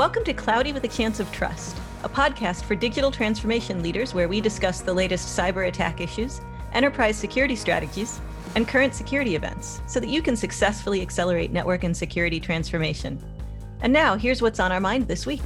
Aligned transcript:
Welcome 0.00 0.24
to 0.24 0.32
Cloudy 0.32 0.72
with 0.72 0.82
a 0.84 0.88
Chance 0.88 1.20
of 1.20 1.30
Trust, 1.30 1.76
a 2.04 2.08
podcast 2.08 2.64
for 2.64 2.74
digital 2.74 3.10
transformation 3.10 3.82
leaders 3.82 4.14
where 4.14 4.28
we 4.28 4.40
discuss 4.40 4.80
the 4.80 4.94
latest 4.94 5.38
cyber 5.38 5.68
attack 5.68 6.00
issues, 6.00 6.40
enterprise 6.72 7.18
security 7.18 7.54
strategies, 7.54 8.18
and 8.54 8.66
current 8.66 8.94
security 8.94 9.34
events 9.34 9.82
so 9.86 10.00
that 10.00 10.08
you 10.08 10.22
can 10.22 10.36
successfully 10.36 11.02
accelerate 11.02 11.52
network 11.52 11.84
and 11.84 11.94
security 11.94 12.40
transformation. 12.40 13.22
And 13.82 13.92
now, 13.92 14.16
here's 14.16 14.40
what's 14.40 14.58
on 14.58 14.72
our 14.72 14.80
mind 14.80 15.06
this 15.06 15.26
week. 15.26 15.42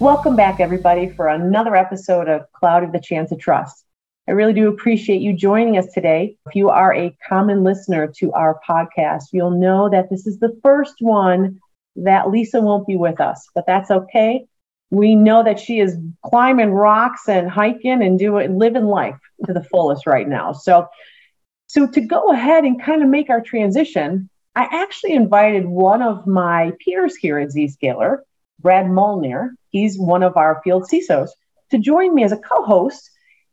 Welcome 0.00 0.34
back, 0.34 0.58
everybody, 0.58 1.10
for 1.10 1.28
another 1.28 1.76
episode 1.76 2.28
of 2.28 2.50
Cloud 2.54 2.82
of 2.82 2.90
the 2.90 3.00
Chance 3.00 3.30
of 3.30 3.38
Trust. 3.38 3.84
I 4.26 4.32
really 4.32 4.54
do 4.54 4.66
appreciate 4.66 5.20
you 5.20 5.34
joining 5.34 5.78
us 5.78 5.86
today. 5.94 6.36
If 6.48 6.56
you 6.56 6.68
are 6.68 6.92
a 6.92 7.16
common 7.28 7.62
listener 7.62 8.08
to 8.16 8.32
our 8.32 8.60
podcast, 8.68 9.26
you'll 9.30 9.52
know 9.52 9.88
that 9.88 10.10
this 10.10 10.26
is 10.26 10.40
the 10.40 10.58
first 10.64 10.94
one 10.98 11.60
that 12.04 12.30
Lisa 12.30 12.60
won't 12.60 12.86
be 12.86 12.96
with 12.96 13.20
us, 13.20 13.48
but 13.54 13.66
that's 13.66 13.90
okay. 13.90 14.46
We 14.90 15.14
know 15.14 15.44
that 15.44 15.60
she 15.60 15.80
is 15.80 15.96
climbing 16.24 16.70
rocks 16.70 17.28
and 17.28 17.50
hiking 17.50 18.02
and 18.02 18.18
doing 18.18 18.58
living 18.58 18.84
life 18.84 19.18
to 19.46 19.52
the 19.52 19.62
fullest 19.64 20.06
right 20.06 20.28
now. 20.28 20.52
So, 20.52 20.88
so 21.66 21.86
to 21.86 22.00
go 22.00 22.32
ahead 22.32 22.64
and 22.64 22.82
kind 22.82 23.02
of 23.02 23.08
make 23.08 23.28
our 23.28 23.42
transition, 23.42 24.30
I 24.54 24.68
actually 24.70 25.12
invited 25.12 25.66
one 25.66 26.02
of 26.02 26.26
my 26.26 26.72
peers 26.84 27.16
here 27.16 27.38
at 27.38 27.50
Zscaler, 27.50 28.18
Brad 28.60 28.88
Molnar. 28.88 29.54
He's 29.70 29.98
one 29.98 30.22
of 30.22 30.36
our 30.36 30.60
field 30.64 30.88
CISOs 30.90 31.28
to 31.70 31.78
join 31.78 32.14
me 32.14 32.24
as 32.24 32.32
a 32.32 32.38
co-host 32.38 33.10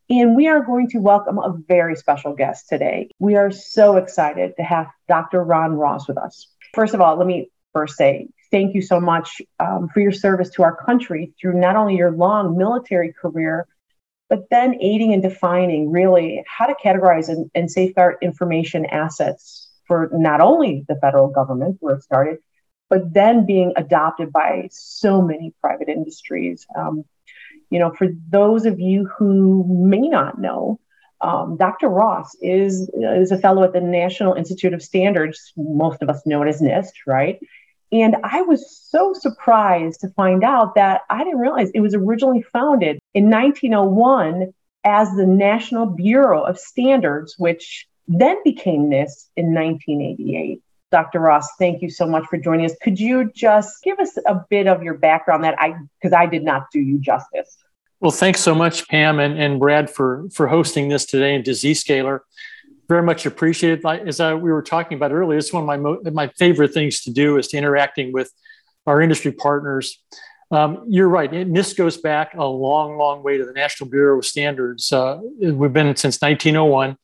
and 0.10 0.36
we 0.36 0.48
are 0.48 0.64
going 0.64 0.90
to 0.90 1.00
welcome 1.00 1.40
a 1.40 1.56
very 1.68 1.96
special 1.96 2.36
guest 2.36 2.70
today. 2.70 3.10
We 3.20 3.36
are 3.36 3.50
so 3.50 3.98
excited 3.98 4.56
to 4.58 4.64
have 4.64 4.88
Dr. 5.08 5.44
Ron 5.44 5.74
Ross 5.74 6.08
with 6.08 6.18
us. 6.18 6.48
First 6.76 6.94
of 6.94 7.02
all, 7.02 7.18
let 7.18 7.26
me 7.26 7.50
first 7.74 7.98
say 7.98 8.28
thank 8.52 8.76
you 8.76 8.82
so 8.82 9.00
much 9.00 9.42
um, 9.60 9.90
for 9.90 10.00
your 10.00 10.12
service 10.12 10.50
to 10.52 10.64
our 10.64 10.76
country 10.76 11.34
through 11.40 11.60
not 11.60 11.76
only 11.76 11.96
your 11.96 12.12
long 12.12 12.58
military 12.58 13.14
career, 13.14 13.68
but 14.30 14.50
then 14.50 14.76
aiding 14.82 15.14
and 15.14 15.22
defining 15.22 15.92
really 15.92 16.44
how 16.48 16.66
to 16.66 16.76
categorize 16.84 17.30
and, 17.30 17.50
and 17.54 17.70
safeguard 17.70 18.18
information 18.22 18.86
assets 18.86 19.70
for 19.88 20.10
not 20.14 20.42
only 20.42 20.84
the 20.88 20.96
federal 20.96 21.30
government, 21.30 21.78
where 21.80 21.96
it 21.96 22.04
started, 22.04 22.40
but 22.90 23.14
then 23.14 23.46
being 23.46 23.74
adopted 23.76 24.32
by 24.32 24.68
so 24.72 25.22
many 25.22 25.54
private 25.62 25.90
industries. 25.90 26.66
Um, 26.76 27.04
you 27.70 27.80
know, 27.80 27.92
for 27.92 28.08
those 28.30 28.66
of 28.66 28.80
you 28.80 29.06
who 29.18 29.66
may 29.68 30.08
not 30.08 30.40
know, 30.40 30.80
um, 31.22 31.58
Dr. 31.58 31.88
Ross 31.88 32.36
is, 32.42 32.90
is 32.94 33.32
a 33.32 33.38
fellow 33.38 33.64
at 33.64 33.74
the 33.74 33.82
National 33.82 34.34
Institute 34.34 34.74
of 34.74 34.84
Standards, 34.84 35.54
most 35.56 36.02
of 36.02 36.10
us 36.10 36.26
know 36.26 36.44
it 36.44 36.50
as 36.50 36.62
NIST, 36.62 36.92
right? 37.08 37.40
And 37.92 38.16
I 38.24 38.42
was 38.42 38.78
so 38.78 39.14
surprised 39.14 40.02
to 40.02 40.10
find 40.10 40.44
out 40.44 40.76
that 40.76 41.02
I 41.10 41.24
didn't 41.24 41.40
realize 41.40 41.70
it 41.72 41.82
was 41.82 41.94
originally 41.94 42.42
founded 42.42 43.00
in 43.14 43.30
1901 43.30 44.54
as 44.84 45.10
the 45.16 45.26
National 45.26 45.86
Bureau 45.86 46.44
of 46.44 46.60
Standards, 46.60 47.36
which 47.38 47.88
then 48.08 48.38
became 48.44 48.90
NIST 48.90 49.30
in 49.36 49.54
1988. 49.54 50.62
Dr. 50.92 51.20
Ross, 51.20 51.48
thank 51.58 51.82
you 51.82 51.90
so 51.90 52.06
much 52.06 52.26
for 52.30 52.38
joining 52.38 52.66
us. 52.66 52.76
Could 52.82 53.00
you 53.00 53.32
just 53.36 53.84
give 53.84 54.00
us 54.00 54.18
a 54.26 54.42
bit 54.50 54.68
of 54.68 54.84
your 54.84 54.94
background 54.94 55.44
that 55.44 55.60
I, 55.60 55.76
because 56.00 56.14
I 56.14 56.26
did 56.26 56.44
not 56.44 56.68
do 56.72 56.80
you 56.80 57.00
justice? 57.00 57.58
Well, 58.00 58.12
thanks 58.12 58.40
so 58.42 58.54
much, 58.54 58.88
Pam 58.88 59.20
and, 59.20 59.40
and 59.40 59.60
Brad, 59.60 59.90
for, 59.90 60.26
for 60.32 60.48
hosting 60.48 60.90
this 60.90 61.06
today 61.06 61.36
and 61.36 61.44
to 61.46 61.52
Zscaler. 61.52 62.20
Very 62.88 63.04
much 63.04 63.26
appreciated. 63.26 63.86
As 63.86 64.20
I, 64.20 64.34
we 64.34 64.52
were 64.52 64.62
talking 64.62 64.98
about 64.98 65.12
earlier, 65.12 65.38
it's 65.38 65.52
one 65.52 65.64
of 65.64 65.68
my, 65.68 65.78
mo- 65.78 66.02
my 66.12 66.28
favorite 66.38 66.74
things 66.74 67.02
to 67.02 67.12
do 67.12 67.38
is 67.38 67.48
to 67.50 67.58
interacting 67.58 68.14
with 68.14 68.32
our 68.86 69.02
industry 69.02 69.32
partners. 69.32 70.02
Um, 70.52 70.86
you're 70.88 71.10
right. 71.10 71.32
NIST 71.32 71.78
goes 71.78 71.98
back 71.98 72.36
a 72.36 72.46
long, 72.46 72.98
long 72.98 73.24
way 73.24 73.38
to 73.38 73.46
the 73.46 73.54
National 73.54 73.90
Bureau 73.90 74.20
of 74.20 74.26
Standards. 74.26 74.94
Uh, 74.94 75.20
we've 75.40 75.74
been 75.74 75.96
since 75.96 76.22
1901 76.22 76.98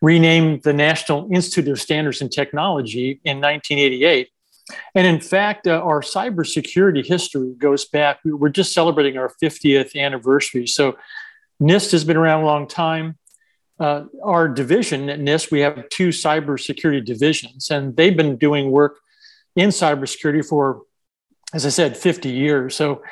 renamed 0.00 0.64
the 0.64 0.72
National 0.72 1.28
Institute 1.32 1.68
of 1.68 1.80
Standards 1.80 2.20
and 2.20 2.30
Technology 2.30 3.20
in 3.24 3.40
1988. 3.40 4.28
And 4.94 5.06
in 5.06 5.20
fact, 5.20 5.66
uh, 5.66 5.80
our 5.80 6.00
cybersecurity 6.00 7.06
history 7.06 7.54
goes 7.56 7.84
back, 7.84 8.18
we're 8.24 8.48
just 8.48 8.72
celebrating 8.72 9.16
our 9.16 9.32
50th 9.42 9.96
anniversary. 9.96 10.66
So 10.66 10.96
NIST 11.62 11.92
has 11.92 12.04
been 12.04 12.16
around 12.16 12.42
a 12.42 12.46
long 12.46 12.66
time. 12.66 13.16
Uh, 13.80 14.04
our 14.22 14.48
division 14.48 15.08
at 15.08 15.18
NIST, 15.18 15.50
we 15.50 15.60
have 15.60 15.88
two 15.88 16.08
cybersecurity 16.08 17.04
divisions, 17.04 17.70
and 17.70 17.96
they've 17.96 18.16
been 18.16 18.36
doing 18.36 18.70
work 18.70 18.98
in 19.56 19.70
cybersecurity 19.70 20.46
for, 20.46 20.82
as 21.52 21.66
I 21.66 21.70
said, 21.70 21.96
50 21.96 22.30
years. 22.30 22.76
So 22.76 23.02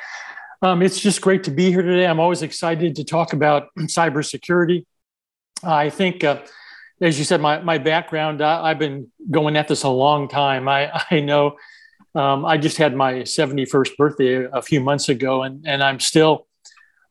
um, 0.61 0.81
it's 0.81 0.99
just 0.99 1.21
great 1.21 1.43
to 1.45 1.51
be 1.51 1.71
here 1.71 1.81
today. 1.81 2.07
I'm 2.07 2.19
always 2.19 2.41
excited 2.41 2.95
to 2.95 3.03
talk 3.03 3.33
about 3.33 3.67
cybersecurity. 3.79 4.85
I 5.63 5.89
think 5.89 6.23
uh, 6.23 6.39
as 7.01 7.17
you 7.17 7.25
said, 7.25 7.41
my, 7.41 7.59
my 7.61 7.79
background, 7.79 8.41
uh, 8.41 8.61
I've 8.61 8.77
been 8.77 9.11
going 9.29 9.57
at 9.57 9.67
this 9.67 9.83
a 9.83 9.89
long 9.89 10.27
time. 10.27 10.69
I, 10.69 11.03
I 11.11 11.19
know 11.19 11.57
um, 12.13 12.45
I 12.45 12.57
just 12.57 12.77
had 12.77 12.95
my 12.95 13.15
71st 13.15 13.97
birthday 13.97 14.47
a 14.51 14.61
few 14.61 14.79
months 14.79 15.09
ago, 15.09 15.43
and, 15.43 15.65
and 15.67 15.81
I'm 15.81 15.99
still 15.99 16.47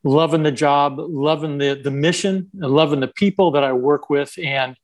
loving 0.02 0.42
the 0.42 0.52
job, 0.52 0.96
loving 0.98 1.58
the, 1.58 1.74
the 1.82 1.90
mission, 1.90 2.50
loving 2.54 3.00
the 3.00 3.08
people 3.08 3.50
that 3.52 3.64
I 3.64 3.72
work 3.72 4.10
with, 4.10 4.38
and 4.42 4.76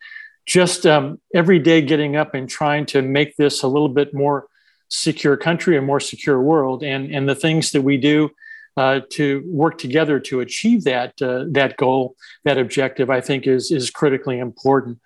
just 0.44 0.86
um, 0.86 1.20
every 1.34 1.58
day 1.58 1.80
getting 1.80 2.16
up 2.16 2.34
and 2.34 2.48
trying 2.48 2.86
to 2.86 3.02
make 3.02 3.36
this 3.36 3.62
a 3.62 3.68
little 3.68 3.88
bit 3.88 4.14
more 4.14 4.46
secure 4.88 5.36
country, 5.36 5.76
a 5.76 5.82
more 5.82 6.00
secure 6.00 6.40
world. 6.40 6.84
And, 6.84 7.12
and 7.12 7.28
the 7.28 7.34
things 7.34 7.72
that 7.72 7.82
we 7.82 7.96
do 7.96 8.30
uh, 8.76 9.00
to 9.10 9.42
work 9.46 9.78
together 9.78 10.20
to 10.20 10.40
achieve 10.40 10.84
that 10.84 11.20
uh, 11.22 11.44
that 11.50 11.76
goal, 11.78 12.14
that 12.44 12.58
objective, 12.58 13.08
I 13.08 13.20
think 13.22 13.46
is 13.46 13.70
is 13.70 13.90
critically 13.90 14.38
important. 14.38 14.98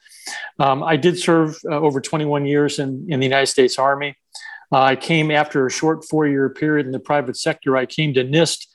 Um, 0.59 0.82
I 0.82 0.97
did 0.97 1.19
serve 1.19 1.56
uh, 1.65 1.78
over 1.78 2.00
21 2.00 2.47
years 2.47 2.78
in, 2.78 3.06
in 3.09 3.20
the 3.20 3.26
United 3.26 3.47
States 3.47 3.78
Army. 3.78 4.16
Uh, 4.72 4.82
I 4.82 4.97
came 4.97 5.31
after 5.31 5.66
a 5.66 5.70
short 5.70 6.04
four 6.04 6.26
year 6.26 6.49
period 6.49 6.87
in 6.87 6.93
the 6.93 7.00
private 7.00 7.37
sector. 7.37 7.76
I 7.76 7.87
came 7.87 8.12
to 8.15 8.25
NIST. 8.25 8.66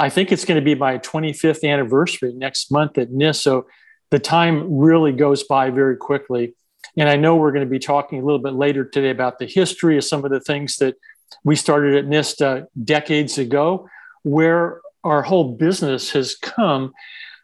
I 0.00 0.08
think 0.08 0.32
it's 0.32 0.46
going 0.46 0.58
to 0.58 0.64
be 0.64 0.74
my 0.74 0.96
25th 0.98 1.62
anniversary 1.62 2.32
next 2.32 2.72
month 2.72 2.96
at 2.96 3.10
NIST. 3.10 3.42
So 3.42 3.66
the 4.10 4.18
time 4.18 4.78
really 4.78 5.12
goes 5.12 5.44
by 5.44 5.68
very 5.68 5.96
quickly. 5.96 6.54
And 6.96 7.06
I 7.06 7.16
know 7.16 7.36
we're 7.36 7.52
going 7.52 7.66
to 7.66 7.70
be 7.70 7.78
talking 7.78 8.18
a 8.18 8.24
little 8.24 8.40
bit 8.40 8.54
later 8.54 8.82
today 8.84 9.10
about 9.10 9.38
the 9.38 9.46
history 9.46 9.98
of 9.98 10.04
some 10.04 10.24
of 10.24 10.30
the 10.30 10.40
things 10.40 10.76
that 10.76 10.96
we 11.44 11.54
started 11.54 11.94
at 11.96 12.06
NIST 12.06 12.40
uh, 12.40 12.66
decades 12.82 13.36
ago 13.36 13.86
where 14.22 14.80
our 15.04 15.22
whole 15.22 15.52
business 15.52 16.10
has 16.12 16.34
come 16.34 16.94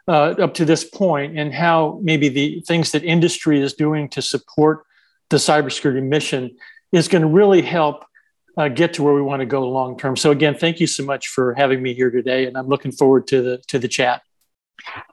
uh, 0.09 0.35
up 0.39 0.55
to 0.55 0.65
this 0.65 0.83
point 0.83 1.39
and 1.39 1.53
how 1.53 2.01
maybe 2.03 2.31
the 2.31 2.63
things 2.67 2.93
that 2.93 3.05
industry 3.05 3.61
is 3.61 3.75
doing 3.75 4.09
to 4.09 4.23
support 4.23 4.85
the 5.29 5.37
cybersecurity 5.37 6.03
mission 6.03 6.57
is 6.91 7.07
going 7.07 7.23
to 7.23 7.29
really 7.29 7.61
help 7.61 8.07
uh, 8.57 8.69
get 8.69 8.95
to 8.95 9.03
where 9.03 9.15
we 9.15 9.23
want 9.23 9.41
to 9.41 9.47
go 9.47 9.69
long 9.69 9.99
term. 9.99 10.17
So 10.17 10.31
again, 10.31 10.55
thank 10.55 10.81
you 10.81 10.87
so 10.87 11.05
much 11.05 11.29
for 11.29 11.55
having 11.55 11.83
me 11.83 11.95
here 11.95 12.11
today, 12.11 12.47
and 12.47 12.57
I'm 12.57 12.69
looking 12.69 12.93
forward 12.93 13.27
to 13.29 13.43
the 13.43 13.59
to 13.69 13.79
the 13.79 13.89
chat. 13.89 14.23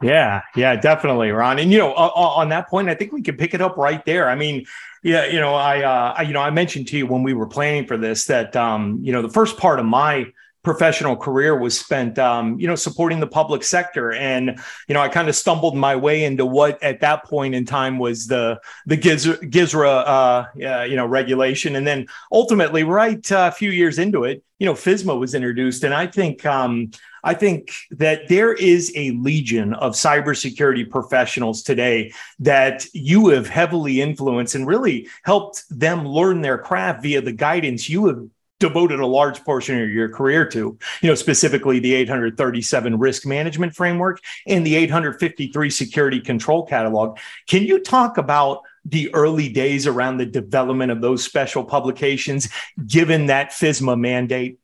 Yeah, 0.01 0.41
yeah, 0.55 0.75
definitely, 0.75 1.31
Ron. 1.31 1.59
And 1.59 1.71
you 1.71 1.79
know, 1.79 1.93
on 1.93 2.49
that 2.49 2.69
point, 2.69 2.89
I 2.89 2.95
think 2.95 3.11
we 3.11 3.21
can 3.21 3.37
pick 3.37 3.53
it 3.53 3.61
up 3.61 3.77
right 3.77 4.03
there. 4.05 4.29
I 4.29 4.35
mean, 4.35 4.65
yeah, 5.03 5.25
you 5.25 5.39
know, 5.39 5.55
I, 5.55 5.83
uh, 5.83 6.13
I, 6.17 6.21
you 6.23 6.33
know, 6.33 6.41
I 6.41 6.49
mentioned 6.51 6.87
to 6.89 6.97
you 6.97 7.07
when 7.07 7.23
we 7.23 7.33
were 7.33 7.47
planning 7.47 7.87
for 7.87 7.97
this 7.97 8.25
that, 8.25 8.55
um, 8.55 8.99
you 9.01 9.11
know, 9.11 9.21
the 9.21 9.29
first 9.29 9.57
part 9.57 9.79
of 9.79 9.85
my 9.85 10.27
professional 10.63 11.16
career 11.16 11.57
was 11.57 11.78
spent 11.78 12.18
um, 12.18 12.59
you 12.59 12.68
know 12.68 12.75
supporting 12.75 13.19
the 13.19 13.28
public 13.28 13.63
sector. 13.63 14.13
And 14.13 14.59
you 14.88 14.94
know 14.94 15.01
i 15.01 15.09
kind 15.09 15.29
of 15.29 15.35
stumbled 15.35 15.75
my 15.75 15.96
way 15.96 16.24
into 16.24 16.46
what 16.46 16.81
at 16.81 17.01
that 17.01 17.25
point 17.25 17.53
in 17.56 17.66
time 17.66 18.00
was 18.00 18.28
the 18.28 18.59
the 18.85 18.97
GISRA 18.97 20.03
uh, 20.07 20.84
you 20.85 20.96
know 20.96 21.06
regulation. 21.06 21.75
And 21.75 21.85
then 21.85 22.07
ultimately 22.31 22.84
right 22.84 23.31
uh, 23.31 23.50
a 23.51 23.56
few 23.56 23.69
years 23.71 24.00
into 24.00 24.24
it 24.24 24.44
you 24.60 24.65
know 24.65 24.74
FISMA 24.74 25.19
was 25.19 25.36
introduced. 25.36 25.83
And 25.83 25.94
i 25.94 26.07
think 26.07 26.45
um, 26.45 26.92
I 27.24 27.33
think 27.33 27.74
that 27.92 28.27
there 28.27 28.54
is 28.54 28.92
a 28.95 29.12
legion 29.12 29.74
of 29.75 29.94
cybersecurity 29.94 30.89
professionals 30.89 31.63
today 31.63 32.12
that 32.39 32.86
you 32.94 33.30
have 33.30 33.48
heavily 33.48 34.01
influenced 34.01 34.56
and 34.56 34.68
really 34.68 35.07
helped 35.24 35.63
them 35.69 36.06
learn 36.06 36.42
their 36.42 36.57
craft 36.57 37.01
via 37.01 37.21
the 37.21 37.31
guidance 37.31 37.88
you 37.88 38.07
have 38.07 38.25
devoted 38.63 39.01
a 39.01 39.06
large 39.06 39.44
portion 39.44 39.81
of 39.81 39.89
your 39.89 40.07
career 40.07 40.48
to, 40.48 40.77
you 41.01 41.10
know, 41.10 41.15
specifically 41.15 41.80
the 41.80 41.94
837 41.95 42.98
risk 42.98 43.25
management 43.25 43.75
framework 43.75 44.21
and 44.48 44.65
the 44.65 44.75
853 44.75 45.69
security 45.69 46.21
control 46.21 46.65
catalog. 46.65 47.18
Can 47.45 47.63
you 47.63 47.77
talk 47.81 48.18
about 48.18 48.62
the 48.86 49.13
early 49.13 49.50
days 49.50 49.86
around 49.86 50.15
the 50.15 50.25
development 50.25 50.94
of 50.94 51.01
those 51.01 51.25
special 51.25 51.65
publications, 51.65 52.48
given 52.88 53.25
that 53.25 53.50
FISMA 53.51 54.00
mandate? 54.00 54.60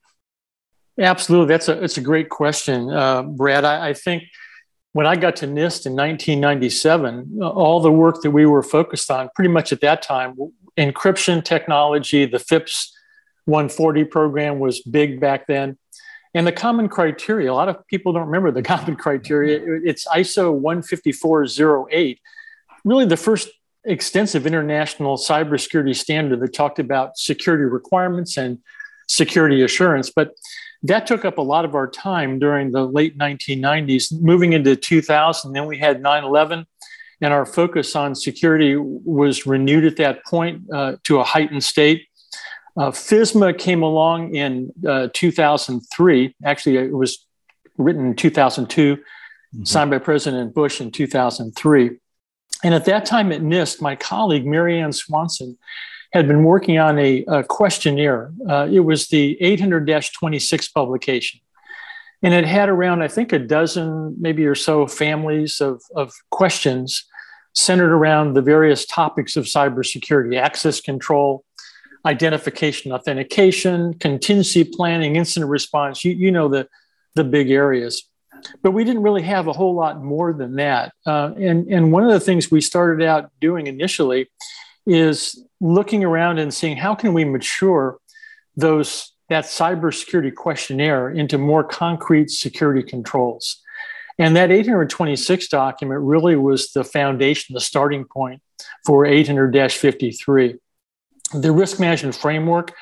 Absolutely, 0.97 1.47
that's 1.47 1.67
a 1.67 1.83
it's 1.83 1.97
a 1.97 2.01
great 2.01 2.29
question, 2.29 2.89
uh, 2.91 3.23
Brad. 3.23 3.65
I, 3.65 3.89
I, 3.89 3.93
think 3.93 4.23
when 4.93 5.05
I 5.05 5.17
got 5.17 5.35
to 5.37 5.45
NIST 5.45 5.87
in 5.87 5.95
1997, 5.95 7.39
all 7.41 7.81
the 7.81 7.91
work 7.91 8.21
that 8.21 8.31
we 8.31 8.45
were 8.45 8.63
focused 8.63 9.11
on, 9.11 9.29
pretty 9.35 9.49
much 9.49 9.73
at 9.73 9.81
that 9.81 10.01
time, 10.01 10.37
encryption 10.77 11.43
technology, 11.43 12.25
the 12.25 12.39
FIPS 12.39 12.95
140 13.49 14.05
program 14.05 14.59
was 14.59 14.81
big 14.81 15.19
back 15.19 15.47
then. 15.47 15.77
And 16.33 16.45
the 16.45 16.51
common 16.51 16.89
criteria, 16.89 17.51
a 17.51 17.55
lot 17.55 17.69
of 17.69 17.85
people 17.87 18.13
don't 18.13 18.27
remember 18.27 18.51
the 18.51 18.61
common 18.73 18.95
criteria. 18.95 19.59
It's 19.83 20.07
ISO 20.07 20.53
15408, 20.61 22.19
really 22.85 23.05
the 23.05 23.17
first 23.17 23.49
extensive 23.85 24.45
international 24.45 25.17
cybersecurity 25.17 25.95
standard 25.95 26.39
that 26.41 26.53
talked 26.53 26.79
about 26.79 27.17
security 27.17 27.63
requirements 27.63 28.37
and 28.37 28.59
security 29.07 29.63
assurance. 29.63 30.11
But 30.11 30.31
that 30.83 31.07
took 31.07 31.25
up 31.25 31.37
a 31.37 31.41
lot 31.41 31.65
of 31.65 31.75
our 31.75 31.89
time 31.89 32.39
during 32.39 32.71
the 32.71 32.85
late 32.85 33.17
1990s. 33.17 34.21
Moving 34.21 34.53
into 34.53 34.75
2000, 34.75 35.51
then 35.51 35.65
we 35.65 35.77
had 35.77 36.01
9 36.01 36.23
11, 36.23 36.65
and 37.21 37.33
our 37.33 37.45
focus 37.45 37.95
on 37.95 38.15
security 38.15 38.75
was 38.77 39.45
renewed 39.45 39.85
at 39.85 39.97
that 39.97 40.23
point 40.25 40.61
uh, 40.73 40.95
to 41.03 41.19
a 41.19 41.23
heightened 41.23 41.63
state. 41.63 42.07
Uh, 42.79 42.91
FISMA 42.91 43.57
came 43.57 43.83
along 43.83 44.33
in 44.33 44.71
uh, 44.87 45.09
2003. 45.13 46.33
Actually, 46.45 46.77
it 46.77 46.93
was 46.93 47.25
written 47.77 48.05
in 48.07 48.15
2002, 48.15 48.95
mm-hmm. 48.95 49.63
signed 49.65 49.91
by 49.91 49.97
President 49.97 50.53
Bush 50.53 50.79
in 50.79 50.89
2003. 50.89 51.99
And 52.63 52.73
at 52.73 52.85
that 52.85 53.05
time 53.05 53.33
at 53.33 53.41
NIST, 53.41 53.81
my 53.81 53.97
colleague, 53.97 54.45
Marianne 54.45 54.93
Swanson, 54.93 55.57
had 56.13 56.25
been 56.25 56.45
working 56.45 56.79
on 56.79 56.97
a, 56.97 57.25
a 57.25 57.43
questionnaire. 57.43 58.31
Uh, 58.49 58.69
it 58.71 58.79
was 58.79 59.09
the 59.09 59.37
800 59.41 59.85
26 60.17 60.67
publication. 60.69 61.41
And 62.23 62.33
it 62.33 62.45
had 62.45 62.69
around, 62.69 63.01
I 63.01 63.09
think, 63.09 63.33
a 63.33 63.39
dozen, 63.39 64.15
maybe 64.19 64.45
or 64.45 64.55
so 64.55 64.87
families 64.87 65.59
of, 65.59 65.81
of 65.97 66.13
questions 66.31 67.03
centered 67.53 67.93
around 67.93 68.35
the 68.35 68.41
various 68.41 68.85
topics 68.85 69.35
of 69.35 69.45
cybersecurity 69.45 70.39
access 70.39 70.79
control, 70.79 71.43
identification, 72.05 72.91
authentication, 72.91 73.93
contingency 73.95 74.63
planning, 74.63 75.15
incident 75.15 75.49
response. 75.49 76.03
You, 76.05 76.13
you 76.13 76.31
know 76.31 76.47
the, 76.47 76.67
the 77.15 77.23
big 77.23 77.49
areas. 77.51 78.03
But 78.61 78.71
we 78.71 78.85
didn't 78.85 79.03
really 79.03 79.23
have 79.23 79.47
a 79.47 79.53
whole 79.53 79.75
lot 79.75 80.01
more 80.01 80.31
than 80.31 80.55
that. 80.55 80.93
Uh, 81.05 81.33
and, 81.37 81.67
and 81.67 81.91
one 81.91 82.05
of 82.05 82.11
the 82.11 82.19
things 82.19 82.49
we 82.49 82.61
started 82.61 83.05
out 83.05 83.31
doing 83.41 83.67
initially 83.67 84.29
is 84.85 85.43
looking 85.59 86.03
around 86.03 86.39
and 86.39 86.53
seeing 86.53 86.77
how 86.77 86.95
can 86.95 87.13
we 87.13 87.25
mature 87.25 87.97
those 88.55 89.13
that 89.29 89.45
cybersecurity 89.45 90.33
questionnaire 90.33 91.09
into 91.09 91.37
more 91.37 91.63
concrete 91.63 92.31
security 92.31 92.81
controls. 92.81 93.61
And 94.17 94.35
that 94.35 94.51
826 94.51 95.47
document 95.47 96.01
really 96.01 96.35
was 96.35 96.71
the 96.71 96.83
foundation, 96.83 97.53
the 97.53 97.61
starting 97.61 98.05
point 98.05 98.41
for 98.85 99.05
800 99.05 99.71
53. 99.71 100.55
The 101.33 101.51
risk 101.51 101.79
management 101.79 102.15
framework, 102.15 102.73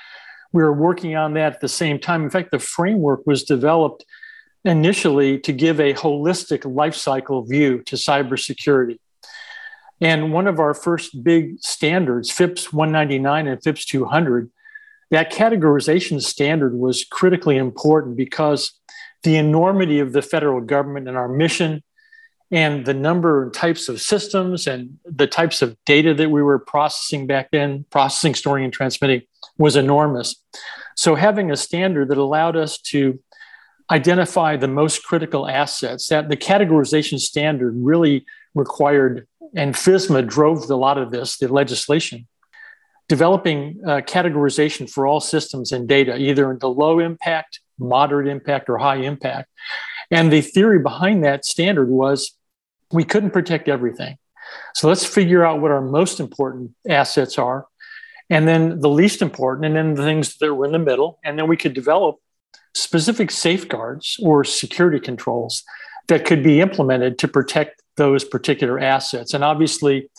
we 0.53 0.63
were 0.63 0.73
working 0.73 1.15
on 1.15 1.33
that 1.33 1.53
at 1.53 1.61
the 1.61 1.67
same 1.67 1.99
time. 1.99 2.23
In 2.23 2.29
fact, 2.29 2.51
the 2.51 2.59
framework 2.59 3.27
was 3.27 3.43
developed 3.43 4.05
initially 4.63 5.39
to 5.39 5.51
give 5.51 5.79
a 5.79 5.93
holistic 5.93 6.61
lifecycle 6.61 7.47
view 7.47 7.81
to 7.83 7.95
cybersecurity. 7.95 8.99
And 9.99 10.31
one 10.31 10.47
of 10.47 10.59
our 10.59 10.73
first 10.73 11.23
big 11.23 11.59
standards, 11.59 12.31
FIPS 12.31 12.71
199 12.71 13.47
and 13.47 13.63
FIPS 13.63 13.85
200, 13.85 14.51
that 15.09 15.31
categorization 15.31 16.21
standard 16.21 16.77
was 16.77 17.05
critically 17.05 17.57
important 17.57 18.15
because 18.15 18.73
the 19.23 19.37
enormity 19.37 19.99
of 19.99 20.13
the 20.13 20.21
federal 20.21 20.61
government 20.61 21.07
and 21.07 21.17
our 21.17 21.29
mission 21.29 21.83
and 22.51 22.85
the 22.85 22.93
number 22.93 23.43
and 23.43 23.53
types 23.53 23.89
of 23.89 24.01
systems 24.01 24.67
and 24.67 24.97
the 25.05 25.27
types 25.27 25.61
of 25.61 25.75
data 25.85 26.13
that 26.13 26.29
we 26.29 26.41
were 26.41 26.59
processing 26.59 27.27
back 27.27 27.49
then, 27.51 27.85
processing, 27.89 28.35
storing, 28.35 28.63
and 28.63 28.73
transmitting 28.73 29.21
was 29.57 29.75
enormous. 29.75 30.35
So 30.95 31.15
having 31.15 31.51
a 31.51 31.57
standard 31.57 32.09
that 32.09 32.17
allowed 32.17 32.55
us 32.55 32.79
to 32.93 33.19
identify 33.91 34.55
the 34.55 34.67
most 34.67 35.03
critical 35.03 35.47
assets, 35.47 36.07
that 36.07 36.29
the 36.29 36.37
categorization 36.37 37.19
standard 37.19 37.73
really 37.77 38.25
required 38.55 39.27
and 39.55 39.75
FISMA 39.75 40.27
drove 40.27 40.69
a 40.69 40.75
lot 40.75 40.97
of 40.97 41.11
this, 41.11 41.37
the 41.37 41.47
legislation, 41.47 42.27
developing 43.07 43.79
uh, 43.85 44.01
categorization 44.01 44.89
for 44.89 45.07
all 45.07 45.19
systems 45.19 45.71
and 45.71 45.87
data, 45.87 46.17
either 46.17 46.51
into 46.51 46.67
low 46.67 46.99
impact, 46.99 47.61
moderate 47.79 48.27
impact, 48.27 48.69
or 48.69 48.77
high 48.77 48.97
impact. 48.97 49.49
And 50.11 50.31
the 50.31 50.41
theory 50.41 50.79
behind 50.79 51.23
that 51.23 51.45
standard 51.45 51.89
was 51.89 52.36
we 52.91 53.03
couldn't 53.03 53.31
protect 53.31 53.67
everything. 53.67 54.17
So 54.75 54.87
let's 54.87 55.05
figure 55.05 55.45
out 55.45 55.61
what 55.61 55.71
our 55.71 55.81
most 55.81 56.19
important 56.19 56.71
assets 56.87 57.37
are, 57.37 57.65
and 58.29 58.47
then 58.47 58.79
the 58.79 58.89
least 58.89 59.21
important, 59.21 59.65
and 59.65 59.75
then 59.75 59.95
the 59.95 60.03
things 60.03 60.37
that 60.37 60.53
were 60.53 60.65
in 60.65 60.71
the 60.71 60.79
middle. 60.79 61.19
And 61.23 61.37
then 61.37 61.47
we 61.47 61.57
could 61.57 61.73
develop 61.73 62.17
specific 62.73 63.31
safeguards 63.31 64.17
or 64.21 64.43
security 64.43 64.99
controls 64.99 65.63
that 66.07 66.25
could 66.25 66.43
be 66.43 66.61
implemented 66.61 67.17
to 67.19 67.27
protect 67.27 67.81
those 67.97 68.23
particular 68.23 68.79
assets. 68.79 69.33
And 69.33 69.43
obviously, 69.43 70.09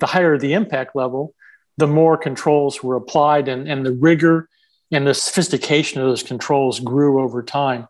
the 0.00 0.06
higher 0.06 0.38
the 0.38 0.52
impact 0.52 0.94
level, 0.94 1.34
the 1.76 1.86
more 1.86 2.16
controls 2.16 2.82
were 2.82 2.96
applied, 2.96 3.48
and, 3.48 3.68
and 3.68 3.86
the 3.86 3.92
rigor 3.92 4.48
and 4.90 5.06
the 5.06 5.14
sophistication 5.14 6.00
of 6.00 6.08
those 6.08 6.22
controls 6.22 6.80
grew 6.80 7.22
over 7.22 7.42
time. 7.42 7.86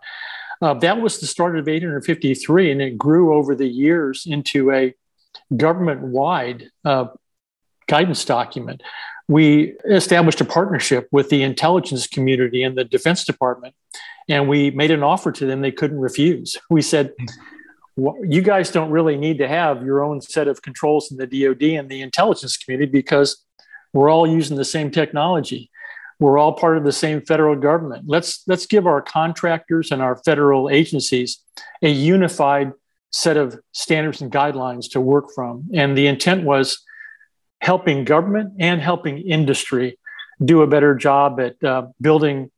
Uh, 0.61 0.75
that 0.75 1.01
was 1.01 1.21
the 1.21 1.27
start 1.27 1.59
of 1.59 1.69
853, 1.69 2.71
and 2.71 2.83
it 2.83 2.99
grew 2.99 3.35
over 3.35 3.55
the 3.55 3.69
years 3.69 4.27
into 4.27 4.73
a 4.73 4.95
government 5.57 6.03
wide 6.03 6.71
uh, 6.85 7.07
guidance 7.87 8.25
document. 8.25 8.83
We 9.29 9.75
established 9.85 10.41
a 10.41 10.45
partnership 10.45 11.09
with 11.13 11.29
the 11.29 11.43
intelligence 11.43 12.07
community 12.07 12.63
and 12.63 12.77
the 12.77 12.85
Defense 12.85 13.25
Department, 13.25 13.75
and 14.29 14.49
we 14.49 14.71
made 14.71 14.91
an 14.91 15.03
offer 15.03 15.31
to 15.33 15.47
them 15.47 15.61
they 15.61 15.73
couldn't 15.73 16.01
refuse. 16.01 16.57
We 16.71 16.83
said, 16.83 17.13
you 17.97 18.43
guys 18.43 18.71
don't 18.71 18.91
really 18.91 19.17
need 19.17 19.39
to 19.39 19.49
have 19.49 19.85
your 19.85 20.03
own 20.05 20.21
set 20.21 20.49
of 20.49 20.63
controls 20.63 21.11
in 21.11 21.19
the 21.19 21.27
DoD 21.27 21.63
and 21.63 21.89
the 21.89 22.01
intelligence 22.01 22.57
community 22.57 22.91
because 22.91 23.45
we're 23.93 24.11
all 24.11 24.27
using 24.27 24.57
the 24.57 24.65
same 24.65 24.91
technology. 24.91 25.71
We're 26.19 26.39
all 26.39 26.55
part 26.55 26.77
of 26.77 26.85
the 26.85 26.93
same 26.93 27.21
federal 27.23 27.57
government. 27.57 28.05
Let's 28.07 28.43
let's 28.47 28.67
give 28.67 28.87
our 28.87 29.01
contractors 29.01 29.93
and 29.93 30.03
our 30.03 30.17
federal 30.17 30.69
agencies 30.69 31.39
a 31.83 31.89
unified 31.89 32.73
set 33.11 33.37
of 33.37 33.59
standards 33.73 34.21
and 34.21 34.31
guidelines 34.31 34.91
to 34.93 35.01
work 35.01 35.27
from. 35.35 35.69
And 35.73 35.97
the 35.97 36.07
intent 36.07 36.45
was 36.45 36.85
helping 37.61 38.05
government 38.05 38.55
and 38.59 38.81
helping 38.81 39.19
industry 39.19 39.99
do 40.45 40.63
a 40.63 40.67
better 40.67 40.95
job 40.95 41.41
at 41.41 41.63
uh, 41.65 41.87
building 42.01 42.51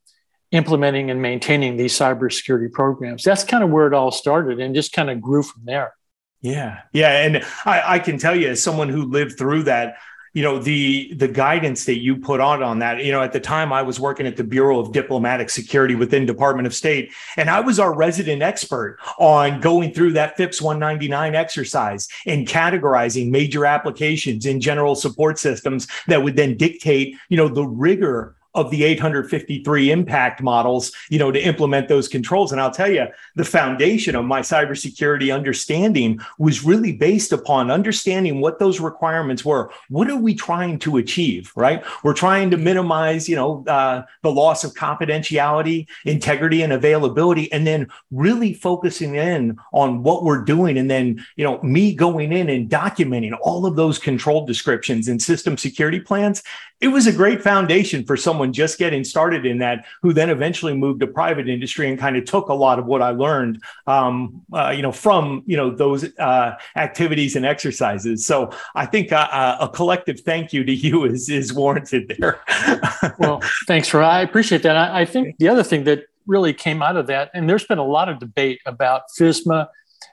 implementing 0.51 1.09
and 1.09 1.21
maintaining 1.21 1.77
these 1.77 1.93
cybersecurity 1.93 2.71
programs. 2.71 3.23
That's 3.23 3.43
kind 3.43 3.63
of 3.63 3.69
where 3.69 3.87
it 3.87 3.93
all 3.93 4.11
started 4.11 4.59
and 4.59 4.75
just 4.75 4.91
kind 4.91 5.09
of 5.09 5.21
grew 5.21 5.43
from 5.43 5.63
there. 5.65 5.93
Yeah. 6.41 6.79
Yeah. 6.91 7.23
And 7.23 7.45
I, 7.65 7.95
I 7.95 7.99
can 7.99 8.17
tell 8.17 8.35
you, 8.35 8.49
as 8.49 8.61
someone 8.61 8.89
who 8.89 9.03
lived 9.03 9.37
through 9.37 9.63
that, 9.63 9.97
you 10.33 10.41
know 10.41 10.59
the 10.59 11.13
the 11.15 11.27
guidance 11.27 11.85
that 11.85 11.99
you 11.99 12.15
put 12.15 12.39
on 12.39 12.63
on 12.63 12.79
that 12.79 13.03
you 13.03 13.11
know 13.11 13.21
at 13.21 13.33
the 13.33 13.39
time 13.39 13.73
i 13.73 13.81
was 13.81 13.99
working 13.99 14.25
at 14.25 14.37
the 14.37 14.43
bureau 14.43 14.79
of 14.79 14.91
diplomatic 14.91 15.49
security 15.49 15.95
within 15.95 16.25
department 16.25 16.65
of 16.65 16.73
state 16.73 17.11
and 17.37 17.49
i 17.49 17.59
was 17.59 17.79
our 17.79 17.93
resident 17.93 18.41
expert 18.41 18.97
on 19.19 19.59
going 19.59 19.93
through 19.93 20.13
that 20.13 20.37
fips 20.37 20.61
199 20.61 21.35
exercise 21.35 22.07
and 22.25 22.47
categorizing 22.47 23.29
major 23.29 23.65
applications 23.65 24.45
in 24.45 24.61
general 24.61 24.95
support 24.95 25.37
systems 25.37 25.87
that 26.07 26.23
would 26.23 26.35
then 26.35 26.55
dictate 26.55 27.17
you 27.29 27.37
know 27.37 27.47
the 27.47 27.65
rigor 27.65 28.35
of 28.53 28.69
the 28.71 28.83
853 28.83 29.91
impact 29.91 30.41
models, 30.41 30.91
you 31.09 31.17
know, 31.19 31.31
to 31.31 31.39
implement 31.39 31.87
those 31.87 32.07
controls. 32.07 32.51
And 32.51 32.59
I'll 32.59 32.71
tell 32.71 32.91
you, 32.91 33.07
the 33.35 33.45
foundation 33.45 34.15
of 34.15 34.25
my 34.25 34.41
cybersecurity 34.41 35.33
understanding 35.33 36.19
was 36.37 36.63
really 36.63 36.91
based 36.91 37.31
upon 37.31 37.71
understanding 37.71 38.41
what 38.41 38.59
those 38.59 38.79
requirements 38.79 39.45
were. 39.45 39.71
What 39.89 40.09
are 40.09 40.17
we 40.17 40.35
trying 40.35 40.79
to 40.79 40.97
achieve, 40.97 41.51
right? 41.55 41.83
We're 42.03 42.13
trying 42.13 42.51
to 42.51 42.57
minimize, 42.57 43.29
you 43.29 43.35
know, 43.35 43.63
uh, 43.67 44.03
the 44.21 44.31
loss 44.31 44.63
of 44.63 44.73
confidentiality, 44.73 45.87
integrity, 46.05 46.61
and 46.61 46.73
availability, 46.73 47.51
and 47.51 47.65
then 47.65 47.87
really 48.11 48.53
focusing 48.53 49.15
in 49.15 49.57
on 49.71 50.03
what 50.03 50.23
we're 50.23 50.43
doing. 50.43 50.77
And 50.77 50.91
then, 50.91 51.25
you 51.35 51.45
know, 51.45 51.61
me 51.61 51.95
going 51.95 52.33
in 52.33 52.49
and 52.49 52.69
documenting 52.69 53.37
all 53.41 53.65
of 53.65 53.75
those 53.75 53.97
control 53.97 54.45
descriptions 54.45 55.07
and 55.07 55.21
system 55.21 55.57
security 55.57 55.99
plans. 55.99 56.43
It 56.81 56.87
was 56.87 57.05
a 57.05 57.13
great 57.13 57.43
foundation 57.43 58.03
for 58.03 58.17
someone 58.17 58.40
someone 58.41 58.53
just 58.53 58.79
getting 58.79 59.03
started 59.03 59.45
in 59.45 59.59
that 59.59 59.85
who 60.01 60.13
then 60.13 60.29
eventually 60.31 60.73
moved 60.73 60.99
to 60.99 61.05
private 61.05 61.47
industry 61.47 61.87
and 61.89 61.99
kind 61.99 62.17
of 62.17 62.25
took 62.25 62.49
a 62.49 62.53
lot 62.53 62.79
of 62.79 62.87
what 62.87 62.99
I 62.99 63.11
learned, 63.11 63.61
um, 63.85 64.41
uh, 64.51 64.73
you 64.75 64.81
know, 64.81 64.91
from 64.91 65.43
you 65.45 65.55
know 65.57 65.69
those 65.69 66.05
uh, 66.17 66.55
activities 66.75 67.35
and 67.35 67.45
exercises. 67.45 68.25
So 68.25 68.49
I 68.73 68.87
think 68.87 69.11
uh, 69.11 69.27
uh 69.31 69.57
a 69.61 69.69
collective 69.69 70.21
thank 70.21 70.53
you 70.53 70.63
to 70.63 70.73
you 70.73 71.05
is 71.13 71.29
is 71.29 71.53
warranted 71.53 72.15
there. 72.17 72.41
well, 73.19 73.41
thanks 73.67 73.87
for 73.87 74.01
I 74.01 74.21
appreciate 74.21 74.63
that. 74.63 74.75
I, 74.75 75.01
I 75.01 75.05
think 75.05 75.37
the 75.37 75.49
other 75.49 75.63
thing 75.63 75.83
that 75.83 76.05
really 76.25 76.53
came 76.53 76.81
out 76.81 76.97
of 76.97 77.05
that, 77.07 77.29
and 77.35 77.47
there's 77.47 77.67
been 77.67 77.77
a 77.79 77.91
lot 77.97 78.09
of 78.09 78.17
debate 78.19 78.59
about 78.65 79.03
FISMA 79.19 79.67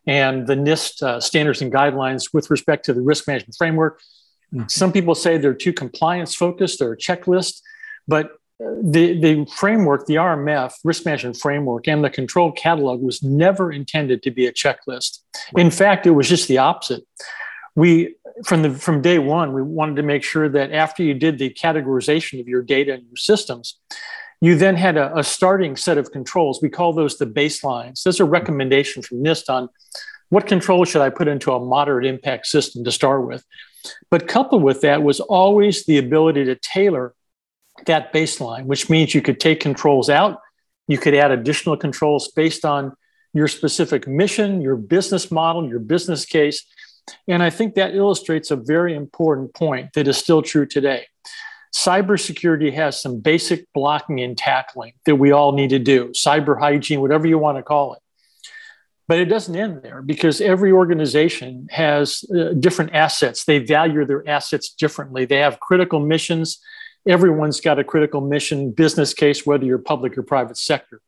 and 0.06 0.46
the 0.46 0.54
NIST 0.54 1.02
uh, 1.02 1.20
standards 1.20 1.62
and 1.62 1.72
guidelines 1.72 2.34
with 2.34 2.50
respect 2.50 2.84
to 2.86 2.92
the 2.92 3.00
risk 3.00 3.26
management 3.26 3.56
framework. 3.56 4.00
Mm-hmm. 4.52 4.68
Some 4.68 4.92
people 4.92 5.14
say 5.14 5.38
they're 5.38 5.62
too 5.66 5.72
compliance 5.72 6.34
focused, 6.34 6.78
they're 6.78 6.92
a 6.92 6.96
checklist. 6.96 7.62
But 8.08 8.32
the, 8.58 9.20
the 9.20 9.46
framework, 9.54 10.06
the 10.06 10.16
RMF, 10.16 10.72
risk 10.82 11.04
management 11.04 11.36
framework, 11.36 11.86
and 11.86 12.02
the 12.02 12.10
control 12.10 12.50
catalog 12.50 13.00
was 13.00 13.22
never 13.22 13.70
intended 13.70 14.22
to 14.24 14.30
be 14.30 14.46
a 14.46 14.52
checklist. 14.52 15.18
In 15.56 15.70
fact, 15.70 16.06
it 16.06 16.10
was 16.10 16.28
just 16.28 16.48
the 16.48 16.58
opposite. 16.58 17.04
We, 17.76 18.16
from 18.44 18.62
the 18.62 18.70
from 18.70 19.00
day 19.02 19.20
one, 19.20 19.52
we 19.52 19.62
wanted 19.62 19.96
to 19.96 20.02
make 20.02 20.24
sure 20.24 20.48
that 20.48 20.72
after 20.72 21.04
you 21.04 21.14
did 21.14 21.38
the 21.38 21.50
categorization 21.50 22.40
of 22.40 22.48
your 22.48 22.62
data 22.62 22.94
and 22.94 23.04
your 23.04 23.16
systems, 23.16 23.78
you 24.40 24.56
then 24.56 24.74
had 24.74 24.96
a, 24.96 25.16
a 25.16 25.22
starting 25.22 25.76
set 25.76 25.98
of 25.98 26.10
controls. 26.10 26.60
We 26.60 26.68
call 26.68 26.92
those 26.92 27.18
the 27.18 27.26
baselines. 27.26 28.02
There's 28.02 28.20
a 28.20 28.24
recommendation 28.24 29.02
from 29.02 29.22
NIST 29.22 29.48
on 29.48 29.68
what 30.30 30.46
controls 30.46 30.88
should 30.88 31.00
I 31.00 31.10
put 31.10 31.28
into 31.28 31.52
a 31.52 31.64
moderate 31.64 32.04
impact 32.04 32.46
system 32.46 32.84
to 32.84 32.92
start 32.92 33.26
with. 33.26 33.44
But 34.10 34.28
coupled 34.28 34.62
with 34.62 34.80
that 34.82 35.02
was 35.02 35.20
always 35.20 35.86
the 35.86 35.98
ability 35.98 36.44
to 36.44 36.56
tailor 36.56 37.14
that 37.86 38.12
baseline, 38.12 38.64
which 38.64 38.90
means 38.90 39.14
you 39.14 39.22
could 39.22 39.40
take 39.40 39.60
controls 39.60 40.10
out, 40.10 40.40
you 40.86 40.98
could 40.98 41.14
add 41.14 41.30
additional 41.30 41.76
controls 41.76 42.28
based 42.28 42.64
on 42.64 42.94
your 43.34 43.48
specific 43.48 44.08
mission, 44.08 44.60
your 44.60 44.76
business 44.76 45.30
model, 45.30 45.68
your 45.68 45.78
business 45.78 46.24
case. 46.24 46.64
And 47.26 47.42
I 47.42 47.50
think 47.50 47.74
that 47.74 47.94
illustrates 47.94 48.50
a 48.50 48.56
very 48.56 48.94
important 48.94 49.54
point 49.54 49.92
that 49.94 50.08
is 50.08 50.16
still 50.16 50.42
true 50.42 50.66
today. 50.66 51.06
Cybersecurity 51.74 52.72
has 52.72 53.00
some 53.00 53.20
basic 53.20 53.70
blocking 53.74 54.20
and 54.20 54.36
tackling 54.36 54.94
that 55.04 55.16
we 55.16 55.32
all 55.32 55.52
need 55.52 55.70
to 55.70 55.78
do, 55.78 56.08
cyber 56.08 56.58
hygiene, 56.58 57.00
whatever 57.00 57.26
you 57.26 57.38
want 57.38 57.58
to 57.58 57.62
call 57.62 57.94
it. 57.94 58.00
But 59.06 59.18
it 59.18 59.26
doesn't 59.26 59.56
end 59.56 59.82
there 59.82 60.02
because 60.02 60.40
every 60.40 60.70
organization 60.70 61.68
has 61.70 62.24
uh, 62.30 62.52
different 62.52 62.94
assets. 62.94 63.44
They 63.44 63.58
value 63.58 64.04
their 64.04 64.26
assets 64.28 64.70
differently. 64.70 65.24
They 65.24 65.38
have 65.38 65.60
critical 65.60 66.00
missions 66.00 66.58
everyone's 67.06 67.60
got 67.60 67.78
a 67.78 67.84
critical 67.84 68.20
mission 68.20 68.70
business 68.70 69.14
case, 69.14 69.46
whether 69.46 69.64
you're 69.64 69.78
public 69.78 70.16
or 70.16 70.22
private 70.22 70.56
sector. 70.56 71.00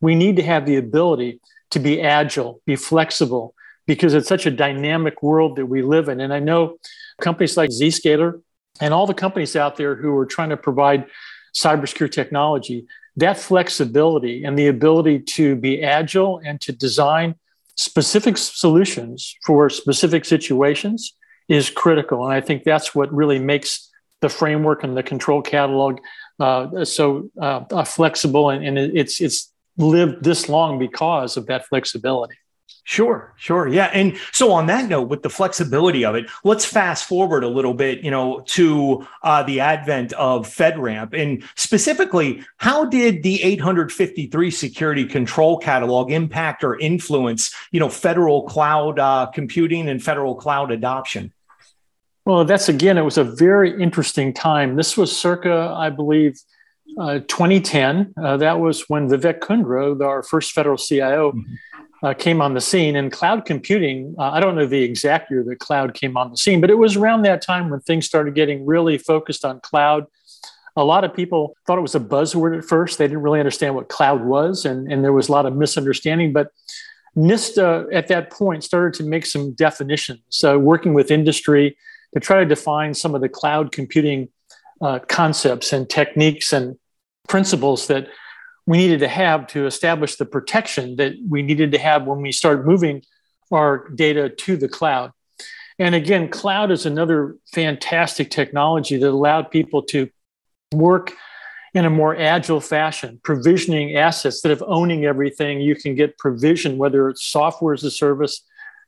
We 0.00 0.14
need 0.14 0.36
to 0.36 0.42
have 0.42 0.66
the 0.66 0.76
ability 0.76 1.40
to 1.70 1.80
be 1.80 2.00
agile, 2.00 2.60
be 2.66 2.76
flexible, 2.76 3.54
because 3.86 4.14
it's 4.14 4.28
such 4.28 4.46
a 4.46 4.50
dynamic 4.50 5.22
world 5.22 5.56
that 5.56 5.66
we 5.66 5.82
live 5.82 6.08
in. 6.08 6.20
And 6.20 6.32
I 6.32 6.38
know 6.38 6.78
companies 7.20 7.56
like 7.56 7.70
Zscaler 7.70 8.40
and 8.80 8.94
all 8.94 9.06
the 9.06 9.14
companies 9.14 9.56
out 9.56 9.76
there 9.76 9.96
who 9.96 10.16
are 10.16 10.26
trying 10.26 10.50
to 10.50 10.56
provide 10.56 11.06
cybersecurity 11.54 12.12
technology, 12.12 12.86
that 13.16 13.38
flexibility 13.38 14.44
and 14.44 14.58
the 14.58 14.68
ability 14.68 15.18
to 15.18 15.56
be 15.56 15.82
agile 15.82 16.40
and 16.44 16.60
to 16.62 16.72
design 16.72 17.34
specific 17.74 18.36
solutions 18.38 19.34
for 19.44 19.68
specific 19.68 20.24
situations 20.24 21.14
is 21.48 21.68
critical. 21.68 22.24
And 22.24 22.32
I 22.32 22.40
think 22.40 22.64
that's 22.64 22.94
what 22.94 23.12
really 23.12 23.38
makes 23.38 23.90
the 24.22 24.28
framework 24.30 24.82
and 24.82 24.96
the 24.96 25.02
control 25.02 25.42
catalog 25.42 26.00
uh, 26.40 26.84
so 26.84 27.30
uh, 27.40 27.84
flexible 27.84 28.50
and, 28.50 28.66
and 28.66 28.78
it's 28.78 29.20
it's 29.20 29.52
lived 29.76 30.24
this 30.24 30.48
long 30.48 30.78
because 30.78 31.36
of 31.36 31.46
that 31.46 31.66
flexibility. 31.66 32.34
Sure, 32.84 33.32
sure. 33.36 33.68
Yeah. 33.68 33.90
And 33.92 34.16
so 34.32 34.50
on 34.52 34.66
that 34.66 34.88
note, 34.88 35.08
with 35.08 35.22
the 35.22 35.30
flexibility 35.30 36.04
of 36.04 36.16
it, 36.16 36.28
let's 36.42 36.64
fast 36.64 37.06
forward 37.06 37.44
a 37.44 37.48
little 37.48 37.74
bit, 37.74 38.00
you 38.00 38.10
know, 38.10 38.40
to 38.46 39.06
uh, 39.22 39.44
the 39.44 39.60
advent 39.60 40.12
of 40.14 40.48
FedRAMP. 40.48 41.14
And 41.14 41.44
specifically, 41.54 42.44
how 42.56 42.84
did 42.84 43.22
the 43.22 43.40
853 43.42 44.50
security 44.50 45.04
control 45.04 45.58
catalog 45.58 46.10
impact 46.10 46.64
or 46.64 46.76
influence, 46.78 47.54
you 47.70 47.78
know, 47.78 47.88
federal 47.88 48.42
cloud 48.42 48.98
uh, 48.98 49.26
computing 49.26 49.88
and 49.88 50.02
federal 50.02 50.34
cloud 50.34 50.72
adoption? 50.72 51.32
Well, 52.24 52.44
that's 52.44 52.68
again, 52.68 52.98
it 52.98 53.02
was 53.02 53.18
a 53.18 53.24
very 53.24 53.82
interesting 53.82 54.32
time. 54.32 54.76
This 54.76 54.96
was 54.96 55.16
circa, 55.16 55.74
I 55.76 55.90
believe, 55.90 56.38
uh, 56.98 57.20
2010. 57.20 58.14
Uh, 58.16 58.36
that 58.36 58.60
was 58.60 58.88
when 58.88 59.08
Vivek 59.08 59.40
Kundra, 59.40 60.00
our 60.04 60.22
first 60.22 60.52
federal 60.52 60.76
CIO, 60.76 61.32
mm-hmm. 61.32 62.06
uh, 62.06 62.14
came 62.14 62.40
on 62.40 62.54
the 62.54 62.60
scene. 62.60 62.94
And 62.94 63.10
cloud 63.10 63.44
computing, 63.44 64.14
uh, 64.18 64.30
I 64.30 64.38
don't 64.38 64.54
know 64.54 64.66
the 64.66 64.82
exact 64.82 65.32
year 65.32 65.42
that 65.42 65.58
cloud 65.58 65.94
came 65.94 66.16
on 66.16 66.30
the 66.30 66.36
scene, 66.36 66.60
but 66.60 66.70
it 66.70 66.78
was 66.78 66.96
around 66.96 67.22
that 67.22 67.42
time 67.42 67.70
when 67.70 67.80
things 67.80 68.06
started 68.06 68.36
getting 68.36 68.64
really 68.64 68.98
focused 68.98 69.44
on 69.44 69.58
cloud. 69.58 70.06
A 70.76 70.84
lot 70.84 71.02
of 71.02 71.12
people 71.12 71.56
thought 71.66 71.76
it 71.76 71.82
was 71.82 71.96
a 71.96 72.00
buzzword 72.00 72.56
at 72.56 72.64
first. 72.64 72.98
They 72.98 73.06
didn't 73.06 73.22
really 73.22 73.40
understand 73.40 73.74
what 73.74 73.88
cloud 73.88 74.24
was, 74.24 74.64
and, 74.64 74.90
and 74.90 75.02
there 75.04 75.12
was 75.12 75.28
a 75.28 75.32
lot 75.32 75.44
of 75.44 75.56
misunderstanding. 75.56 76.32
But 76.32 76.48
NIST 77.16 77.58
uh, 77.58 77.88
at 77.92 78.08
that 78.08 78.30
point 78.30 78.64
started 78.64 78.94
to 78.94 79.02
make 79.02 79.26
some 79.26 79.52
definitions, 79.52 80.42
uh, 80.44 80.58
working 80.58 80.94
with 80.94 81.10
industry 81.10 81.76
to 82.14 82.20
try 82.20 82.40
to 82.40 82.46
define 82.46 82.94
some 82.94 83.14
of 83.14 83.20
the 83.20 83.28
cloud 83.28 83.72
computing 83.72 84.28
uh, 84.80 84.98
concepts 85.00 85.72
and 85.72 85.88
techniques 85.88 86.52
and 86.52 86.76
principles 87.28 87.86
that 87.86 88.08
we 88.66 88.78
needed 88.78 89.00
to 89.00 89.08
have 89.08 89.46
to 89.48 89.66
establish 89.66 90.16
the 90.16 90.24
protection 90.24 90.96
that 90.96 91.14
we 91.28 91.42
needed 91.42 91.72
to 91.72 91.78
have 91.78 92.04
when 92.04 92.20
we 92.20 92.32
start 92.32 92.66
moving 92.66 93.02
our 93.50 93.88
data 93.90 94.28
to 94.28 94.56
the 94.56 94.68
cloud. 94.68 95.12
And 95.78 95.94
again, 95.94 96.28
cloud 96.28 96.70
is 96.70 96.86
another 96.86 97.36
fantastic 97.52 98.30
technology 98.30 98.96
that 98.98 99.08
allowed 99.08 99.50
people 99.50 99.82
to 99.84 100.08
work 100.72 101.12
in 101.74 101.84
a 101.84 101.90
more 101.90 102.14
agile 102.16 102.60
fashion, 102.60 103.18
provisioning 103.22 103.96
assets 103.96 104.36
instead 104.36 104.52
of 104.52 104.62
owning 104.66 105.06
everything. 105.06 105.60
You 105.60 105.74
can 105.74 105.94
get 105.94 106.18
provision, 106.18 106.76
whether 106.76 107.08
it's 107.08 107.24
software 107.24 107.74
as 107.74 107.82
a 107.82 107.90
service, 107.90 108.42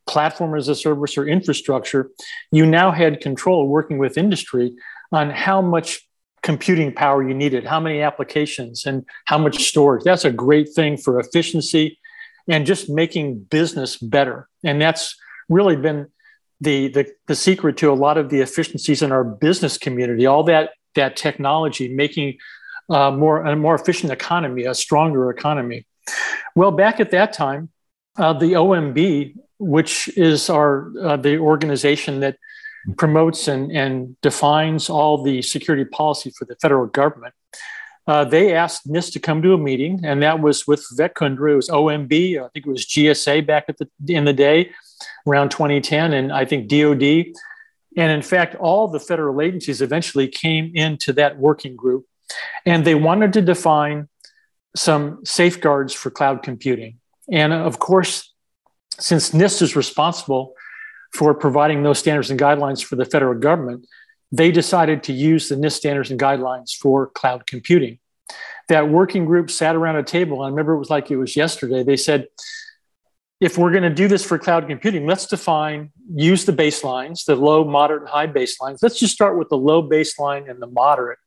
platform 0.06 0.54
as 0.56 0.68
a 0.68 0.74
service 0.74 1.16
or 1.16 1.26
infrastructure, 1.26 2.10
you 2.50 2.66
now 2.66 2.90
had 2.90 3.20
control 3.20 3.68
working 3.68 3.98
with 3.98 4.18
industry 4.18 4.74
on 5.12 5.30
how 5.30 5.60
much 5.60 6.06
computing 6.42 6.92
power 6.92 7.26
you 7.26 7.34
needed, 7.34 7.64
how 7.64 7.80
many 7.80 8.02
applications, 8.02 8.84
and 8.84 9.04
how 9.24 9.38
much 9.38 9.64
storage. 9.64 10.04
That's 10.04 10.26
a 10.26 10.30
great 10.30 10.68
thing 10.74 10.96
for 10.96 11.18
efficiency 11.18 11.98
and 12.46 12.66
just 12.66 12.90
making 12.90 13.40
business 13.40 13.96
better. 13.96 14.48
And 14.62 14.80
that's 14.80 15.16
really 15.48 15.76
been 15.76 16.08
the, 16.60 16.88
the, 16.88 17.10
the 17.26 17.34
secret 17.34 17.78
to 17.78 17.90
a 17.90 17.94
lot 17.94 18.18
of 18.18 18.28
the 18.28 18.40
efficiencies 18.40 19.02
in 19.02 19.10
our 19.10 19.24
business 19.24 19.78
community, 19.78 20.26
all 20.26 20.44
that, 20.44 20.70
that 20.94 21.16
technology 21.16 21.88
making 21.88 22.38
uh, 22.90 23.10
more, 23.10 23.44
a 23.44 23.56
more 23.56 23.74
efficient 23.74 24.12
economy, 24.12 24.64
a 24.64 24.74
stronger 24.74 25.30
economy. 25.30 25.86
Well, 26.54 26.70
back 26.70 27.00
at 27.00 27.10
that 27.12 27.32
time, 27.32 27.70
uh, 28.16 28.34
the 28.34 28.52
OMB 28.52 29.34
which 29.58 30.08
is 30.16 30.50
our 30.50 30.92
uh, 31.00 31.16
the 31.16 31.38
organization 31.38 32.20
that 32.20 32.36
promotes 32.96 33.48
and, 33.48 33.72
and 33.72 34.20
defines 34.20 34.90
all 34.90 35.22
the 35.22 35.40
security 35.42 35.84
policy 35.84 36.30
for 36.36 36.44
the 36.44 36.56
federal 36.56 36.86
government. 36.86 37.34
Uh, 38.06 38.24
they 38.24 38.54
asked 38.54 38.86
NIST 38.86 39.12
to 39.12 39.18
come 39.18 39.40
to 39.40 39.54
a 39.54 39.58
meeting, 39.58 40.00
and 40.04 40.22
that 40.22 40.40
was 40.40 40.66
with 40.66 40.84
Vivek. 40.92 41.50
It 41.50 41.56
was 41.56 41.68
OMB, 41.70 42.38
I 42.38 42.48
think 42.48 42.66
it 42.66 42.70
was 42.70 42.84
GSA 42.84 43.46
back 43.46 43.64
at 43.68 43.78
the 43.78 43.88
in 44.08 44.26
the 44.26 44.34
day, 44.34 44.72
around 45.26 45.50
2010, 45.50 46.12
and 46.12 46.30
I 46.30 46.44
think 46.44 46.68
DoD. 46.68 47.32
And 47.96 48.12
in 48.12 48.22
fact, 48.22 48.56
all 48.56 48.88
the 48.88 49.00
federal 49.00 49.40
agencies 49.40 49.80
eventually 49.80 50.28
came 50.28 50.72
into 50.74 51.14
that 51.14 51.38
working 51.38 51.76
group, 51.76 52.04
and 52.66 52.84
they 52.84 52.94
wanted 52.94 53.32
to 53.34 53.42
define 53.42 54.08
some 54.76 55.24
safeguards 55.24 55.94
for 55.94 56.10
cloud 56.10 56.42
computing. 56.42 56.98
And 57.30 57.54
of 57.54 57.78
course, 57.78 58.33
since 58.98 59.30
NIST 59.30 59.62
is 59.62 59.76
responsible 59.76 60.54
for 61.12 61.34
providing 61.34 61.82
those 61.82 61.98
standards 61.98 62.30
and 62.30 62.40
guidelines 62.40 62.82
for 62.82 62.96
the 62.96 63.04
federal 63.04 63.38
government, 63.38 63.86
they 64.32 64.50
decided 64.50 65.04
to 65.04 65.12
use 65.12 65.48
the 65.48 65.54
NIST 65.54 65.72
standards 65.72 66.10
and 66.10 66.18
guidelines 66.18 66.74
for 66.74 67.08
cloud 67.08 67.46
computing. 67.46 67.98
That 68.68 68.88
working 68.88 69.26
group 69.26 69.50
sat 69.50 69.76
around 69.76 69.96
a 69.96 70.02
table. 70.02 70.42
I 70.42 70.48
remember 70.48 70.74
it 70.74 70.78
was 70.78 70.90
like 70.90 71.10
it 71.10 71.16
was 71.16 71.36
yesterday. 71.36 71.82
They 71.82 71.96
said, 71.96 72.28
if 73.40 73.58
we're 73.58 73.70
going 73.70 73.82
to 73.82 73.90
do 73.90 74.08
this 74.08 74.24
for 74.24 74.38
cloud 74.38 74.66
computing, 74.68 75.06
let's 75.06 75.26
define, 75.26 75.92
use 76.14 76.44
the 76.44 76.52
baselines, 76.52 77.24
the 77.26 77.36
low, 77.36 77.64
moderate, 77.64 78.02
and 78.02 78.10
high 78.10 78.26
baselines. 78.26 78.78
Let's 78.82 78.98
just 78.98 79.12
start 79.12 79.38
with 79.38 79.50
the 79.50 79.56
low 79.58 79.86
baseline 79.86 80.50
and 80.50 80.62
the 80.62 80.66
moderate. 80.66 81.18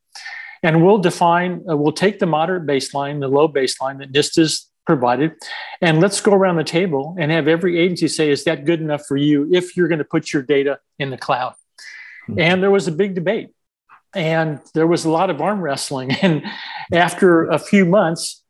And 0.64 0.84
we'll 0.84 0.98
define, 0.98 1.64
uh, 1.70 1.78
we'll 1.78 1.92
take 1.92 2.18
the 2.20 2.26
moderate 2.26 2.66
baseline, 2.66 3.20
the 3.20 3.28
low 3.28 3.48
baseline 3.48 4.00
that 4.00 4.12
NIST 4.12 4.40
is 4.40 4.68
provided. 4.88 5.34
And 5.82 6.00
let's 6.00 6.20
go 6.22 6.34
around 6.34 6.56
the 6.56 6.64
table 6.64 7.16
and 7.20 7.30
have 7.30 7.48
every 7.48 7.78
agency 7.78 8.08
say, 8.08 8.32
is 8.32 8.46
that 8.46 8.66
good 8.66 8.80
enough 8.80 9.06
for 9.06 9.18
you 9.18 9.48
if 9.52 9.76
you're 9.76 9.90
going 9.90 10.00
to 10.00 10.06
put 10.06 10.34
your 10.34 10.42
data 10.42 10.80
in 10.98 11.12
the 11.12 11.18
cloud? 11.18 11.54
Mm-hmm. 12.28 12.40
And 12.40 12.64
there 12.64 12.72
was 12.72 12.88
a 12.88 12.92
big 12.92 13.14
debate 13.14 13.50
and 14.16 14.62
there 14.74 14.88
was 14.88 15.04
a 15.04 15.10
lot 15.10 15.30
of 15.30 15.42
arm 15.42 15.62
wrestling. 15.62 16.16
And 16.24 16.44
after 16.92 17.48
a 17.48 17.60
few 17.60 17.86
months, 17.86 18.44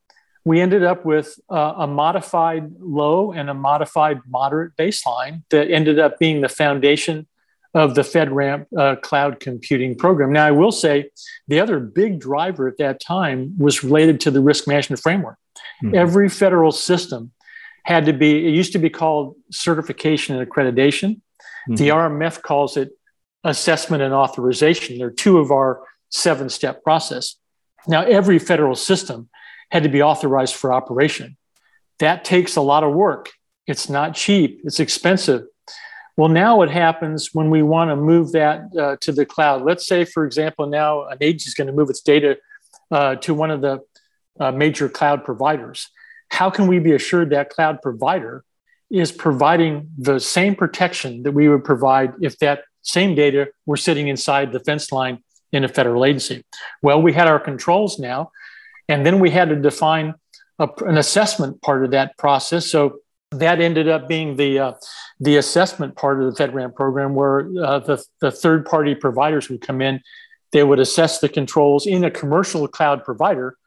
we 0.45 0.61
ended 0.61 0.83
up 0.83 1.03
with 1.03 1.37
uh, 1.49 1.73
a 1.77 1.87
modified 1.87 2.71
low 2.79 3.33
and 3.33 3.49
a 3.49 3.53
modified 3.53 4.19
moderate 4.29 4.77
baseline 4.77 5.43
that 5.49 5.69
ended 5.69 5.99
up 5.99 6.19
being 6.19 6.41
the 6.41 6.49
foundation 6.49 7.27
of 7.73 7.95
the 7.95 8.01
FedRAMP 8.01 8.65
uh, 8.77 8.95
cloud 8.97 9.39
computing 9.39 9.95
program. 9.95 10.31
Now, 10.31 10.45
I 10.45 10.51
will 10.51 10.71
say 10.71 11.09
the 11.47 11.59
other 11.59 11.79
big 11.79 12.19
driver 12.19 12.67
at 12.67 12.77
that 12.77 13.01
time 13.01 13.57
was 13.57 13.83
related 13.83 14.21
to 14.21 14.31
the 14.31 14.39
risk 14.39 14.67
management 14.67 15.01
framework. 15.01 15.37
Mm-hmm. 15.83 15.95
Every 15.95 16.29
federal 16.29 16.71
system 16.71 17.31
had 17.83 18.05
to 18.05 18.13
be, 18.13 18.47
it 18.47 18.53
used 18.53 18.73
to 18.73 18.79
be 18.79 18.89
called 18.89 19.35
certification 19.51 20.35
and 20.35 20.47
accreditation. 20.47 21.21
Mm-hmm. 21.69 21.75
The 21.75 21.89
RMF 21.89 22.41
calls 22.41 22.77
it 22.77 22.91
assessment 23.43 24.03
and 24.03 24.13
authorization. 24.13 24.97
They're 24.97 25.11
two 25.11 25.39
of 25.39 25.51
our 25.51 25.81
seven 26.09 26.49
step 26.49 26.83
process. 26.83 27.35
Now, 27.87 28.03
every 28.03 28.39
federal 28.39 28.75
system 28.75 29.29
had 29.71 29.83
to 29.83 29.89
be 29.89 30.01
authorized 30.01 30.55
for 30.55 30.73
operation. 30.73 31.37
That 31.99 32.25
takes 32.25 32.55
a 32.55 32.61
lot 32.61 32.83
of 32.83 32.93
work. 32.93 33.31
It's 33.65 33.89
not 33.89 34.15
cheap, 34.15 34.61
it's 34.63 34.79
expensive. 34.79 35.43
Well, 36.15 36.29
now 36.29 36.57
what 36.57 36.71
happens 36.71 37.29
when 37.33 37.51
we 37.51 37.61
want 37.61 37.91
to 37.91 37.95
move 37.95 38.31
that 38.31 38.61
uh, 38.77 38.95
to 39.01 39.11
the 39.11 39.25
cloud? 39.25 39.61
Let's 39.61 39.85
say, 39.85 40.03
for 40.03 40.25
example, 40.25 40.65
now 40.65 41.05
an 41.05 41.17
agency 41.21 41.49
is 41.49 41.53
going 41.53 41.67
to 41.67 41.73
move 41.73 41.89
its 41.89 42.01
data 42.01 42.37
uh, 42.89 43.15
to 43.17 43.35
one 43.35 43.51
of 43.51 43.61
the 43.61 43.81
uh, 44.39 44.51
major 44.51 44.89
cloud 44.89 45.23
providers. 45.23 45.89
How 46.29 46.49
can 46.49 46.67
we 46.67 46.79
be 46.79 46.93
assured 46.93 47.29
that 47.29 47.49
cloud 47.49 47.81
provider 47.81 48.43
is 48.89 49.11
providing 49.11 49.89
the 49.97 50.19
same 50.19 50.55
protection 50.55 51.23
that 51.23 51.31
we 51.31 51.47
would 51.49 51.63
provide 51.63 52.13
if 52.21 52.37
that 52.39 52.63
same 52.81 53.15
data 53.15 53.47
were 53.65 53.77
sitting 53.77 54.07
inside 54.07 54.51
the 54.51 54.59
fence 54.61 54.91
line 54.91 55.23
in 55.51 55.63
a 55.63 55.67
federal 55.67 56.05
agency? 56.05 56.43
Well, 56.81 57.01
we 57.01 57.13
had 57.13 57.27
our 57.27 57.39
controls 57.39 57.99
now, 57.99 58.31
and 58.87 59.05
then 59.05 59.19
we 59.19 59.29
had 59.29 59.49
to 59.49 59.55
define 59.55 60.15
a, 60.59 60.69
an 60.85 60.97
assessment 60.97 61.61
part 61.61 61.83
of 61.83 61.91
that 61.91 62.17
process. 62.17 62.65
So 62.67 62.99
that 63.31 63.59
ended 63.59 63.89
up 63.89 64.07
being 64.07 64.37
the 64.37 64.59
uh, 64.59 64.73
the 65.19 65.37
assessment 65.37 65.95
part 65.95 66.21
of 66.21 66.33
the 66.33 66.43
FedRAMP 66.43 66.75
program, 66.75 67.13
where 67.13 67.49
uh, 67.61 67.79
the 67.79 68.03
the 68.21 68.31
third 68.31 68.65
party 68.65 68.95
providers 68.95 69.49
would 69.49 69.61
come 69.61 69.81
in, 69.81 70.01
they 70.51 70.63
would 70.63 70.79
assess 70.79 71.19
the 71.19 71.29
controls 71.29 71.85
in 71.85 72.03
a 72.03 72.11
commercial 72.11 72.67
cloud 72.67 73.03
provider, 73.03 73.57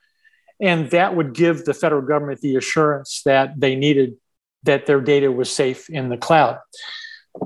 and 0.60 0.90
that 0.90 1.16
would 1.16 1.34
give 1.34 1.64
the 1.64 1.74
federal 1.74 2.02
government 2.02 2.40
the 2.40 2.56
assurance 2.56 3.22
that 3.24 3.58
they 3.58 3.76
needed 3.76 4.16
that 4.62 4.86
their 4.86 5.00
data 5.00 5.32
was 5.32 5.50
safe 5.50 5.88
in 5.88 6.10
the 6.10 6.16
cloud. 6.16 6.58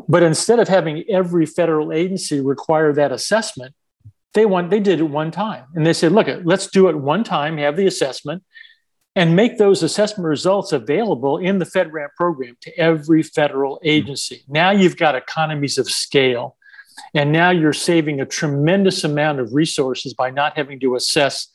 But 0.08 0.22
instead 0.22 0.58
of 0.58 0.68
having 0.68 1.04
every 1.08 1.46
federal 1.46 1.92
agency 1.92 2.40
require 2.40 2.92
that 2.94 3.12
assessment, 3.12 3.74
they 4.32 4.46
want 4.46 4.70
they 4.70 4.80
did 4.80 4.98
it 5.00 5.04
one 5.04 5.30
time, 5.30 5.66
and 5.74 5.86
they 5.86 5.92
said, 5.92 6.12
"Look, 6.12 6.26
let's 6.44 6.66
do 6.66 6.88
it 6.88 6.96
one 6.96 7.24
time, 7.24 7.58
have 7.58 7.76
the 7.76 7.86
assessment." 7.86 8.42
and 9.16 9.36
make 9.36 9.58
those 9.58 9.82
assessment 9.82 10.26
results 10.26 10.72
available 10.72 11.38
in 11.38 11.58
the 11.58 11.64
FedRAMP 11.64 12.08
program 12.16 12.56
to 12.62 12.76
every 12.78 13.22
federal 13.22 13.76
mm-hmm. 13.76 13.88
agency. 13.88 14.42
Now 14.48 14.70
you've 14.70 14.96
got 14.96 15.14
economies 15.14 15.78
of 15.78 15.88
scale. 15.90 16.56
And 17.12 17.32
now 17.32 17.50
you're 17.50 17.72
saving 17.72 18.20
a 18.20 18.26
tremendous 18.26 19.02
amount 19.02 19.40
of 19.40 19.52
resources 19.52 20.14
by 20.14 20.30
not 20.30 20.56
having 20.56 20.78
to 20.80 20.94
assess 20.94 21.48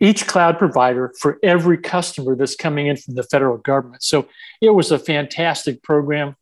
each 0.00 0.26
cloud 0.26 0.58
provider 0.58 1.12
for 1.18 1.38
every 1.42 1.78
customer 1.78 2.36
that's 2.36 2.56
coming 2.56 2.86
in 2.86 2.96
from 2.96 3.14
the 3.14 3.22
federal 3.22 3.58
government. 3.58 4.02
So 4.02 4.28
it 4.60 4.70
was 4.70 4.90
a 4.90 4.98
fantastic 4.98 5.82
program. 5.82 6.36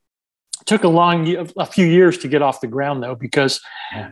It 0.61 0.66
took 0.66 0.85
a 0.85 0.88
long 0.88 1.37
a 1.57 1.66
few 1.66 1.87
years 1.87 2.18
to 2.18 2.28
get 2.28 2.42
off 2.42 2.61
the 2.61 2.66
ground 2.66 3.02
though 3.02 3.14
because 3.14 3.61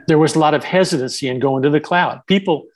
there 0.06 0.18
was 0.18 0.36
a 0.36 0.38
lot 0.38 0.54
of 0.54 0.64
hesitancy 0.64 1.28
in 1.28 1.40
going 1.40 1.62
to 1.64 1.70
the 1.70 1.80
cloud. 1.80 2.22
People 2.26 2.66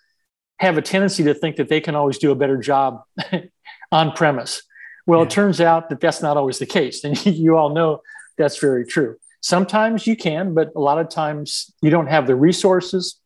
have 0.59 0.77
a 0.77 0.83
tendency 0.83 1.23
to 1.25 1.35
think 1.35 1.57
that 1.57 1.69
they 1.69 1.81
can 1.81 1.95
always 1.95 2.19
do 2.19 2.31
a 2.31 2.35
better 2.35 2.57
job 2.57 3.03
on 3.93 4.13
premise. 4.13 4.63
Well, 5.07 5.21
yeah. 5.21 5.27
it 5.27 5.31
turns 5.31 5.61
out 5.61 5.89
that 5.89 6.01
that's 6.01 6.21
not 6.21 6.37
always 6.37 6.59
the 6.59 6.67
case. 6.67 7.05
And 7.05 7.25
you 7.27 7.57
all 7.57 7.71
know 7.71 8.03
that's 8.37 8.59
very 8.59 8.85
true. 8.85 9.17
Sometimes 9.41 10.07
you 10.07 10.17
can, 10.17 10.53
but 10.53 10.71
a 10.77 10.81
lot 10.81 10.99
of 10.99 11.09
times 11.09 11.73
you 11.81 11.91
don't 11.91 12.09
have 12.09 12.27
the 12.27 12.37
resources. 12.37 13.19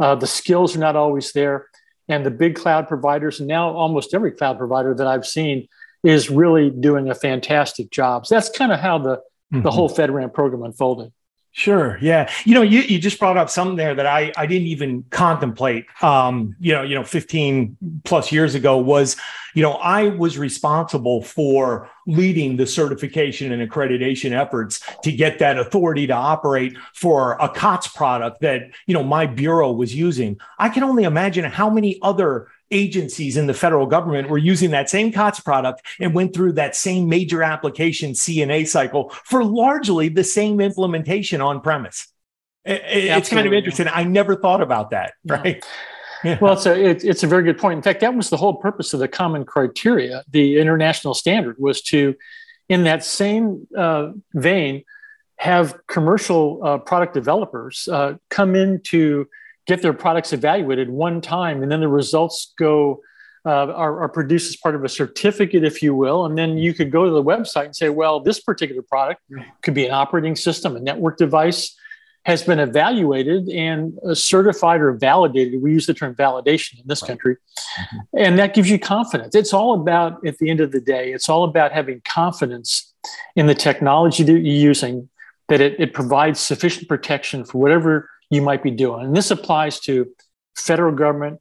Uh, 0.00 0.14
the 0.14 0.26
skills 0.26 0.74
are 0.74 0.80
not 0.80 0.96
always 0.96 1.32
there. 1.32 1.66
And 2.08 2.24
the 2.24 2.30
big 2.30 2.54
cloud 2.54 2.88
providers, 2.88 3.40
and 3.40 3.48
now 3.48 3.70
almost 3.70 4.14
every 4.14 4.32
cloud 4.32 4.58
provider 4.58 4.94
that 4.94 5.06
I've 5.06 5.26
seen, 5.26 5.68
is 6.02 6.30
really 6.30 6.70
doing 6.70 7.10
a 7.10 7.14
fantastic 7.14 7.90
job. 7.90 8.26
So 8.26 8.34
that's 8.34 8.48
kind 8.48 8.72
of 8.72 8.80
how 8.80 8.98
the, 8.98 9.16
mm-hmm. 9.16 9.62
the 9.62 9.70
whole 9.70 9.90
FedRAMP 9.90 10.32
program 10.32 10.62
unfolded. 10.62 11.12
Sure. 11.58 11.98
Yeah. 12.00 12.30
You 12.44 12.54
know, 12.54 12.62
you, 12.62 12.82
you 12.82 13.00
just 13.00 13.18
brought 13.18 13.36
up 13.36 13.50
something 13.50 13.74
there 13.76 13.92
that 13.92 14.06
I, 14.06 14.32
I 14.36 14.46
didn't 14.46 14.68
even 14.68 15.02
contemplate. 15.10 15.86
Um, 16.04 16.54
you 16.60 16.72
know, 16.72 16.82
you 16.82 16.94
know, 16.94 17.02
15 17.02 17.76
plus 18.04 18.30
years 18.30 18.54
ago 18.54 18.78
was, 18.78 19.16
you 19.54 19.62
know, 19.62 19.72
I 19.72 20.10
was 20.10 20.38
responsible 20.38 21.20
for 21.20 21.90
leading 22.06 22.58
the 22.58 22.64
certification 22.64 23.50
and 23.50 23.68
accreditation 23.68 24.30
efforts 24.30 24.80
to 25.02 25.10
get 25.10 25.40
that 25.40 25.58
authority 25.58 26.06
to 26.06 26.12
operate 26.12 26.78
for 26.94 27.36
a 27.40 27.48
COTS 27.48 27.88
product 27.88 28.40
that, 28.42 28.70
you 28.86 28.94
know, 28.94 29.02
my 29.02 29.26
bureau 29.26 29.72
was 29.72 29.92
using. 29.92 30.38
I 30.60 30.68
can 30.68 30.84
only 30.84 31.02
imagine 31.02 31.44
how 31.44 31.68
many 31.68 31.98
other 32.02 32.46
agencies 32.70 33.36
in 33.36 33.46
the 33.46 33.54
federal 33.54 33.86
government 33.86 34.28
were 34.28 34.38
using 34.38 34.70
that 34.70 34.90
same 34.90 35.12
COTS 35.12 35.40
product 35.40 35.82
and 36.00 36.14
went 36.14 36.34
through 36.34 36.52
that 36.52 36.76
same 36.76 37.08
major 37.08 37.42
application 37.42 38.12
CNA 38.12 38.66
cycle 38.68 39.10
for 39.24 39.44
largely 39.44 40.08
the 40.08 40.24
same 40.24 40.60
implementation 40.60 41.40
on 41.40 41.60
premise. 41.60 42.08
It's 42.64 43.30
kind 43.30 43.46
of 43.46 43.52
interesting. 43.52 43.88
I 43.88 44.04
never 44.04 44.36
thought 44.36 44.60
about 44.60 44.90
that, 44.90 45.14
right? 45.24 45.56
Yeah. 45.56 45.64
Well, 46.40 46.54
it's 46.54 46.66
a 46.66 46.74
it, 46.74 47.04
it's 47.04 47.22
a 47.22 47.28
very 47.28 47.44
good 47.44 47.58
point. 47.58 47.76
In 47.76 47.82
fact, 47.82 48.00
that 48.00 48.12
was 48.12 48.28
the 48.28 48.36
whole 48.36 48.56
purpose 48.56 48.92
of 48.92 48.98
the 48.98 49.06
common 49.06 49.44
criteria. 49.44 50.24
The 50.28 50.58
international 50.58 51.14
standard 51.14 51.54
was 51.60 51.80
to, 51.82 52.16
in 52.68 52.82
that 52.84 53.04
same 53.04 53.68
uh, 53.76 54.10
vein, 54.34 54.82
have 55.36 55.86
commercial 55.86 56.58
uh, 56.64 56.78
product 56.78 57.14
developers 57.14 57.86
uh, 57.86 58.14
come 58.30 58.56
into 58.56 59.28
get 59.68 59.82
their 59.82 59.92
products 59.92 60.32
evaluated 60.32 60.90
one 60.90 61.20
time, 61.20 61.62
and 61.62 61.70
then 61.70 61.80
the 61.80 61.88
results 61.88 62.54
go 62.58 63.00
uh, 63.46 63.72
are, 63.72 64.02
are, 64.02 64.08
produced 64.08 64.48
as 64.48 64.56
part 64.56 64.74
of 64.74 64.84
a 64.84 64.88
certificate, 64.88 65.62
if 65.62 65.80
you 65.82 65.94
will. 65.94 66.26
And 66.26 66.36
then 66.36 66.58
you 66.58 66.74
could 66.74 66.90
go 66.90 67.04
to 67.04 67.10
the 67.10 67.22
website 67.22 67.66
and 67.66 67.76
say, 67.76 67.88
well, 67.88 68.20
this 68.20 68.40
particular 68.40 68.82
product 68.82 69.22
could 69.62 69.74
be 69.74 69.86
an 69.86 69.92
operating 69.92 70.34
system, 70.34 70.76
a 70.76 70.80
network 70.80 71.16
device, 71.16 71.74
has 72.24 72.42
been 72.42 72.58
evaluated 72.58 73.48
and 73.48 73.96
uh, 74.04 74.14
certified 74.14 74.80
or 74.80 74.92
validated. 74.92 75.62
We 75.62 75.72
use 75.72 75.86
the 75.86 75.94
term 75.94 76.14
validation 76.14 76.80
in 76.80 76.86
this 76.86 77.00
country. 77.00 77.36
Mm-hmm. 77.36 78.18
And 78.18 78.38
that 78.38 78.54
gives 78.54 78.68
you 78.68 78.78
confidence. 78.78 79.34
It's 79.34 79.54
all 79.54 79.72
about, 79.80 80.26
at 80.26 80.36
the 80.38 80.50
end 80.50 80.60
of 80.60 80.72
the 80.72 80.80
day, 80.80 81.12
it's 81.12 81.28
all 81.28 81.44
about 81.44 81.72
having 81.72 82.02
confidence 82.04 82.92
in 83.36 83.46
the 83.46 83.54
technology 83.54 84.24
that 84.24 84.32
you're 84.32 84.40
using, 84.40 85.08
that 85.48 85.60
it, 85.60 85.80
it 85.80 85.94
provides 85.94 86.38
sufficient 86.38 86.88
protection 86.88 87.44
for 87.44 87.58
whatever 87.58 88.10
you 88.30 88.42
might 88.42 88.62
be 88.62 88.70
doing. 88.70 89.06
And 89.06 89.16
this 89.16 89.30
applies 89.30 89.80
to 89.80 90.08
federal 90.56 90.94
government, 90.94 91.40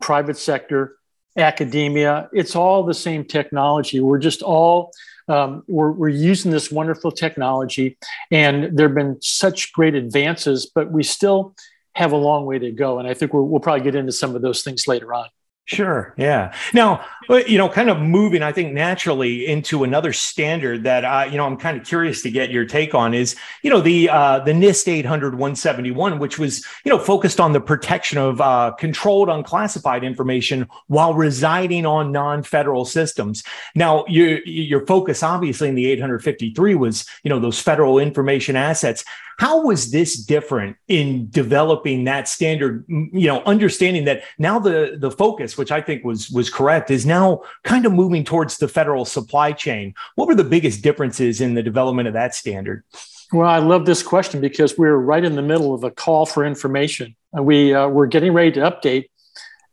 private 0.00 0.36
sector, 0.36 0.96
academia. 1.36 2.28
It's 2.32 2.56
all 2.56 2.84
the 2.84 2.94
same 2.94 3.24
technology. 3.24 4.00
We're 4.00 4.18
just 4.18 4.42
all 4.42 4.92
um, 5.28 5.62
we're, 5.68 5.92
we're 5.92 6.08
using 6.08 6.50
this 6.50 6.70
wonderful 6.72 7.12
technology, 7.12 7.98
and 8.30 8.76
there 8.76 8.88
have 8.88 8.94
been 8.94 9.18
such 9.20 9.72
great 9.74 9.94
advances, 9.94 10.70
but 10.74 10.90
we 10.90 11.02
still 11.02 11.54
have 11.94 12.12
a 12.12 12.16
long 12.16 12.46
way 12.46 12.58
to 12.58 12.70
go. 12.70 12.98
And 12.98 13.06
I 13.06 13.12
think 13.12 13.34
we 13.34 13.40
will 13.40 13.60
probably 13.60 13.84
get 13.84 13.94
into 13.94 14.12
some 14.12 14.34
of 14.34 14.40
those 14.40 14.62
things 14.62 14.88
later 14.88 15.12
on. 15.12 15.26
Sure. 15.66 16.14
Yeah. 16.16 16.54
Now, 16.72 17.04
uh, 17.30 17.36
you 17.46 17.58
know, 17.58 17.68
kind 17.68 17.90
of 17.90 18.00
moving, 18.00 18.42
I 18.42 18.52
think, 18.52 18.72
naturally 18.72 19.46
into 19.46 19.84
another 19.84 20.12
standard 20.12 20.84
that 20.84 21.04
I, 21.04 21.26
you 21.26 21.36
know, 21.36 21.46
I'm 21.46 21.56
kind 21.56 21.78
of 21.78 21.86
curious 21.86 22.22
to 22.22 22.30
get 22.30 22.50
your 22.50 22.64
take 22.64 22.94
on 22.94 23.14
is, 23.14 23.36
you 23.62 23.70
know, 23.70 23.80
the 23.80 24.08
uh, 24.08 24.40
the 24.40 24.52
NIST 24.52 24.88
800 24.88 25.34
171, 25.34 26.18
which 26.18 26.38
was, 26.38 26.64
you 26.84 26.90
know, 26.90 26.98
focused 26.98 27.40
on 27.40 27.52
the 27.52 27.60
protection 27.60 28.18
of 28.18 28.40
uh, 28.40 28.72
controlled 28.78 29.28
unclassified 29.28 30.04
information 30.04 30.66
while 30.86 31.14
residing 31.14 31.84
on 31.84 32.12
non-federal 32.12 32.84
systems. 32.84 33.42
Now, 33.74 34.04
your 34.08 34.38
your 34.46 34.86
focus, 34.86 35.22
obviously, 35.22 35.68
in 35.68 35.74
the 35.74 35.86
853 35.86 36.74
was, 36.74 37.06
you 37.22 37.28
know, 37.28 37.40
those 37.40 37.60
federal 37.60 37.98
information 37.98 38.56
assets. 38.56 39.04
How 39.38 39.62
was 39.62 39.92
this 39.92 40.16
different 40.16 40.76
in 40.88 41.30
developing 41.30 42.04
that 42.04 42.26
standard? 42.26 42.84
You 42.88 43.28
know, 43.28 43.42
understanding 43.44 44.04
that 44.06 44.22
now 44.36 44.58
the 44.58 44.96
the 44.98 45.12
focus, 45.12 45.56
which 45.56 45.70
I 45.70 45.80
think 45.80 46.04
was 46.04 46.28
was 46.30 46.50
correct, 46.50 46.90
is 46.90 47.06
now 47.06 47.17
kind 47.64 47.86
of 47.86 47.92
moving 47.92 48.24
towards 48.24 48.58
the 48.58 48.68
federal 48.68 49.04
supply 49.04 49.52
chain. 49.52 49.94
What 50.14 50.28
were 50.28 50.34
the 50.34 50.44
biggest 50.44 50.82
differences 50.82 51.40
in 51.40 51.54
the 51.54 51.62
development 51.62 52.08
of 52.08 52.14
that 52.14 52.34
standard? 52.34 52.84
Well, 53.32 53.48
I 53.48 53.58
love 53.58 53.84
this 53.84 54.02
question 54.02 54.40
because 54.40 54.78
we're 54.78 54.96
right 54.96 55.24
in 55.24 55.36
the 55.36 55.42
middle 55.42 55.74
of 55.74 55.84
a 55.84 55.90
call 55.90 56.24
for 56.24 56.44
information. 56.44 57.14
We 57.32 57.74
uh, 57.74 57.88
we're 57.88 58.06
getting 58.06 58.32
ready 58.32 58.52
to 58.52 58.60
update 58.60 59.06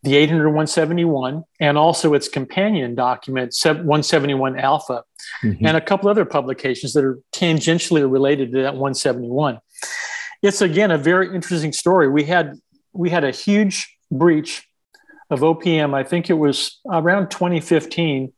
the 0.05 0.15
800 0.15 0.49
171 0.49 1.43
and 1.59 1.77
also 1.77 2.13
its 2.13 2.29
companion 2.29 2.93
document 2.93 3.55
171 3.63 4.59
alpha 4.59 5.03
mm-hmm. 5.43 5.65
and 5.65 5.75
a 5.75 5.81
couple 5.81 6.09
other 6.09 6.25
publications 6.25 6.93
that 6.93 7.03
are 7.03 7.19
tangentially 7.33 8.09
related 8.09 8.51
to 8.51 8.61
that 8.61 8.73
171 8.73 9.59
it's 10.43 10.61
again 10.61 10.91
a 10.91 10.97
very 10.97 11.33
interesting 11.33 11.73
story 11.73 12.07
we 12.07 12.23
had 12.23 12.53
we 12.93 13.09
had 13.09 13.23
a 13.23 13.31
huge 13.31 13.97
breach 14.11 14.67
of 15.29 15.39
opm 15.41 15.93
i 15.93 16.03
think 16.03 16.29
it 16.29 16.33
was 16.33 16.79
around 16.91 17.29
2015 17.29 18.31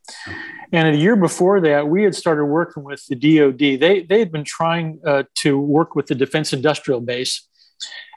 and 0.74 0.88
a 0.88 0.98
year 0.98 1.16
before 1.16 1.62
that 1.62 1.88
we 1.88 2.04
had 2.04 2.16
started 2.16 2.46
working 2.46 2.84
with 2.84 3.06
the 3.08 3.16
dod 3.16 3.60
they, 3.60 4.02
they 4.02 4.20
had 4.20 4.32
been 4.32 4.44
trying 4.44 5.00
uh, 5.06 5.24
to 5.36 5.60
work 5.60 5.96
with 5.96 6.08
the 6.08 6.16
defense 6.16 6.54
industrial 6.54 7.02
base 7.02 7.48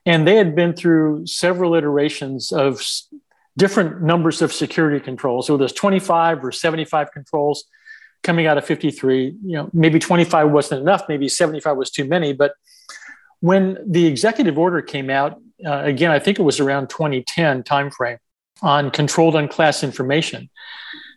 and 0.06 0.26
they 0.26 0.36
had 0.36 0.54
been 0.54 0.74
through 0.74 1.26
several 1.26 1.74
iterations 1.74 2.52
of 2.52 2.80
different 3.56 4.02
numbers 4.02 4.40
of 4.42 4.52
security 4.52 5.00
controls. 5.00 5.46
So 5.46 5.56
there's 5.56 5.72
25 5.72 6.44
or 6.44 6.52
75 6.52 7.12
controls 7.12 7.64
coming 8.22 8.46
out 8.46 8.58
of 8.58 8.64
53. 8.64 9.36
You 9.44 9.56
know, 9.56 9.70
maybe 9.72 9.98
25 9.98 10.50
wasn't 10.50 10.82
enough, 10.82 11.02
maybe 11.08 11.28
75 11.28 11.76
was 11.76 11.90
too 11.90 12.04
many. 12.04 12.32
But 12.32 12.54
when 13.40 13.78
the 13.86 14.06
executive 14.06 14.58
order 14.58 14.82
came 14.82 15.10
out, 15.10 15.40
uh, 15.64 15.82
again, 15.84 16.10
I 16.10 16.18
think 16.18 16.38
it 16.38 16.42
was 16.42 16.60
around 16.60 16.88
2010 16.88 17.64
timeframe, 17.64 18.18
on 18.62 18.90
controlled 18.90 19.34
unclass 19.34 19.82
information. 19.82 20.50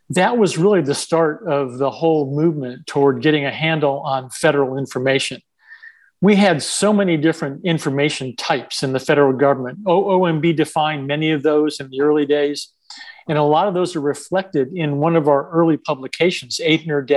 That 0.10 0.38
was 0.38 0.58
really 0.58 0.82
the 0.82 0.96
start 0.96 1.48
of 1.48 1.78
the 1.78 1.90
whole 1.90 2.36
movement 2.36 2.88
toward 2.88 3.22
getting 3.22 3.46
a 3.46 3.52
handle 3.52 4.00
on 4.00 4.30
federal 4.30 4.78
information. 4.78 5.42
We 6.22 6.36
had 6.36 6.62
so 6.64 6.94
many 6.94 7.18
different 7.18 7.66
information 7.66 8.36
types 8.36 8.84
in 8.84 8.94
the 8.94 9.00
federal 9.00 9.34
government. 9.34 9.84
OMB 9.84 10.56
defined 10.56 11.08
many 11.08 11.32
of 11.32 11.44
those 11.44 11.80
in 11.80 11.90
the 11.90 12.02
early 12.02 12.26
days, 12.26 12.70
and 13.28 13.38
a 13.38 13.44
lot 13.44 13.68
of 13.68 13.74
those 13.74 13.96
are 13.96 14.02
reflected 14.02 14.70
in 14.74 15.00
one 15.00 15.16
of 15.16 15.28
our 15.28 15.50
early 15.50 15.78
publications, 15.78 16.60
800 16.64 17.12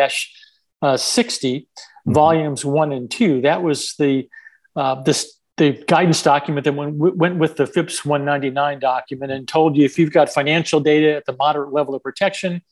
uh, 0.83 0.97
60, 0.97 1.61
mm-hmm. 1.61 2.13
volumes 2.13 2.65
one 2.65 2.93
and 2.93 3.11
two. 3.11 3.41
That 3.43 3.63
was 3.63 3.95
the 3.99 4.29
uh, 4.75 5.03
this 5.03 5.36
the 5.57 5.73
guidance 5.87 6.23
document 6.23 6.65
that 6.65 6.75
went, 6.75 6.97
went 6.97 7.39
with 7.39 7.57
the 7.57 7.67
FIPS 7.67 8.05
199 8.05 8.79
document 8.79 9.33
and 9.33 9.49
told 9.49 9.77
you 9.77 9.85
if 9.85 9.99
you've 9.99 10.13
got 10.13 10.29
financial 10.29 10.81
data 10.81 11.17
at 11.17 11.25
the 11.25 11.35
moderate 11.35 11.73
level 11.73 11.95
of 11.95 12.03
protection, 12.03 12.63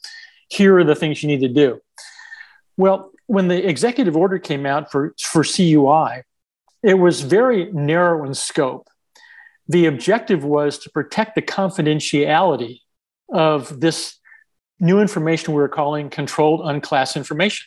here 0.48 0.78
are 0.78 0.84
the 0.84 0.94
things 0.94 1.22
you 1.22 1.28
need 1.28 1.40
to 1.40 1.48
do. 1.48 1.80
Well, 2.76 3.10
when 3.26 3.48
the 3.48 3.66
executive 3.66 4.16
order 4.16 4.38
came 4.38 4.66
out 4.66 4.90
for, 4.90 5.14
for 5.18 5.44
CUI, 5.44 6.22
it 6.82 6.94
was 6.94 7.22
very 7.22 7.72
narrow 7.72 8.24
in 8.26 8.34
scope. 8.34 8.88
The 9.68 9.86
objective 9.86 10.44
was 10.44 10.78
to 10.80 10.90
protect 10.90 11.34
the 11.34 11.42
confidentiality 11.42 12.80
of 13.32 13.80
this 13.80 14.18
new 14.78 15.00
information 15.00 15.54
we 15.54 15.60
were 15.62 15.68
calling 15.68 16.10
controlled 16.10 16.60
unclassed 16.64 17.16
information. 17.16 17.66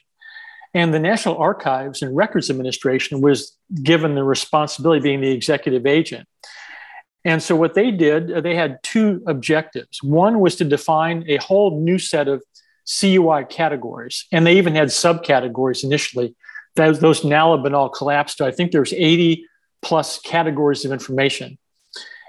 And 0.73 0.93
the 0.93 0.99
National 0.99 1.37
Archives 1.37 2.01
and 2.01 2.15
Records 2.15 2.49
Administration 2.49 3.21
was 3.21 3.55
given 3.81 4.15
the 4.15 4.23
responsibility 4.23 5.01
being 5.01 5.21
the 5.21 5.31
executive 5.31 5.85
agent. 5.85 6.27
And 7.25 7.43
so 7.43 7.55
what 7.55 7.73
they 7.73 7.91
did, 7.91 8.31
uh, 8.31 8.41
they 8.41 8.55
had 8.55 8.81
two 8.83 9.21
objectives. 9.27 10.01
One 10.01 10.39
was 10.39 10.55
to 10.57 10.65
define 10.65 11.25
a 11.27 11.37
whole 11.37 11.81
new 11.81 11.99
set 11.99 12.27
of 12.27 12.43
CUI 12.87 13.45
categories, 13.49 14.25
and 14.31 14.47
they 14.47 14.57
even 14.57 14.75
had 14.75 14.87
subcategories 14.89 15.83
initially. 15.83 16.35
Those, 16.75 16.99
those 16.99 17.23
now 17.25 17.55
have 17.55 17.63
been 17.63 17.73
all 17.73 17.89
collapsed. 17.89 18.39
I 18.39 18.51
think 18.51 18.71
there's 18.71 18.93
80 18.93 19.45
plus 19.81 20.19
categories 20.19 20.85
of 20.85 20.91
information. 20.91 21.57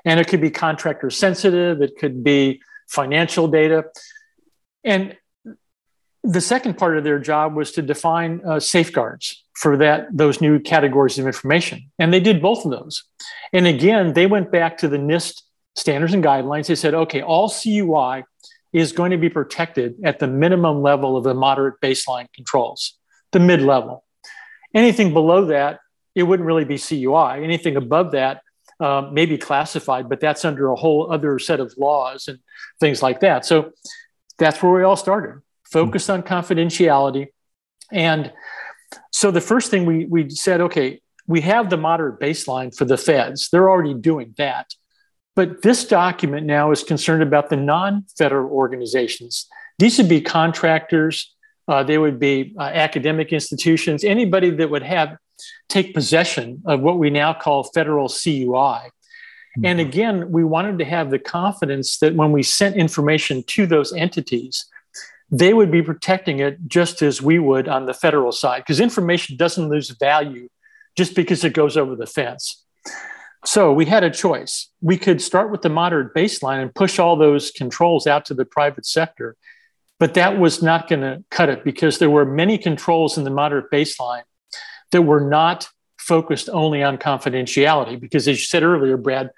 And 0.04 0.18
it 0.18 0.26
could 0.26 0.40
be 0.40 0.50
contractor 0.50 1.10
sensitive, 1.10 1.82
it 1.82 1.96
could 1.98 2.24
be 2.24 2.60
financial 2.88 3.46
data. 3.46 3.84
And 4.82 5.16
the 6.28 6.42
second 6.42 6.76
part 6.76 6.98
of 6.98 7.04
their 7.04 7.18
job 7.18 7.56
was 7.56 7.72
to 7.72 7.80
define 7.80 8.42
uh, 8.46 8.60
safeguards 8.60 9.42
for 9.54 9.78
that 9.78 10.08
those 10.12 10.42
new 10.42 10.60
categories 10.60 11.18
of 11.18 11.26
information. 11.26 11.90
And 11.98 12.12
they 12.12 12.20
did 12.20 12.42
both 12.42 12.66
of 12.66 12.70
those. 12.70 13.04
And 13.54 13.66
again 13.66 14.12
they 14.12 14.26
went 14.26 14.52
back 14.52 14.76
to 14.78 14.88
the 14.88 14.98
nist 14.98 15.42
standards 15.74 16.12
and 16.12 16.22
guidelines. 16.22 16.66
They 16.66 16.74
said 16.74 16.92
okay 16.92 17.22
all 17.22 17.48
cui 17.48 18.24
is 18.74 18.92
going 18.92 19.10
to 19.10 19.16
be 19.16 19.30
protected 19.30 19.94
at 20.04 20.18
the 20.18 20.26
minimum 20.26 20.82
level 20.82 21.16
of 21.16 21.24
the 21.24 21.32
moderate 21.32 21.80
baseline 21.80 22.30
controls 22.34 22.98
the 23.32 23.40
mid 23.40 23.62
level 23.62 24.04
anything 24.74 25.14
below 25.14 25.46
that 25.46 25.80
it 26.14 26.24
wouldn't 26.24 26.46
really 26.46 26.66
be 26.66 26.76
cui 26.76 27.42
anything 27.42 27.76
above 27.76 28.12
that 28.12 28.42
um, 28.80 29.14
may 29.14 29.24
be 29.24 29.38
classified 29.38 30.10
but 30.10 30.20
that's 30.20 30.44
under 30.44 30.68
a 30.68 30.76
whole 30.76 31.10
other 31.10 31.38
set 31.38 31.58
of 31.58 31.72
laws 31.78 32.28
and 32.28 32.38
things 32.80 33.02
like 33.02 33.20
that. 33.20 33.46
So 33.46 33.72
that's 34.36 34.62
where 34.62 34.72
we 34.72 34.82
all 34.82 34.96
started 34.96 35.40
focused 35.70 36.10
on 36.10 36.22
confidentiality. 36.22 37.28
And 37.92 38.32
so 39.12 39.30
the 39.30 39.40
first 39.40 39.70
thing 39.70 39.86
we, 39.86 40.06
we 40.06 40.30
said, 40.30 40.60
okay, 40.60 41.00
we 41.26 41.40
have 41.42 41.70
the 41.70 41.76
moderate 41.76 42.20
baseline 42.20 42.74
for 42.74 42.84
the 42.84 42.96
feds. 42.96 43.48
They're 43.50 43.68
already 43.68 43.94
doing 43.94 44.34
that. 44.38 44.66
But 45.36 45.62
this 45.62 45.86
document 45.86 46.46
now 46.46 46.72
is 46.72 46.82
concerned 46.82 47.22
about 47.22 47.48
the 47.48 47.56
non 47.56 48.06
federal 48.16 48.50
organizations. 48.50 49.46
These 49.78 49.98
would 49.98 50.08
be 50.08 50.20
contractors, 50.20 51.34
uh, 51.68 51.84
they 51.84 51.98
would 51.98 52.18
be 52.18 52.54
uh, 52.58 52.62
academic 52.62 53.32
institutions, 53.32 54.02
anybody 54.02 54.50
that 54.50 54.70
would 54.70 54.82
have 54.82 55.16
take 55.68 55.94
possession 55.94 56.62
of 56.66 56.80
what 56.80 56.98
we 56.98 57.10
now 57.10 57.32
call 57.32 57.62
federal 57.62 58.08
CUI. 58.08 58.50
Mm-hmm. 58.52 59.64
And 59.64 59.80
again, 59.80 60.32
we 60.32 60.44
wanted 60.44 60.78
to 60.78 60.84
have 60.84 61.10
the 61.10 61.18
confidence 61.18 61.98
that 61.98 62.14
when 62.14 62.32
we 62.32 62.42
sent 62.42 62.76
information 62.76 63.44
to 63.44 63.66
those 63.66 63.92
entities, 63.92 64.66
they 65.30 65.52
would 65.52 65.70
be 65.70 65.82
protecting 65.82 66.40
it 66.40 66.58
just 66.66 67.02
as 67.02 67.20
we 67.20 67.38
would 67.38 67.68
on 67.68 67.86
the 67.86 67.94
federal 67.94 68.32
side, 68.32 68.60
because 68.60 68.80
information 68.80 69.36
doesn't 69.36 69.68
lose 69.68 69.90
value 69.90 70.48
just 70.96 71.14
because 71.14 71.44
it 71.44 71.52
goes 71.52 71.76
over 71.76 71.94
the 71.94 72.06
fence. 72.06 72.64
So 73.44 73.72
we 73.72 73.84
had 73.84 74.02
a 74.02 74.10
choice. 74.10 74.68
We 74.80 74.96
could 74.96 75.22
start 75.22 75.50
with 75.50 75.62
the 75.62 75.68
moderate 75.68 76.14
baseline 76.14 76.60
and 76.60 76.74
push 76.74 76.98
all 76.98 77.16
those 77.16 77.50
controls 77.50 78.06
out 78.06 78.24
to 78.26 78.34
the 78.34 78.44
private 78.44 78.84
sector, 78.84 79.36
but 80.00 80.14
that 80.14 80.38
was 80.38 80.62
not 80.62 80.88
going 80.88 81.02
to 81.02 81.22
cut 81.30 81.48
it 81.48 81.62
because 81.62 81.98
there 81.98 82.10
were 82.10 82.24
many 82.24 82.58
controls 82.58 83.16
in 83.16 83.24
the 83.24 83.30
moderate 83.30 83.70
baseline 83.70 84.22
that 84.90 85.02
were 85.02 85.20
not 85.20 85.68
focused 85.98 86.48
only 86.48 86.82
on 86.82 86.96
confidentiality. 86.96 88.00
Because 88.00 88.26
as 88.26 88.38
you 88.38 88.44
said 88.44 88.62
earlier, 88.62 88.96
Brad, 88.96 89.30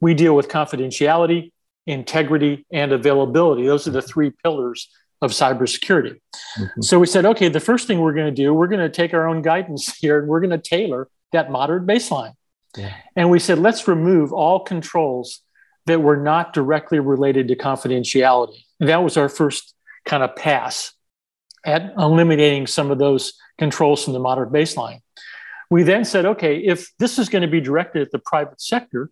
we 0.00 0.14
deal 0.14 0.36
with 0.36 0.48
confidentiality, 0.48 1.52
integrity, 1.86 2.66
and 2.70 2.92
availability. 2.92 3.66
Those 3.66 3.88
are 3.88 3.92
the 3.92 4.02
three 4.02 4.30
pillars 4.44 4.88
of 5.22 5.32
cybersecurity. 5.32 6.20
Mm-hmm. 6.58 6.82
So 6.82 6.98
we 6.98 7.06
said, 7.06 7.26
okay, 7.26 7.48
the 7.48 7.60
first 7.60 7.86
thing 7.86 8.00
we're 8.00 8.14
going 8.14 8.34
to 8.34 8.42
do, 8.42 8.54
we're 8.54 8.68
going 8.68 8.80
to 8.80 8.88
take 8.88 9.14
our 9.14 9.28
own 9.28 9.42
guidance 9.42 9.96
here 9.98 10.18
and 10.18 10.28
we're 10.28 10.40
going 10.40 10.50
to 10.50 10.58
tailor 10.58 11.08
that 11.32 11.50
moderate 11.50 11.86
baseline. 11.86 12.34
Yeah. 12.76 12.94
And 13.16 13.30
we 13.30 13.38
said, 13.38 13.58
let's 13.58 13.88
remove 13.88 14.32
all 14.32 14.60
controls 14.60 15.42
that 15.86 16.02
were 16.02 16.16
not 16.16 16.52
directly 16.52 17.00
related 17.00 17.48
to 17.48 17.56
confidentiality. 17.56 18.64
And 18.78 18.88
that 18.88 19.02
was 19.02 19.16
our 19.16 19.28
first 19.28 19.74
kind 20.04 20.22
of 20.22 20.36
pass 20.36 20.92
at 21.64 21.92
eliminating 21.98 22.66
some 22.66 22.90
of 22.90 22.98
those 22.98 23.34
controls 23.58 24.04
from 24.04 24.12
the 24.12 24.18
moderate 24.18 24.52
baseline. 24.52 25.00
We 25.68 25.82
then 25.82 26.04
said, 26.04 26.24
okay, 26.26 26.58
if 26.58 26.90
this 26.98 27.18
is 27.18 27.28
going 27.28 27.42
to 27.42 27.48
be 27.48 27.60
directed 27.60 28.02
at 28.02 28.10
the 28.10 28.18
private 28.18 28.60
sector, 28.60 29.10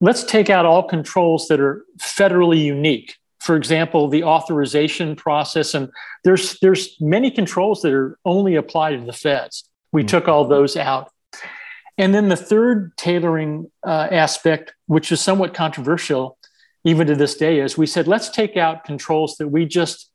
let's 0.00 0.24
take 0.24 0.50
out 0.50 0.64
all 0.64 0.82
controls 0.82 1.48
that 1.48 1.60
are 1.60 1.84
federally 1.98 2.62
unique 2.62 3.16
for 3.42 3.56
example, 3.56 4.08
the 4.08 4.22
authorization 4.22 5.16
process, 5.16 5.74
and 5.74 5.90
there's 6.22 6.58
there's 6.60 6.96
many 7.00 7.28
controls 7.28 7.82
that 7.82 7.92
are 7.92 8.16
only 8.24 8.54
applied 8.54 9.00
to 9.00 9.04
the 9.04 9.12
feds. 9.12 9.68
We 9.92 10.02
mm-hmm. 10.02 10.08
took 10.08 10.28
all 10.28 10.46
those 10.46 10.76
out. 10.76 11.10
And 11.98 12.14
then 12.14 12.28
the 12.28 12.36
third 12.36 12.96
tailoring 12.96 13.70
uh, 13.84 14.08
aspect, 14.10 14.74
which 14.86 15.10
is 15.10 15.20
somewhat 15.20 15.54
controversial 15.54 16.38
even 16.84 17.08
to 17.08 17.16
this 17.16 17.34
day, 17.34 17.58
is 17.58 17.76
we 17.76 17.86
said, 17.86 18.06
let's 18.08 18.30
take 18.30 18.56
out 18.56 18.84
controls 18.84 19.36
that 19.36 19.48
we 19.48 19.66
just 19.66 20.10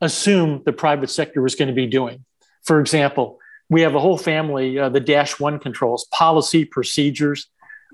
assume 0.00 0.62
the 0.64 0.72
private 0.72 1.10
sector 1.10 1.42
was 1.42 1.56
going 1.56 1.68
to 1.68 1.74
be 1.74 1.86
doing. 1.86 2.24
For 2.64 2.80
example, 2.80 3.38
we 3.68 3.82
have 3.82 3.94
a 3.94 4.00
whole 4.00 4.16
family, 4.16 4.78
uh, 4.78 4.88
the 4.88 5.00
Dash 5.00 5.38
One 5.40 5.58
controls, 5.58 6.06
policy, 6.12 6.64
procedures. 6.64 7.48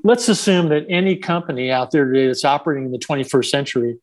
Let's 0.05 0.29
assume 0.29 0.69
that 0.69 0.85
any 0.91 1.17
company 1.17 1.71
out 1.71 1.91
there 1.91 2.05
today 2.05 2.27
that's 2.27 2.45
operating 2.45 2.87
in 2.87 2.93
the 2.93 2.99
21st 2.99 3.47
century 3.47 3.99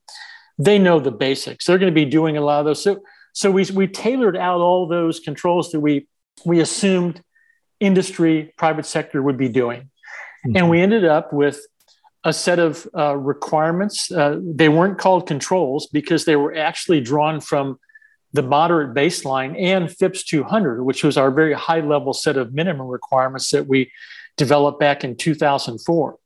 they 0.64 0.78
know 0.78 1.00
the 1.00 1.12
basics. 1.12 1.66
They're 1.66 1.78
going 1.78 1.92
to 1.92 1.96
be 1.96 2.06
doing 2.06 2.38
a 2.38 2.42
lot 2.42 2.60
of 2.60 2.66
those. 2.66 2.84
So, 2.84 3.02
so 3.34 3.50
we, 3.50 3.66
we 3.74 3.88
tailored 3.88 4.38
out 4.38 4.62
all 4.62 4.88
those 4.88 5.20
controls 5.20 5.72
that 5.72 5.80
we, 5.80 6.08
we 6.46 6.60
assumed 6.60 7.22
industry, 7.80 8.54
private 8.58 8.86
sector 8.86 9.22
would 9.22 9.38
be 9.38 9.50
doing. 9.50 9.90
Mm-hmm. 10.46 10.58
And 10.58 10.70
we 10.70 10.82
ended 10.82 11.06
up 11.06 11.34
with 11.34 11.66
a 12.24 12.32
set 12.32 12.60
of 12.60 12.88
uh, 12.96 13.16
requirements. 13.16 14.12
Uh, 14.12 14.40
they 14.42 14.70
weren't 14.70 15.00
called 15.00 15.28
controls 15.28 15.88
because 15.88 16.26
they 16.26 16.36
were 16.36 16.56
actually 16.56 17.02
drawn 17.02 17.42
from 17.42 17.80
the 18.34 18.44
moderate 18.44 18.94
baseline 18.94 19.60
and 19.60 19.92
FIPS 19.92 20.24
200, 20.24 20.84
which 20.84 21.04
was 21.04 21.18
our 21.18 21.32
very 21.32 21.54
high 21.54 21.82
level 21.82 22.14
set 22.14 22.38
of 22.38 22.54
minimum 22.54 22.88
requirements 22.88 23.50
that 23.52 23.68
we 23.68 23.92
developed 24.38 24.80
back 24.80 25.04
in 25.04 25.18
2004. 25.18 26.18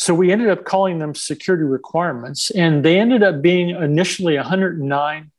So 0.00 0.14
we 0.14 0.32
ended 0.32 0.48
up 0.48 0.64
calling 0.64 0.98
them 0.98 1.14
security 1.14 1.64
requirements, 1.64 2.50
and 2.52 2.82
they 2.82 2.98
ended 2.98 3.22
up 3.22 3.42
being 3.42 3.68
initially 3.68 4.36
109 4.36 5.30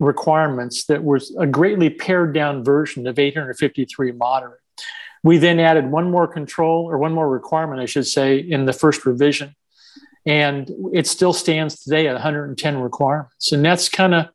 requirements 0.00 0.84
that 0.84 1.02
was 1.02 1.34
a 1.38 1.46
greatly 1.46 1.88
pared 1.88 2.34
down 2.34 2.62
version 2.62 3.06
of 3.06 3.18
853 3.18 4.12
moderate. 4.12 4.60
We 5.24 5.38
then 5.38 5.58
added 5.58 5.90
one 5.90 6.10
more 6.10 6.28
control 6.28 6.84
or 6.90 6.98
one 6.98 7.14
more 7.14 7.26
requirement, 7.26 7.80
I 7.80 7.86
should 7.86 8.06
say, 8.06 8.36
in 8.36 8.66
the 8.66 8.74
first 8.74 9.06
revision. 9.06 9.56
And 10.26 10.70
it 10.92 11.06
still 11.06 11.32
stands 11.32 11.82
today 11.82 12.06
at 12.06 12.12
110 12.12 12.76
requirements. 12.82 13.50
And 13.50 13.64
that's 13.64 13.88
kind 13.88 14.12
of 14.12 14.26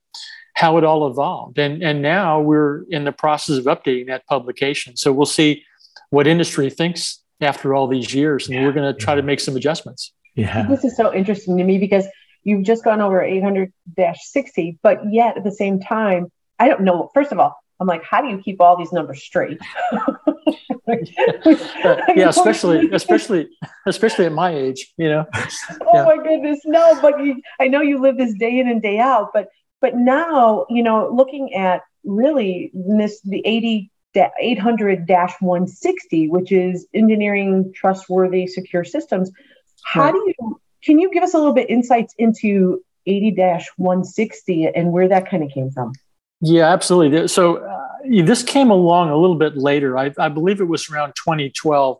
how 0.56 0.80
it 0.80 0.86
all 0.86 1.08
evolved. 1.08 1.60
And, 1.60 1.84
and 1.84 2.02
now 2.02 2.42
we're 2.42 2.82
in 2.90 3.04
the 3.04 3.12
process 3.12 3.58
of 3.58 3.66
updating 3.66 4.08
that 4.08 4.26
publication. 4.26 4.98
So 4.98 5.13
we'll 5.13 5.28
see 5.28 5.66
what 6.10 6.26
industry 6.26 6.72
thinks 6.72 7.20
after 7.41 7.73
all 7.73 7.88
these 7.88 8.13
years, 8.13 8.47
and 8.47 8.56
yeah, 8.56 8.63
we're 8.63 8.73
going 8.73 8.93
to 8.93 9.00
try 9.00 9.13
yeah. 9.13 9.21
to 9.21 9.23
make 9.23 9.39
some 9.39 9.56
adjustments. 9.56 10.13
Yeah. 10.36 10.67
This 10.67 10.84
is 10.84 10.95
so 10.95 11.13
interesting 11.13 11.58
to 11.58 11.63
me 11.63 11.78
because 11.78 12.06
you've 12.43 12.63
just 12.63 12.84
gone 12.84 13.02
over 13.02 13.21
800 13.21 13.73
60, 14.21 14.80
but 14.82 15.00
yet 15.12 15.38
at 15.38 15.43
the 15.43 15.52
same 15.52 15.80
time, 15.80 16.32
I 16.60 16.67
don't 16.67 16.82
know. 16.82 17.10
First 17.13 17.32
of 17.32 17.39
all, 17.39 17.56
I'm 17.80 17.88
like, 17.88 18.04
how 18.04 18.21
do 18.21 18.30
you 18.30 18.39
keep 18.39 18.60
all 18.60 18.78
these 18.78 18.91
numbers 18.91 19.21
straight? 19.21 19.60
yeah, 22.15 22.30
especially 22.30 22.89
especially 22.91 23.50
especially 23.86 24.26
at 24.26 24.32
my 24.32 24.52
age, 24.52 24.93
you 24.97 25.10
know. 25.10 25.26
oh 25.36 25.91
yeah. 25.93 26.04
my 26.04 26.17
goodness, 26.17 26.62
no! 26.65 27.00
But 27.02 27.23
you, 27.23 27.41
I 27.60 27.67
know 27.67 27.82
you 27.82 28.00
live 28.00 28.17
this 28.17 28.34
day 28.34 28.60
in 28.60 28.67
and 28.67 28.82
day 28.82 28.97
out. 29.00 29.32
But 29.34 29.50
but 29.82 29.95
now, 29.95 30.65
you 30.69 30.82
know, 30.82 31.10
looking 31.13 31.54
at 31.54 31.82
really 32.04 32.71
this 32.73 33.21
the 33.21 33.45
80 33.45 33.91
800-160, 34.41 36.30
which 36.30 36.51
is 36.51 36.88
engineering 36.93 37.71
trustworthy 37.73 38.47
secure 38.47 38.84
systems. 38.84 39.32
How 39.84 40.12
right. 40.12 40.13
do 40.13 40.34
you 40.39 40.60
can 40.84 40.99
you 40.99 41.12
give 41.12 41.23
us 41.23 41.34
a 41.34 41.38
little 41.38 41.53
bit 41.53 41.69
insights 41.69 42.13
into 42.17 42.84
80-160 43.08 44.71
and 44.75 44.91
where 44.91 45.08
that 45.08 45.30
kind 45.30 45.43
of 45.43 45.49
came 45.49 45.71
from? 45.71 45.93
Yeah, 46.41 46.71
absolutely. 46.71 47.27
So 47.27 47.58
uh, 47.58 47.88
this 48.23 48.43
came 48.43 48.69
along 48.69 49.10
a 49.10 49.17
little 49.17 49.36
bit 49.36 49.58
later. 49.58 49.97
I, 49.97 50.13
I 50.19 50.30
believe 50.30 50.62
it 50.62 50.65
was 50.65 50.89
around 50.89 51.13
2012. 51.15 51.99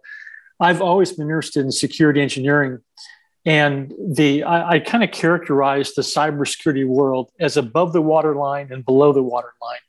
I've 0.60 0.82
always 0.82 1.12
been 1.12 1.28
interested 1.28 1.66
in 1.66 1.72
security 1.72 2.22
engineering, 2.22 2.80
and 3.46 3.94
the 4.00 4.44
I, 4.44 4.76
I 4.76 4.80
kind 4.80 5.04
of 5.04 5.12
characterize 5.12 5.94
the 5.94 6.02
cybersecurity 6.02 6.86
world 6.86 7.32
as 7.40 7.58
above 7.58 7.94
the 7.94 8.02
waterline 8.02 8.72
and 8.72 8.84
below 8.86 9.14
the 9.14 9.24
waterline. 9.24 9.80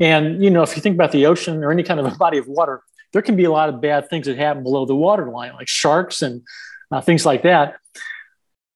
And 0.00 0.42
you 0.42 0.50
know, 0.50 0.62
if 0.62 0.76
you 0.76 0.82
think 0.82 0.94
about 0.94 1.12
the 1.12 1.26
ocean 1.26 1.62
or 1.64 1.70
any 1.70 1.82
kind 1.82 2.00
of 2.00 2.06
a 2.06 2.16
body 2.16 2.38
of 2.38 2.46
water, 2.46 2.82
there 3.12 3.22
can 3.22 3.36
be 3.36 3.44
a 3.44 3.50
lot 3.50 3.68
of 3.68 3.80
bad 3.80 4.08
things 4.08 4.26
that 4.26 4.36
happen 4.36 4.62
below 4.62 4.84
the 4.86 4.94
waterline, 4.94 5.54
like 5.54 5.68
sharks 5.68 6.22
and 6.22 6.42
uh, 6.90 7.00
things 7.00 7.24
like 7.24 7.42
that. 7.42 7.76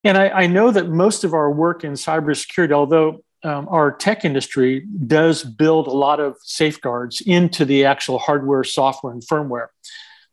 And 0.03 0.17
I, 0.17 0.29
I, 0.29 0.47
know 0.47 0.69
that 0.71 0.89
most 0.89 1.23
of 1.23 1.33
our 1.33 1.49
work 1.49 1.83
in 1.83 1.93
cybersecurity, 1.93 2.71
although 2.71 3.23
um, 3.43 3.67
our 3.69 3.91
tech 3.91 4.25
industry 4.25 4.85
does 5.07 5.43
build 5.43 5.87
a 5.87 5.91
lot 5.91 6.19
of 6.19 6.35
safeguards 6.41 7.21
into 7.21 7.63
the 7.63 7.85
actual 7.85 8.19
hardware, 8.19 8.63
software, 8.63 9.13
and 9.13 9.21
firmware. 9.21 9.67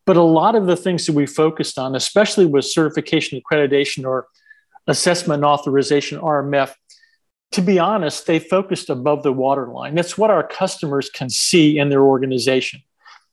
But 0.06 0.16
a 0.16 0.22
lot 0.22 0.56
of 0.56 0.66
the 0.66 0.76
things 0.76 1.06
that 1.06 1.12
we 1.12 1.26
focused 1.26 1.78
on, 1.78 1.94
especially 1.94 2.46
with 2.46 2.64
certification 2.64 3.40
accreditation 3.40 4.04
or 4.04 4.26
assessment 4.86 5.44
authorization, 5.44 6.18
RMF, 6.20 6.74
to 7.52 7.62
be 7.62 7.78
honest, 7.78 8.26
they 8.26 8.38
focused 8.38 8.90
above 8.90 9.22
the 9.22 9.32
waterline. 9.32 9.94
That's 9.94 10.16
what 10.16 10.30
our 10.30 10.46
customers 10.46 11.10
can 11.10 11.30
see 11.30 11.78
in 11.78 11.88
their 11.88 12.02
organization. 12.02 12.82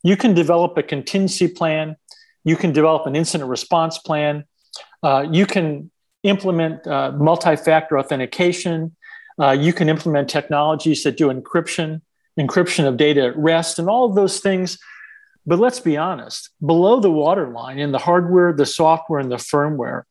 You 0.04 0.18
can 0.18 0.34
develop 0.34 0.78
a 0.78 0.84
contingency 0.84 1.48
plan, 1.48 1.96
you 2.44 2.56
can 2.56 2.72
develop 2.72 3.06
an 3.06 3.16
incident 3.16 3.50
response 3.50 3.98
plan, 3.98 4.46
uh, 5.04 5.28
you 5.32 5.46
can 5.46 5.92
implement 6.24 6.86
uh, 6.88 7.12
multi 7.12 7.56
factor 7.56 8.00
authentication, 8.00 8.96
uh, 9.40 9.52
you 9.52 9.72
can 9.72 9.90
implement 9.90 10.30
technologies 10.30 11.04
that 11.04 11.18
do 11.18 11.28
encryption, 11.28 12.02
encryption 12.40 12.88
of 12.88 12.98
data 12.98 13.22
at 13.28 13.38
rest, 13.38 13.78
and 13.78 13.88
all 13.88 14.06
of 14.06 14.16
those 14.16 14.40
things. 14.40 14.80
But 15.46 15.60
let's 15.60 15.80
be 15.80 15.96
honest, 15.96 16.50
below 16.66 17.00
the 17.00 17.12
waterline 17.12 17.80
in 17.80 17.92
the 17.92 18.00
hardware, 18.00 18.52
the 18.52 18.66
software, 18.66 19.20
and 19.20 19.32
the 19.32 19.38
firmware, 19.38 20.04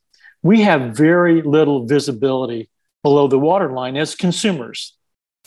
we 0.43 0.63
have 0.63 0.97
very 0.97 1.43
little 1.43 1.87
visibility 1.87 2.71
below 3.07 3.29
the 3.29 3.39
waterline 3.39 3.97
as 3.97 4.17
consumers. 4.17 4.97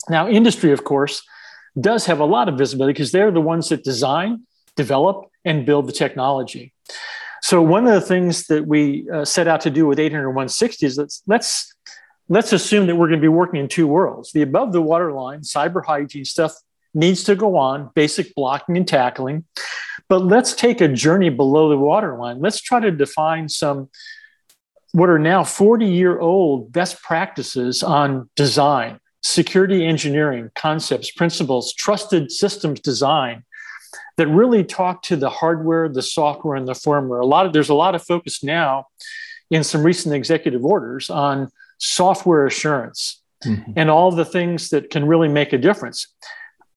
Now, 0.08 0.30
industry, 0.30 0.72
of 0.72 0.86
course, 0.86 1.22
does 1.78 2.06
have 2.06 2.22
a 2.22 2.26
lot 2.36 2.48
of 2.48 2.58
visibility 2.58 2.93
because 2.93 3.12
they're 3.12 3.32
the 3.32 3.41
ones 3.41 3.67
that 3.67 3.84
design, 3.84 4.48
develop, 4.78 5.26
and 5.43 5.65
build 5.65 5.86
the 5.86 5.91
technology. 5.91 6.74
So 7.41 7.62
one 7.62 7.86
of 7.86 7.93
the 7.93 8.08
things 8.13 8.48
that 8.48 8.65
we 8.65 9.10
uh, 9.13 9.26
set 9.26 9.50
out 9.50 9.60
to 9.62 9.69
do 9.69 9.86
with 9.86 10.00
800 10.00 10.30
160 10.30 10.86
is 10.86 10.98
let's 10.98 11.22
let's 11.28 11.76
let's 12.30 12.54
assume 12.54 12.88
that 12.88 12.95
we're 12.95 13.10
going 13.10 13.19
to 13.19 13.30
be 13.32 13.38
working 13.41 13.60
in 13.60 13.67
two 13.67 13.88
worlds. 13.88 14.32
The 14.32 14.41
above 14.41 14.72
the 14.72 14.82
waterline 14.82 15.41
cyber 15.41 15.84
hygiene 15.84 16.24
stuff 16.24 16.54
needs 16.93 17.26
to 17.26 17.36
go 17.36 17.58
on, 17.58 17.89
basic 17.93 18.34
blocking 18.36 18.78
and 18.78 18.88
tackling. 18.88 19.43
But 20.08 20.24
let's 20.24 20.54
take 20.54 20.80
a 20.80 20.88
journey 20.88 21.30
below 21.30 21.67
the 21.67 21.78
waterline. 21.78 22.39
Let's 22.39 22.62
try 22.62 22.80
to 22.80 22.91
define 22.91 23.50
some 23.50 23.89
what 24.91 25.10
are 25.10 25.19
now 25.19 25.43
40 25.43 25.86
year 25.86 26.19
old 26.19 26.71
best 26.71 27.02
practices 27.02 27.84
on 27.84 28.30
design, 28.36 28.99
security 29.21 29.86
engineering 29.86 30.49
concepts, 30.56 31.12
principles, 31.12 31.73
trusted 31.73 32.32
systems 32.32 32.80
design 32.80 33.43
that 34.17 34.28
really 34.28 34.63
talk 34.63 35.02
to 35.04 35.15
the 35.15 35.30
hardware, 35.30 35.88
the 35.89 36.02
software, 36.02 36.56
and 36.56 36.67
the 36.67 36.73
firmware. 36.73 37.21
A 37.21 37.25
lot 37.25 37.45
of 37.45 37.54
there's 37.54 37.69
a 37.69 37.73
lot 37.73 37.95
of 37.95 38.04
focus 38.04 38.43
now 38.43 38.88
in 39.49 39.63
some 39.63 39.84
recent 39.84 40.13
executive 40.13 40.63
orders 40.63 41.10
on 41.10 41.49
software 41.78 42.45
assurance 42.45 43.21
mm-hmm. 43.43 43.71
and 43.75 43.89
all 43.89 44.12
the 44.12 44.25
things 44.25 44.69
that 44.69 44.89
can 44.89 45.06
really 45.06 45.28
make 45.28 45.54
a 45.54 45.58
difference. 45.58 46.08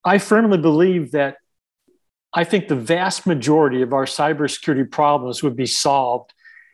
I 0.04 0.18
firmly 0.18 0.58
believe 0.58 1.12
that 1.12 1.36
I 2.34 2.44
think 2.44 2.68
the 2.68 2.76
vast 2.76 3.26
majority 3.26 3.82
of 3.82 3.92
our 3.92 4.06
cybersecurity 4.06 4.90
problems 4.90 5.42
would 5.42 5.56
be 5.56 5.66
solved 5.66 6.31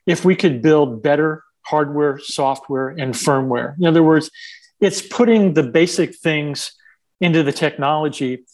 if 0.09 0.25
we 0.25 0.35
could 0.35 0.62
build 0.62 1.03
better 1.03 1.44
hardware, 1.61 2.18
software, 2.18 2.88
and 2.88 3.12
firmware. 3.12 3.77
In 3.79 3.85
other 3.85 4.03
words, 4.03 4.31
it's 4.81 5.03
putting 5.03 5.53
the 5.53 5.62
basic 5.62 6.16
things 6.16 6.73
into 7.21 7.42
the 7.42 7.53
technology 7.53 8.47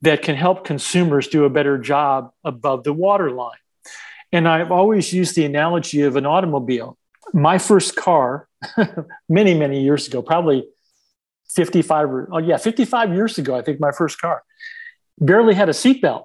that 0.00 0.22
can 0.22 0.34
help 0.36 0.64
consumers 0.64 1.28
do 1.28 1.44
a 1.44 1.50
better 1.50 1.76
job 1.76 2.32
above 2.44 2.82
the 2.84 2.94
waterline. 2.94 3.58
And 4.32 4.48
I've 4.48 4.72
always 4.72 5.12
used 5.12 5.36
the 5.36 5.44
analogy 5.44 6.00
of 6.00 6.16
an 6.16 6.24
automobile. 6.24 6.96
My 7.34 7.58
first 7.58 7.94
car 7.94 8.48
many, 9.28 9.52
many 9.52 9.82
years 9.82 10.08
ago, 10.08 10.22
probably 10.22 10.66
55 11.50 12.10
or, 12.10 12.28
oh 12.32 12.38
yeah, 12.38 12.56
55 12.56 13.12
years 13.12 13.36
ago, 13.36 13.54
I 13.54 13.60
think 13.60 13.80
my 13.80 13.92
first 13.92 14.18
car 14.18 14.42
barely 15.20 15.54
had 15.54 15.68
a 15.68 15.72
seatbelt. 15.72 16.24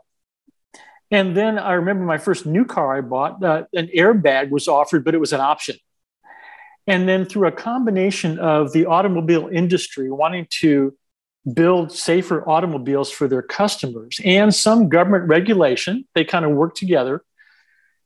And 1.10 1.36
then 1.38 1.58
I 1.58 1.74
remember 1.74 2.04
my 2.04 2.18
first 2.18 2.46
new 2.46 2.66
car 2.66 2.98
I 2.98 3.02
bought, 3.02 3.44
uh, 3.44 3.64
an 3.74 3.90
airbag 3.96 4.50
was 4.50 4.68
offered, 4.68 5.06
but 5.06 5.16
it 5.16 5.20
was 5.20 5.34
an 5.34 5.40
option. 5.40 5.78
And 6.86 7.08
then 7.08 7.26
through 7.26 7.48
a 7.48 7.52
combination 7.52 8.40
of 8.40 8.74
the 8.74 8.86
automobile 8.86 9.48
industry 9.48 10.10
wanting 10.12 10.48
to 10.62 10.96
build 11.54 11.92
safer 11.94 12.48
automobiles 12.48 13.10
for 13.10 13.28
their 13.28 13.42
customers 13.42 14.20
and 14.24 14.54
some 14.54 14.90
government 14.90 15.30
regulation, 15.30 16.06
they 16.14 16.26
kind 16.26 16.46
of 16.46 16.52
work 16.52 16.76
together 16.76 17.24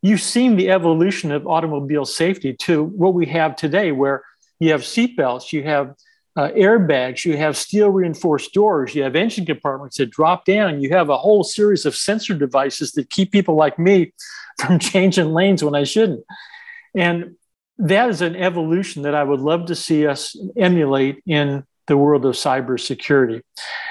you've 0.01 0.21
seen 0.21 0.55
the 0.55 0.69
evolution 0.71 1.31
of 1.31 1.47
automobile 1.47 2.05
safety 2.05 2.53
to 2.53 2.83
what 2.83 3.13
we 3.13 3.25
have 3.27 3.55
today, 3.55 3.91
where 3.91 4.23
you 4.59 4.71
have 4.71 4.81
seatbelts, 4.81 5.51
you 5.51 5.63
have 5.63 5.95
uh, 6.37 6.49
airbags, 6.49 7.25
you 7.25 7.35
have 7.35 7.57
steel 7.57 7.89
reinforced 7.89 8.53
doors, 8.53 8.95
you 8.95 9.03
have 9.03 9.15
engine 9.15 9.45
compartments 9.45 9.97
that 9.97 10.09
drop 10.09 10.45
down, 10.45 10.81
you 10.81 10.89
have 10.89 11.09
a 11.09 11.17
whole 11.17 11.43
series 11.43 11.85
of 11.85 11.95
sensor 11.95 12.33
devices 12.33 12.93
that 12.93 13.09
keep 13.09 13.31
people 13.31 13.55
like 13.55 13.77
me 13.77 14.13
from 14.59 14.79
changing 14.79 15.33
lanes 15.33 15.63
when 15.63 15.75
I 15.75 15.83
shouldn't. 15.83 16.23
And 16.95 17.35
that 17.77 18.09
is 18.09 18.21
an 18.21 18.35
evolution 18.35 19.03
that 19.03 19.15
I 19.15 19.23
would 19.23 19.39
love 19.39 19.65
to 19.67 19.75
see 19.75 20.05
us 20.07 20.37
emulate 20.55 21.21
in 21.25 21.63
the 21.87 21.97
world 21.97 22.25
of 22.25 22.35
cybersecurity. 22.35 23.41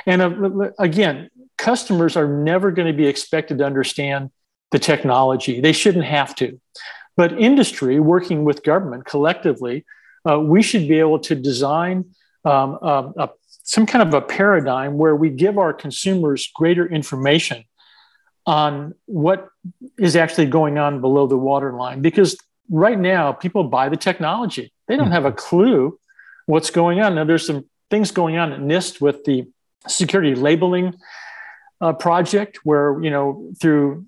And 0.07 0.23
uh, 0.23 0.71
again, 0.79 1.29
customers 1.59 2.17
are 2.17 2.29
never 2.29 2.71
going 2.71 2.89
to 2.89 2.97
be 2.97 3.07
expected 3.07 3.59
to 3.59 3.67
understand 3.67 4.31
the 4.71 4.79
technology. 4.79 5.61
They 5.61 5.73
shouldn't 5.73 6.05
have 6.05 6.35
to. 6.37 6.61
But 7.17 7.39
industry, 7.39 8.01
working 8.01 8.45
with 8.45 8.63
government 8.63 9.05
collectively, 9.05 9.85
uh, 10.29 10.39
we 10.39 10.63
should 10.63 10.89
be 10.89 11.01
able 11.01 11.19
to 11.19 11.35
design 11.35 12.15
um, 12.45 12.79
a, 12.83 13.13
a, 13.17 13.31
some 13.63 13.87
kind 13.87 14.07
of 14.07 14.15
a 14.15 14.21
paradigm 14.21 14.99
where 14.99 15.15
we 15.15 15.31
give 15.31 15.59
our 15.59 15.73
consumers 15.73 16.51
greater 16.55 16.87
information 16.87 17.65
on 18.47 18.95
what 19.07 19.49
is 19.99 20.17
actually 20.17 20.47
going 20.47 20.79
on 20.79 21.01
below 21.01 21.27
the 21.27 21.37
waterline. 21.37 22.01
Because 22.01 22.37
right 22.71 22.99
now, 22.99 23.33
people 23.33 23.65
buy 23.65 23.89
the 23.89 23.97
technology, 23.97 24.73
they 24.89 24.97
don't 24.97 25.13
have 25.13 25.25
a 25.25 25.33
clue 25.33 25.99
what's 26.47 26.71
going 26.71 27.01
on. 27.01 27.15
Now, 27.15 27.25
there's 27.25 27.47
some 27.47 27.65
things 27.91 28.11
going 28.11 28.39
on 28.39 28.53
at 28.53 28.61
NIST 28.61 29.01
with 29.01 29.25
the 29.25 29.49
security 29.87 30.35
labeling 30.35 30.95
uh, 31.81 31.93
project, 31.93 32.61
where 32.65 33.01
you 33.03 33.11
know 33.11 33.53
through 33.61 34.07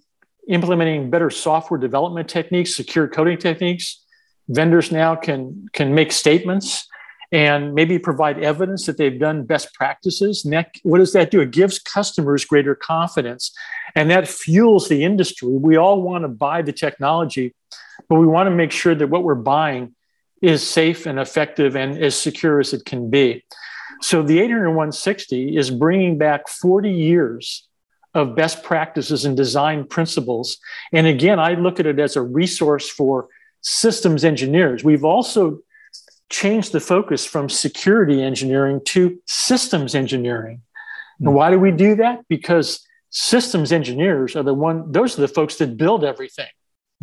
implementing 0.49 1.11
better 1.11 1.31
software 1.31 1.79
development 1.79 2.29
techniques, 2.29 2.75
secure 2.75 3.07
coding 3.09 3.39
techniques. 3.39 4.05
Vendors 4.49 4.91
now 4.91 5.15
can, 5.15 5.69
can 5.73 5.95
make 5.95 6.11
statements 6.11 6.89
and 7.33 7.75
maybe 7.75 7.99
provide 7.99 8.39
evidence 8.45 8.85
that 8.85 8.99
they've 8.99 9.19
done 9.19 9.45
best 9.45 9.73
practices. 9.73 10.47
What 10.83 10.99
does 10.99 11.15
that 11.15 11.31
do? 11.31 11.41
It 11.41 11.51
gives 11.51 11.79
customers 11.79 12.45
greater 12.45 12.75
confidence 12.75 13.53
and 13.95 14.11
that 14.11 14.29
fuels 14.29 14.89
the 14.89 15.03
industry. 15.03 15.49
We 15.49 15.77
all 15.77 16.03
want 16.03 16.25
to 16.25 16.29
buy 16.29 16.63
the 16.63 16.73
technology, 16.73 17.55
but 18.09 18.17
we 18.17 18.27
want 18.27 18.49
to 18.49 18.55
make 18.55 18.71
sure 18.71 18.95
that 18.95 19.09
what 19.09 19.25
we're 19.25 19.35
buying 19.35 19.95
is 20.43 20.67
safe 20.67 21.07
and 21.07 21.19
effective 21.19 21.75
and 21.75 21.97
as 21.97 22.15
secure 22.15 22.61
as 22.61 22.73
it 22.73 22.85
can 22.85 23.09
be. 23.11 23.45
So 24.03 24.23
the 24.23 24.41
800 24.41 24.69
160 24.71 25.57
is 25.57 25.71
bringing 25.71 26.19
back 26.19 26.49
40 26.49 26.91
years 26.91 27.67
of 28.15 28.35
best 28.35 28.63
practices 28.63 29.25
and 29.25 29.37
design 29.37 29.85
principles. 29.87 30.59
And 30.93 31.07
again, 31.07 31.39
I 31.39 31.55
look 31.55 31.81
at 31.81 31.87
it 31.87 31.99
as 31.99 32.17
a 32.17 32.23
resource 32.23 32.91
for 32.91 33.29
systems 33.63 34.25
engineers. 34.25 34.85
We've 34.85 35.05
also 35.05 35.61
changed 36.33 36.73
the 36.73 36.81
focus 36.81 37.25
from 37.25 37.49
security 37.49 38.23
engineering 38.23 38.81
to 38.87 39.19
systems 39.27 39.95
engineering. 39.95 40.63
And 41.21 41.35
why 41.35 41.51
do 41.51 41.61
we 41.61 41.71
do 41.71 41.95
that? 41.97 42.21
Because 42.29 42.85
systems 43.11 43.71
engineers 43.71 44.35
are 44.35 44.43
the 44.43 44.55
one, 44.55 44.91
those 44.91 45.17
are 45.17 45.21
the 45.21 45.29
folks 45.29 45.57
that 45.57 45.77
build 45.77 46.05
everything. 46.05 46.49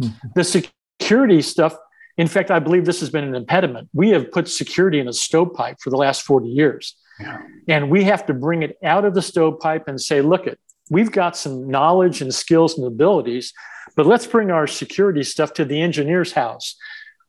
Mm-hmm. 0.02 0.28
The 0.36 0.44
security 0.44 1.42
stuff, 1.42 1.76
in 2.18 2.28
fact, 2.28 2.52
I 2.52 2.60
believe 2.60 2.86
this 2.86 3.00
has 3.00 3.10
been 3.10 3.24
an 3.24 3.36
impediment. 3.36 3.89
We 3.94 4.10
have 4.10 4.32
put 4.32 4.50
security 4.50 5.00
in 5.00 5.08
a 5.08 5.13
stovepipe 5.13 5.78
for 5.80 5.92
the 5.92 5.98
last 5.98 6.24
40 6.24 6.50
years. 6.50 6.96
Yeah. 7.20 7.38
And 7.68 7.89
we 7.89 8.04
have 8.06 8.26
to 8.26 8.34
bring 8.34 8.63
it 8.63 8.78
out 8.84 9.06
of 9.06 9.13
the 9.13 9.22
stovepipe 9.22 9.88
and 9.88 10.02
say, 10.02 10.22
look, 10.22 10.48
it, 10.48 10.60
we've 10.89 11.12
got 11.12 11.38
some 11.38 11.70
knowledge 11.70 12.22
and 12.22 12.34
skills 12.34 12.78
and 12.78 12.88
abilities, 12.88 13.54
but 13.96 14.06
let's 14.06 14.26
bring 14.26 14.50
our 14.50 14.68
security 14.68 15.24
stuff 15.24 15.54
to 15.54 15.65
the 15.65 15.82
engineer's 15.82 16.32
house. 16.32 16.76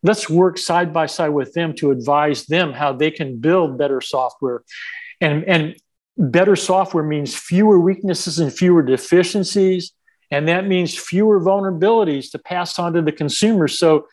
Let's 0.02 0.30
work 0.30 0.58
side 0.58 0.92
by 0.92 1.06
side 1.06 1.30
with 1.30 1.52
them 1.52 1.74
to 1.76 1.90
advise 1.90 2.46
them 2.46 2.72
how 2.72 2.92
they 2.92 3.10
can 3.10 3.38
build 3.38 3.78
better 3.78 4.00
software. 4.00 4.62
And, 5.20 5.44
and 5.44 5.76
better 6.16 6.56
software 6.56 7.04
means 7.04 7.34
fewer 7.34 7.78
weaknesses 7.78 8.38
and 8.38 8.52
fewer 8.52 8.82
deficiencies. 8.82 9.92
And 10.30 10.48
that 10.48 10.66
means 10.66 10.96
fewer 10.96 11.40
vulnerabilities 11.40 12.30
to 12.32 12.38
pass 12.38 12.78
on 12.78 12.92
to 12.94 13.02
the 13.02 13.12
consumer. 13.12 13.68
So, 13.68 14.06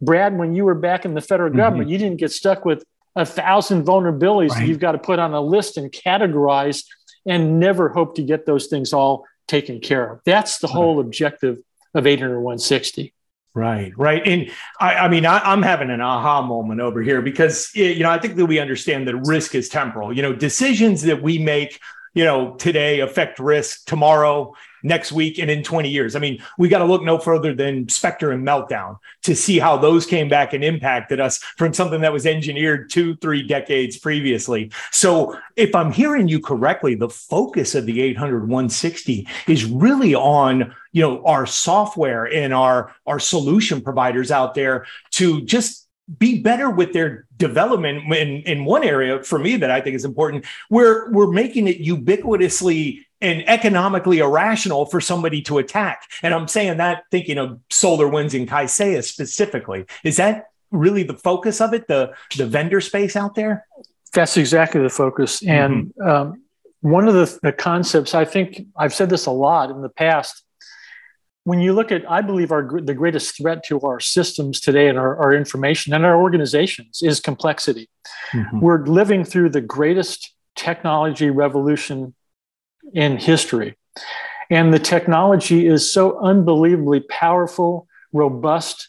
Brad, 0.00 0.36
when 0.38 0.54
you 0.54 0.64
were 0.64 0.74
back 0.74 1.04
in 1.04 1.14
the 1.14 1.20
federal 1.20 1.50
mm-hmm. 1.50 1.58
government, 1.58 1.90
you 1.90 1.98
didn't 1.98 2.18
get 2.18 2.32
stuck 2.32 2.64
with 2.64 2.84
a 3.16 3.26
thousand 3.26 3.84
vulnerabilities 3.84 4.50
right. 4.50 4.60
that 4.60 4.66
you've 4.66 4.80
got 4.80 4.92
to 4.92 4.98
put 4.98 5.18
on 5.18 5.34
a 5.34 5.40
list 5.40 5.76
and 5.76 5.90
categorize 5.90 6.84
and 7.26 7.58
never 7.58 7.88
hope 7.88 8.16
to 8.16 8.22
get 8.22 8.46
those 8.46 8.66
things 8.66 8.92
all 8.92 9.24
taken 9.46 9.80
care 9.80 10.12
of. 10.12 10.20
That's 10.24 10.58
the 10.58 10.66
whole 10.66 11.00
objective 11.00 11.58
of 11.94 12.06
800 12.06 12.40
160. 12.40 13.13
Right, 13.54 13.92
right. 13.96 14.20
And 14.26 14.50
I, 14.80 14.94
I 14.94 15.08
mean, 15.08 15.24
I, 15.24 15.52
am 15.52 15.62
having 15.62 15.88
an 15.88 16.00
aha 16.00 16.42
moment 16.42 16.80
over 16.80 17.00
here 17.02 17.22
because, 17.22 17.72
you 17.76 18.00
know, 18.00 18.10
I 18.10 18.18
think 18.18 18.34
that 18.34 18.46
we 18.46 18.58
understand 18.58 19.06
that 19.06 19.14
risk 19.14 19.54
is 19.54 19.68
temporal. 19.68 20.12
You 20.12 20.22
know, 20.22 20.32
decisions 20.32 21.02
that 21.02 21.22
we 21.22 21.38
make, 21.38 21.78
you 22.14 22.24
know, 22.24 22.54
today 22.54 23.00
affect 23.00 23.38
risk 23.38 23.84
tomorrow 23.86 24.54
next 24.84 25.12
week 25.12 25.38
and 25.38 25.50
in 25.50 25.62
20 25.64 25.88
years. 25.88 26.14
I 26.14 26.20
mean, 26.20 26.40
we 26.58 26.68
got 26.68 26.78
to 26.78 26.84
look 26.84 27.02
no 27.02 27.18
further 27.18 27.54
than 27.54 27.88
Spectre 27.88 28.30
and 28.30 28.46
Meltdown 28.46 28.98
to 29.22 29.34
see 29.34 29.58
how 29.58 29.76
those 29.76 30.06
came 30.06 30.28
back 30.28 30.52
and 30.52 30.62
impacted 30.62 31.18
us 31.18 31.38
from 31.38 31.72
something 31.72 32.02
that 32.02 32.12
was 32.12 32.26
engineered 32.26 32.90
two, 32.90 33.16
three 33.16 33.42
decades 33.42 33.96
previously. 33.96 34.70
So, 34.92 35.36
if 35.56 35.74
I'm 35.74 35.90
hearing 35.90 36.28
you 36.28 36.38
correctly, 36.38 36.94
the 36.94 37.08
focus 37.08 37.74
of 37.74 37.86
the 37.86 38.00
800 38.02 38.42
160 38.42 39.26
is 39.48 39.64
really 39.64 40.14
on 40.14 40.74
you 40.92 41.02
know 41.02 41.24
our 41.24 41.46
software 41.46 42.24
and 42.24 42.52
our 42.52 42.94
our 43.06 43.18
solution 43.18 43.80
providers 43.80 44.30
out 44.30 44.54
there 44.54 44.86
to 45.12 45.42
just 45.42 45.83
be 46.18 46.40
better 46.40 46.68
with 46.68 46.92
their 46.92 47.26
development 47.36 48.12
in, 48.12 48.42
in 48.42 48.64
one 48.64 48.84
area 48.84 49.22
for 49.22 49.38
me 49.38 49.56
that 49.56 49.70
I 49.70 49.80
think 49.80 49.96
is 49.96 50.04
important. 50.04 50.44
We're 50.70 51.10
we're 51.10 51.30
making 51.30 51.66
it 51.68 51.80
ubiquitously 51.80 53.00
and 53.20 53.48
economically 53.48 54.18
irrational 54.18 54.86
for 54.86 55.00
somebody 55.00 55.40
to 55.42 55.58
attack. 55.58 56.02
And 56.22 56.34
I'm 56.34 56.46
saying 56.46 56.76
that 56.76 57.04
thinking 57.10 57.38
of 57.38 57.58
SolarWinds 57.70 58.34
in 58.34 58.46
Kaseya 58.46 59.02
specifically. 59.02 59.86
Is 60.04 60.16
that 60.18 60.48
really 60.70 61.04
the 61.04 61.14
focus 61.14 61.60
of 61.60 61.72
it, 61.72 61.88
the 61.88 62.12
the 62.36 62.46
vendor 62.46 62.80
space 62.80 63.16
out 63.16 63.34
there? 63.34 63.66
That's 64.12 64.36
exactly 64.36 64.82
the 64.82 64.90
focus. 64.90 65.40
Mm-hmm. 65.40 65.50
And 65.50 66.08
um, 66.08 66.42
one 66.80 67.08
of 67.08 67.14
the, 67.14 67.38
the 67.42 67.52
concepts, 67.52 68.14
I 68.14 68.26
think 68.26 68.66
I've 68.76 68.92
said 68.92 69.08
this 69.08 69.24
a 69.24 69.30
lot 69.30 69.70
in 69.70 69.80
the 69.80 69.88
past. 69.88 70.43
When 71.44 71.60
you 71.60 71.74
look 71.74 71.92
at, 71.92 72.10
I 72.10 72.22
believe 72.22 72.50
our 72.52 72.80
the 72.80 72.94
greatest 72.94 73.36
threat 73.36 73.62
to 73.64 73.78
our 73.80 74.00
systems 74.00 74.60
today 74.60 74.88
and 74.88 74.98
our, 74.98 75.16
our 75.16 75.34
information 75.34 75.92
and 75.92 76.04
our 76.04 76.20
organizations 76.20 77.02
is 77.02 77.20
complexity. 77.20 77.88
Mm-hmm. 78.32 78.60
We're 78.60 78.84
living 78.86 79.24
through 79.24 79.50
the 79.50 79.60
greatest 79.60 80.32
technology 80.56 81.30
revolution 81.30 82.14
in 82.92 83.18
history. 83.18 83.76
And 84.50 84.72
the 84.72 84.78
technology 84.78 85.66
is 85.66 85.90
so 85.90 86.18
unbelievably 86.20 87.00
powerful, 87.10 87.88
robust. 88.12 88.88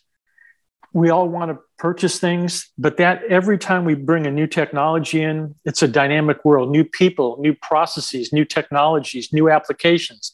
We 0.94 1.10
all 1.10 1.28
want 1.28 1.52
to 1.52 1.60
purchase 1.78 2.20
things, 2.20 2.72
but 2.78 2.98
that 2.98 3.24
every 3.26 3.58
time 3.58 3.84
we 3.84 3.96
bring 3.96 4.26
a 4.28 4.32
new 4.32 4.48
technology 4.48 5.22
in, 5.22 5.56
it's 5.65 5.82
a 5.82 5.88
dynamic 5.88 6.46
world, 6.46 6.72
new 6.72 6.86
people, 6.86 7.38
new 7.39 7.54
processes, 7.54 8.32
new 8.32 8.46
technologies, 8.46 9.34
new 9.34 9.50
applications. 9.50 10.32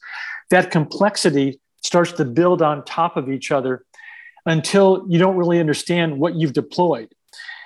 That 0.52 0.70
complexity 0.70 1.60
starts 1.82 2.14
to 2.14 2.26
build 2.26 2.62
on 2.62 2.84
top 2.86 3.18
of 3.18 3.30
each 3.30 3.52
other 3.52 3.86
until 4.46 5.06
you 5.10 5.20
don't 5.20 5.36
really 5.36 5.60
understand 5.60 6.20
what 6.20 6.36
you've 6.36 6.54
deployed. 6.54 7.14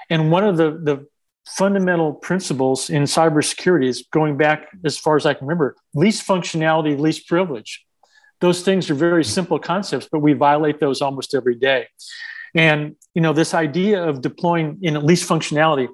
And 0.10 0.32
one 0.32 0.44
of 0.44 0.58
the, 0.58 0.72
the 0.72 1.08
fundamental 1.48 2.14
principles 2.14 2.90
in 2.90 3.04
cybersecurity 3.04 3.88
is 3.88 4.06
going 4.12 4.38
back 4.38 4.68
as 4.84 4.98
far 4.98 5.16
as 5.16 5.26
I 5.26 5.34
can 5.34 5.48
remember 5.48 5.76
least 5.94 6.28
functionality, 6.28 7.00
least 7.00 7.28
privilege. 7.28 7.86
Those 8.42 8.62
things 8.62 8.90
are 8.90 8.96
very 8.96 9.24
simple 9.24 9.60
concepts, 9.60 10.08
but 10.12 10.20
we 10.20 10.34
violate 10.34 10.80
those 10.80 11.02
almost 11.02 11.34
every 11.34 11.56
day. 11.56 11.88
And 12.54 12.96
you 13.14 13.22
know, 13.22 13.34
this 13.34 13.54
idea 13.54 14.04
of 14.04 14.22
deploying 14.22 14.80
in 14.82 14.96
at 14.96 15.04
least 15.04 15.28
functionality, 15.28 15.88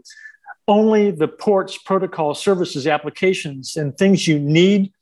only 0.68 1.12
the 1.12 1.28
ports, 1.28 1.78
protocol, 1.78 2.34
services, 2.34 2.88
applications, 2.88 3.76
and 3.76 3.98
things 3.98 4.28
you 4.28 4.40
need 4.40 4.94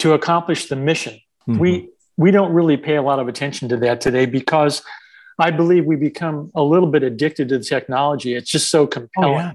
to 0.00 0.12
accomplish 0.14 0.66
the 0.66 0.76
mission. 0.76 1.14
Mm-hmm. 1.48 1.58
We 1.58 1.88
we 2.22 2.30
don't 2.30 2.52
really 2.52 2.76
pay 2.76 2.94
a 2.94 3.02
lot 3.02 3.18
of 3.18 3.26
attention 3.26 3.68
to 3.70 3.76
that 3.78 4.00
today 4.00 4.26
because 4.26 4.82
I 5.40 5.50
believe 5.50 5.84
we 5.84 5.96
become 5.96 6.52
a 6.54 6.62
little 6.62 6.88
bit 6.88 7.02
addicted 7.02 7.48
to 7.48 7.58
the 7.58 7.64
technology. 7.64 8.34
It's 8.34 8.48
just 8.48 8.70
so 8.70 8.82
oh, 8.82 8.86
compelling. 8.86 9.46
Oh, 9.46 9.52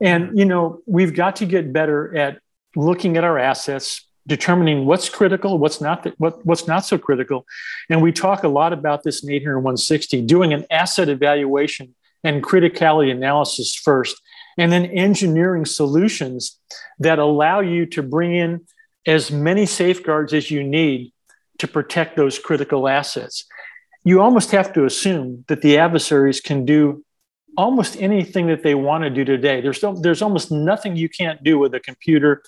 yeah. 0.00 0.12
And 0.14 0.38
you 0.38 0.44
know, 0.44 0.82
we've 0.84 1.14
got 1.14 1.36
to 1.36 1.46
get 1.46 1.72
better 1.72 2.14
at 2.14 2.40
looking 2.76 3.16
at 3.16 3.24
our 3.24 3.38
assets, 3.38 4.06
determining 4.26 4.84
what's 4.84 5.08
critical, 5.08 5.58
what's 5.58 5.80
not, 5.80 6.06
what, 6.18 6.44
what's 6.44 6.66
not 6.66 6.84
so 6.84 6.98
critical. 6.98 7.46
And 7.88 8.02
we 8.02 8.12
talk 8.12 8.44
a 8.44 8.48
lot 8.48 8.74
about 8.74 9.02
this 9.02 9.24
in 9.24 9.30
800 9.30 9.58
160, 9.60 10.20
doing 10.22 10.52
an 10.52 10.66
asset 10.70 11.08
evaluation 11.08 11.94
and 12.22 12.42
criticality 12.42 13.10
analysis 13.10 13.74
first, 13.74 14.20
and 14.58 14.70
then 14.70 14.84
engineering 14.84 15.64
solutions 15.64 16.58
that 16.98 17.18
allow 17.18 17.60
you 17.60 17.86
to 17.86 18.02
bring 18.02 18.34
in 18.34 18.66
as 19.06 19.30
many 19.30 19.64
safeguards 19.64 20.34
as 20.34 20.50
you 20.50 20.62
need 20.62 21.12
to 21.58 21.68
protect 21.68 22.16
those 22.16 22.38
critical 22.38 22.88
assets. 22.88 23.44
You 24.04 24.20
almost 24.20 24.50
have 24.52 24.72
to 24.74 24.84
assume 24.84 25.44
that 25.48 25.62
the 25.62 25.78
adversaries 25.78 26.40
can 26.40 26.64
do 26.64 27.04
almost 27.56 28.00
anything 28.00 28.46
that 28.46 28.62
they 28.62 28.74
want 28.74 29.04
to 29.04 29.10
do 29.10 29.24
today. 29.24 29.60
There's, 29.60 29.84
there's 30.00 30.22
almost 30.22 30.50
nothing 30.52 30.96
you 30.96 31.08
can't 31.08 31.42
do 31.42 31.58
with 31.58 31.74
a 31.74 31.80
computer 31.80 32.42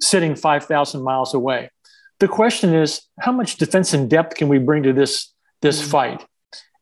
sitting 0.00 0.34
5,000 0.34 1.02
miles 1.02 1.34
away. 1.34 1.70
The 2.18 2.28
question 2.28 2.74
is, 2.74 3.02
how 3.20 3.32
much 3.32 3.56
defense 3.56 3.94
in 3.94 4.08
depth 4.08 4.34
can 4.36 4.48
we 4.48 4.58
bring 4.58 4.82
to 4.82 4.92
this, 4.92 5.32
this 5.62 5.80
mm-hmm. 5.80 5.90
fight? 5.90 6.26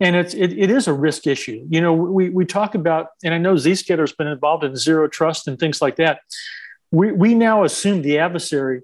And 0.01 0.17
it's, 0.17 0.33
it, 0.35 0.53
it 0.53 0.71
is 0.71 0.87
a 0.87 0.93
risk 0.93 1.27
issue. 1.27 1.67
You 1.69 1.81
know, 1.81 1.93
we, 1.93 2.31
we 2.31 2.45
talk 2.45 2.75
about, 2.75 3.09
and 3.25 3.35
I 3.35 3.39
know 3.39 3.55
Zscaler's 3.55 4.13
been 4.13 4.29
involved 4.29 4.65
in 4.65 4.77
zero 4.77 5.09
trust 5.09 5.49
and 5.49 5.59
things 5.59 5.83
like 5.83 5.97
that. 5.97 6.21
We, 6.91 7.13
we 7.13 7.35
now 7.35 7.65
assume 7.65 8.03
the 8.03 8.19
adversary 8.19 8.83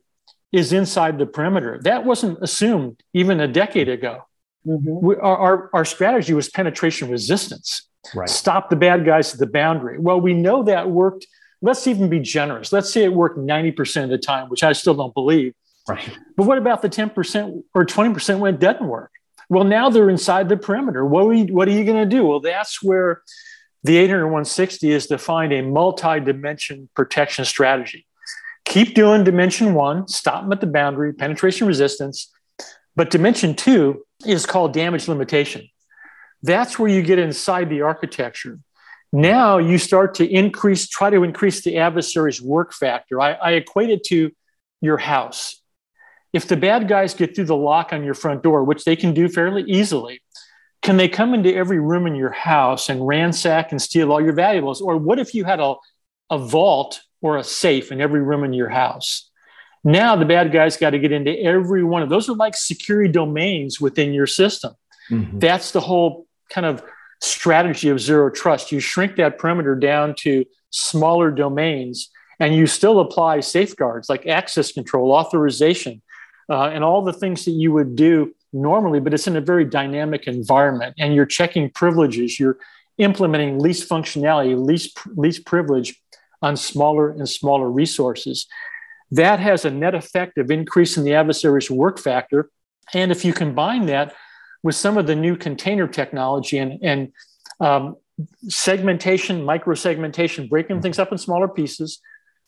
is 0.54 0.72
inside 0.72 1.18
the 1.18 1.26
perimeter. 1.26 1.80
That 1.82 2.04
wasn't 2.04 2.38
assumed 2.40 3.02
even 3.12 3.40
a 3.40 3.48
decade 3.48 3.88
ago. 3.88 4.22
Mm-hmm. 4.66 5.06
We, 5.06 5.16
our, 5.16 5.36
our, 5.36 5.70
our 5.74 5.84
strategy 5.84 6.32
was 6.32 6.48
penetration 6.48 7.10
resistance 7.10 7.88
right. 8.14 8.28
stop 8.28 8.70
the 8.70 8.76
bad 8.76 9.04
guys 9.04 9.32
at 9.32 9.40
the 9.40 9.46
boundary. 9.46 9.98
Well, 9.98 10.20
we 10.20 10.32
know 10.32 10.62
that 10.62 10.90
worked. 10.90 11.26
Let's 11.60 11.86
even 11.86 12.08
be 12.08 12.20
generous. 12.20 12.72
Let's 12.72 12.92
say 12.92 13.02
it 13.02 13.12
worked 13.12 13.38
90% 13.38 14.04
of 14.04 14.10
the 14.10 14.18
time, 14.18 14.48
which 14.48 14.62
I 14.62 14.72
still 14.72 14.94
don't 14.94 15.12
believe. 15.12 15.54
Right. 15.88 16.08
But 16.36 16.46
what 16.46 16.58
about 16.58 16.82
the 16.82 16.88
10% 16.88 17.62
or 17.74 17.84
20% 17.84 18.38
when 18.38 18.54
it 18.54 18.60
doesn't 18.60 18.86
work? 18.86 19.10
Well, 19.48 19.64
now 19.64 19.90
they're 19.90 20.08
inside 20.08 20.48
the 20.48 20.56
perimeter. 20.56 21.04
What 21.04 21.26
are 21.26 21.34
you, 21.34 21.52
what 21.52 21.68
are 21.68 21.72
you 21.72 21.84
going 21.84 22.08
to 22.08 22.16
do? 22.16 22.24
Well, 22.24 22.40
that's 22.40 22.82
where 22.82 23.22
the 23.82 23.96
800 23.98 24.24
160 24.26 24.90
is 24.90 25.08
to 25.08 25.18
find 25.18 25.52
a 25.52 25.62
multi-dimension 25.62 26.88
protection 26.94 27.44
strategy. 27.44 28.06
Keep 28.64 28.94
doing 28.94 29.24
dimension 29.24 29.74
one, 29.74 30.08
stop 30.08 30.42
them 30.42 30.52
at 30.52 30.60
the 30.60 30.66
boundary, 30.66 31.12
penetration 31.12 31.66
resistance. 31.66 32.32
But 32.96 33.10
dimension 33.10 33.54
two 33.54 34.04
is 34.26 34.46
called 34.46 34.72
damage 34.72 35.08
limitation. 35.08 35.68
That's 36.42 36.78
where 36.78 36.88
you 36.88 37.02
get 37.02 37.18
inside 37.18 37.68
the 37.68 37.82
architecture. 37.82 38.58
Now 39.12 39.58
you 39.58 39.78
start 39.78 40.14
to 40.16 40.28
increase, 40.28 40.88
try 40.88 41.10
to 41.10 41.22
increase 41.22 41.62
the 41.62 41.78
adversary's 41.78 42.42
work 42.42 42.72
factor. 42.72 43.20
I, 43.20 43.32
I 43.32 43.50
equate 43.52 43.90
it 43.90 44.04
to 44.04 44.32
your 44.80 44.98
house. 44.98 45.60
If 46.32 46.48
the 46.48 46.56
bad 46.56 46.88
guys 46.88 47.14
get 47.14 47.34
through 47.34 47.44
the 47.44 47.56
lock 47.56 47.92
on 47.92 48.02
your 48.02 48.14
front 48.14 48.42
door, 48.42 48.64
which 48.64 48.84
they 48.84 48.96
can 48.96 49.14
do 49.14 49.28
fairly 49.28 49.62
easily, 49.68 50.20
can 50.82 50.96
they 50.96 51.08
come 51.08 51.32
into 51.32 51.54
every 51.54 51.78
room 51.78 52.06
in 52.06 52.14
your 52.14 52.32
house 52.32 52.88
and 52.88 53.06
ransack 53.06 53.70
and 53.70 53.80
steal 53.80 54.12
all 54.12 54.20
your 54.20 54.32
valuables? 54.32 54.80
Or 54.80 54.96
what 54.96 55.18
if 55.18 55.32
you 55.32 55.44
had 55.44 55.60
a, 55.60 55.76
a 56.28 56.38
vault 56.38 57.00
or 57.24 57.38
a 57.38 57.42
safe 57.42 57.90
in 57.90 58.02
every 58.02 58.20
room 58.20 58.44
in 58.44 58.52
your 58.52 58.68
house? 58.68 59.30
Now 59.82 60.14
the 60.14 60.26
bad 60.26 60.52
guys 60.52 60.76
got 60.76 60.90
to 60.90 60.98
get 60.98 61.10
into 61.10 61.32
every 61.40 61.82
one 61.82 62.02
of 62.02 62.10
those 62.10 62.28
are 62.28 62.34
like 62.34 62.54
security 62.54 63.10
domains 63.10 63.80
within 63.80 64.12
your 64.12 64.26
system. 64.26 64.74
Mm-hmm. 65.10 65.38
That's 65.38 65.70
the 65.70 65.80
whole 65.80 66.26
kind 66.50 66.66
of 66.66 66.82
strategy 67.22 67.88
of 67.88 67.98
zero 67.98 68.30
trust. 68.30 68.70
You 68.70 68.80
shrink 68.80 69.16
that 69.16 69.38
perimeter 69.38 69.74
down 69.74 70.14
to 70.18 70.44
smaller 70.68 71.30
domains 71.30 72.10
and 72.40 72.54
you 72.54 72.66
still 72.66 73.00
apply 73.00 73.40
safeguards 73.40 74.10
like 74.10 74.26
access 74.26 74.72
control, 74.72 75.12
authorization, 75.12 76.02
uh, 76.50 76.64
and 76.64 76.84
all 76.84 77.02
the 77.02 77.12
things 77.12 77.46
that 77.46 77.52
you 77.52 77.72
would 77.72 77.96
do 77.96 78.34
normally, 78.52 79.00
but 79.00 79.14
it's 79.14 79.26
in 79.26 79.36
a 79.36 79.40
very 79.40 79.64
dynamic 79.64 80.26
environment. 80.26 80.94
And 80.98 81.14
you're 81.14 81.26
checking 81.26 81.70
privileges, 81.70 82.38
you're 82.38 82.58
implementing 82.98 83.58
least 83.58 83.88
functionality, 83.88 84.54
least, 84.62 84.98
least 85.16 85.46
privilege 85.46 86.00
on 86.42 86.56
smaller 86.56 87.10
and 87.10 87.28
smaller 87.28 87.70
resources. 87.70 88.46
That 89.10 89.40
has 89.40 89.64
a 89.64 89.70
net 89.70 89.94
effect 89.94 90.38
of 90.38 90.50
increasing 90.50 91.04
the 91.04 91.14
adversary's 91.14 91.70
work 91.70 91.98
factor. 91.98 92.50
And 92.92 93.12
if 93.12 93.24
you 93.24 93.32
combine 93.32 93.86
that 93.86 94.14
with 94.62 94.74
some 94.74 94.96
of 94.96 95.06
the 95.06 95.14
new 95.14 95.36
container 95.36 95.86
technology 95.86 96.58
and, 96.58 96.78
and 96.82 97.12
um, 97.60 97.96
segmentation, 98.48 99.42
microsegmentation, 99.42 100.48
breaking 100.48 100.82
things 100.82 100.98
up 100.98 101.12
in 101.12 101.18
smaller 101.18 101.48
pieces, 101.48 102.00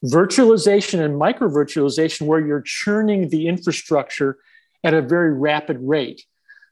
virtualization 0.05 1.01
and 1.05 1.19
micro 1.19 1.49
virtualization, 1.49 2.27
where 2.27 2.45
you're 2.45 2.63
churning 2.63 3.29
the 3.29 3.49
infrastructure 3.49 4.39
at 4.85 4.95
a 4.95 5.03
very 5.03 5.33
rapid 5.33 5.79
rate. 5.81 6.25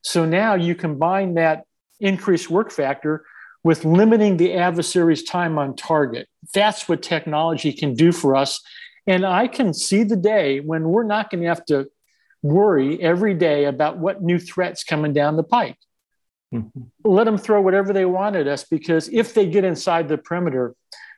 So 0.03 0.25
now 0.25 0.55
you 0.55 0.75
combine 0.75 1.35
that 1.35 1.65
increased 2.01 2.51
work 2.51 2.71
factor 2.71 3.25
with 3.65 3.85
limiting 3.85 4.37
the 4.37 4.55
adversary's 4.55 5.25
time 5.25 5.59
on 5.59 5.75
target. 5.75 6.29
That's 6.53 6.89
what 6.89 7.03
technology 7.03 7.73
can 7.73 7.95
do 7.95 8.13
for 8.13 8.37
us. 8.37 8.63
And 9.07 9.27
I 9.27 9.49
can 9.49 9.75
see 9.75 10.05
the 10.05 10.17
day 10.17 10.61
when 10.61 10.85
we're 10.85 11.03
not 11.05 11.31
going 11.31 11.43
to 11.43 11.49
have 11.49 11.65
to 11.67 11.89
worry 12.43 13.03
every 13.03 13.35
day 13.35 13.65
about 13.65 13.99
what 13.99 14.23
new 14.23 14.39
threats 14.39 14.85
coming 14.85 15.15
down 15.15 15.37
the 15.37 15.43
pike. 15.43 15.79
Mm-hmm. 16.55 16.83
Let 17.05 17.25
them 17.25 17.39
throw 17.39 17.61
whatever 17.63 17.93
they 17.93 18.05
want 18.05 18.37
at 18.37 18.47
us 18.47 18.65
because 18.65 19.09
if 19.09 19.35
they 19.35 19.47
get 19.47 19.65
inside 19.65 20.09
the 20.09 20.19
perimeter, 20.19 20.75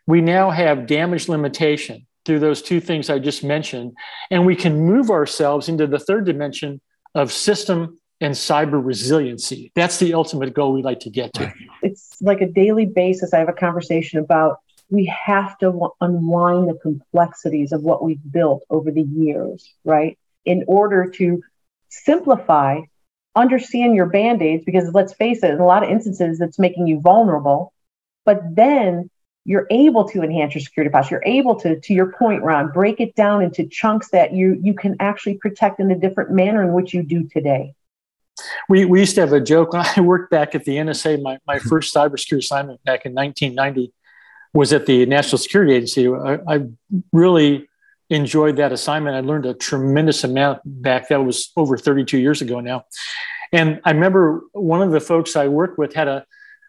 we 0.06 0.20
now 0.20 0.50
have 0.50 0.86
damage 0.86 1.28
limitation 1.28 2.06
through 2.24 2.38
those 2.38 2.62
two 2.62 2.80
things 2.80 3.10
I 3.10 3.18
just 3.18 3.42
mentioned. 3.42 3.96
And 4.30 4.46
we 4.46 4.54
can 4.54 4.78
move 4.78 5.10
ourselves 5.10 5.68
into 5.68 5.86
the 5.86 5.98
third 5.98 6.26
dimension 6.26 6.80
of 7.14 7.32
system 7.32 7.98
and 8.20 8.34
cyber 8.34 8.84
resiliency. 8.84 9.72
That's 9.74 9.98
the 9.98 10.14
ultimate 10.14 10.54
goal 10.54 10.72
we 10.72 10.82
like 10.82 11.00
to 11.00 11.10
get 11.10 11.34
to. 11.34 11.52
It's 11.82 12.16
like 12.20 12.40
a 12.40 12.46
daily 12.46 12.86
basis. 12.86 13.34
I 13.34 13.38
have 13.38 13.48
a 13.48 13.52
conversation 13.52 14.18
about 14.18 14.58
we 14.88 15.06
have 15.06 15.58
to 15.58 15.90
unwind 16.00 16.68
the 16.68 16.74
complexities 16.74 17.72
of 17.72 17.82
what 17.82 18.02
we've 18.02 18.20
built 18.30 18.64
over 18.70 18.90
the 18.90 19.02
years, 19.02 19.74
right? 19.84 20.18
In 20.44 20.64
order 20.68 21.10
to 21.16 21.42
simplify, 21.88 22.80
understand 23.34 23.94
your 23.94 24.06
band 24.06 24.42
aids, 24.42 24.64
because 24.64 24.92
let's 24.94 25.12
face 25.12 25.42
it, 25.42 25.50
in 25.50 25.58
a 25.58 25.66
lot 25.66 25.82
of 25.82 25.90
instances, 25.90 26.40
it's 26.40 26.58
making 26.58 26.86
you 26.86 27.00
vulnerable. 27.00 27.72
But 28.24 28.40
then 28.54 29.10
you're 29.44 29.66
able 29.70 30.08
to 30.08 30.22
enhance 30.22 30.54
your 30.54 30.62
security 30.62 30.90
posture. 30.90 31.16
You're 31.16 31.34
able 31.34 31.56
to, 31.60 31.78
to 31.78 31.94
your 31.94 32.12
point, 32.12 32.42
Ron, 32.42 32.72
break 32.72 33.00
it 33.00 33.14
down 33.14 33.42
into 33.42 33.66
chunks 33.66 34.10
that 34.10 34.32
you 34.32 34.58
you 34.62 34.74
can 34.74 34.96
actually 35.00 35.38
protect 35.38 35.80
in 35.80 35.90
a 35.90 35.98
different 35.98 36.30
manner 36.30 36.62
in 36.62 36.72
which 36.72 36.94
you 36.94 37.02
do 37.02 37.28
today. 37.28 37.74
We, 38.68 38.84
we 38.84 39.00
used 39.00 39.14
to 39.16 39.22
have 39.22 39.32
a 39.32 39.40
joke 39.40 39.72
when 39.72 39.84
I 39.96 40.00
worked 40.00 40.30
back 40.30 40.54
at 40.54 40.64
the 40.64 40.76
NSA. 40.76 41.22
My, 41.22 41.38
my 41.46 41.58
first 41.58 41.94
cybersecurity 41.94 42.38
assignment 42.38 42.82
back 42.84 43.06
in 43.06 43.14
1990 43.14 43.92
was 44.52 44.72
at 44.72 44.86
the 44.86 45.06
National 45.06 45.38
Security 45.38 45.74
Agency. 45.74 46.08
I, 46.08 46.38
I 46.48 46.66
really 47.12 47.68
enjoyed 48.08 48.56
that 48.56 48.72
assignment. 48.72 49.16
I 49.16 49.20
learned 49.20 49.46
a 49.46 49.54
tremendous 49.54 50.24
amount 50.24 50.60
back. 50.64 51.08
That 51.08 51.24
was 51.24 51.52
over 51.56 51.76
32 51.76 52.18
years 52.18 52.40
ago 52.40 52.60
now. 52.60 52.84
And 53.52 53.80
I 53.84 53.92
remember 53.92 54.42
one 54.52 54.82
of 54.82 54.90
the 54.90 55.00
folks 55.00 55.36
I 55.36 55.48
worked 55.48 55.78
with 55.78 55.94
had 55.94 56.08
a 56.08 56.26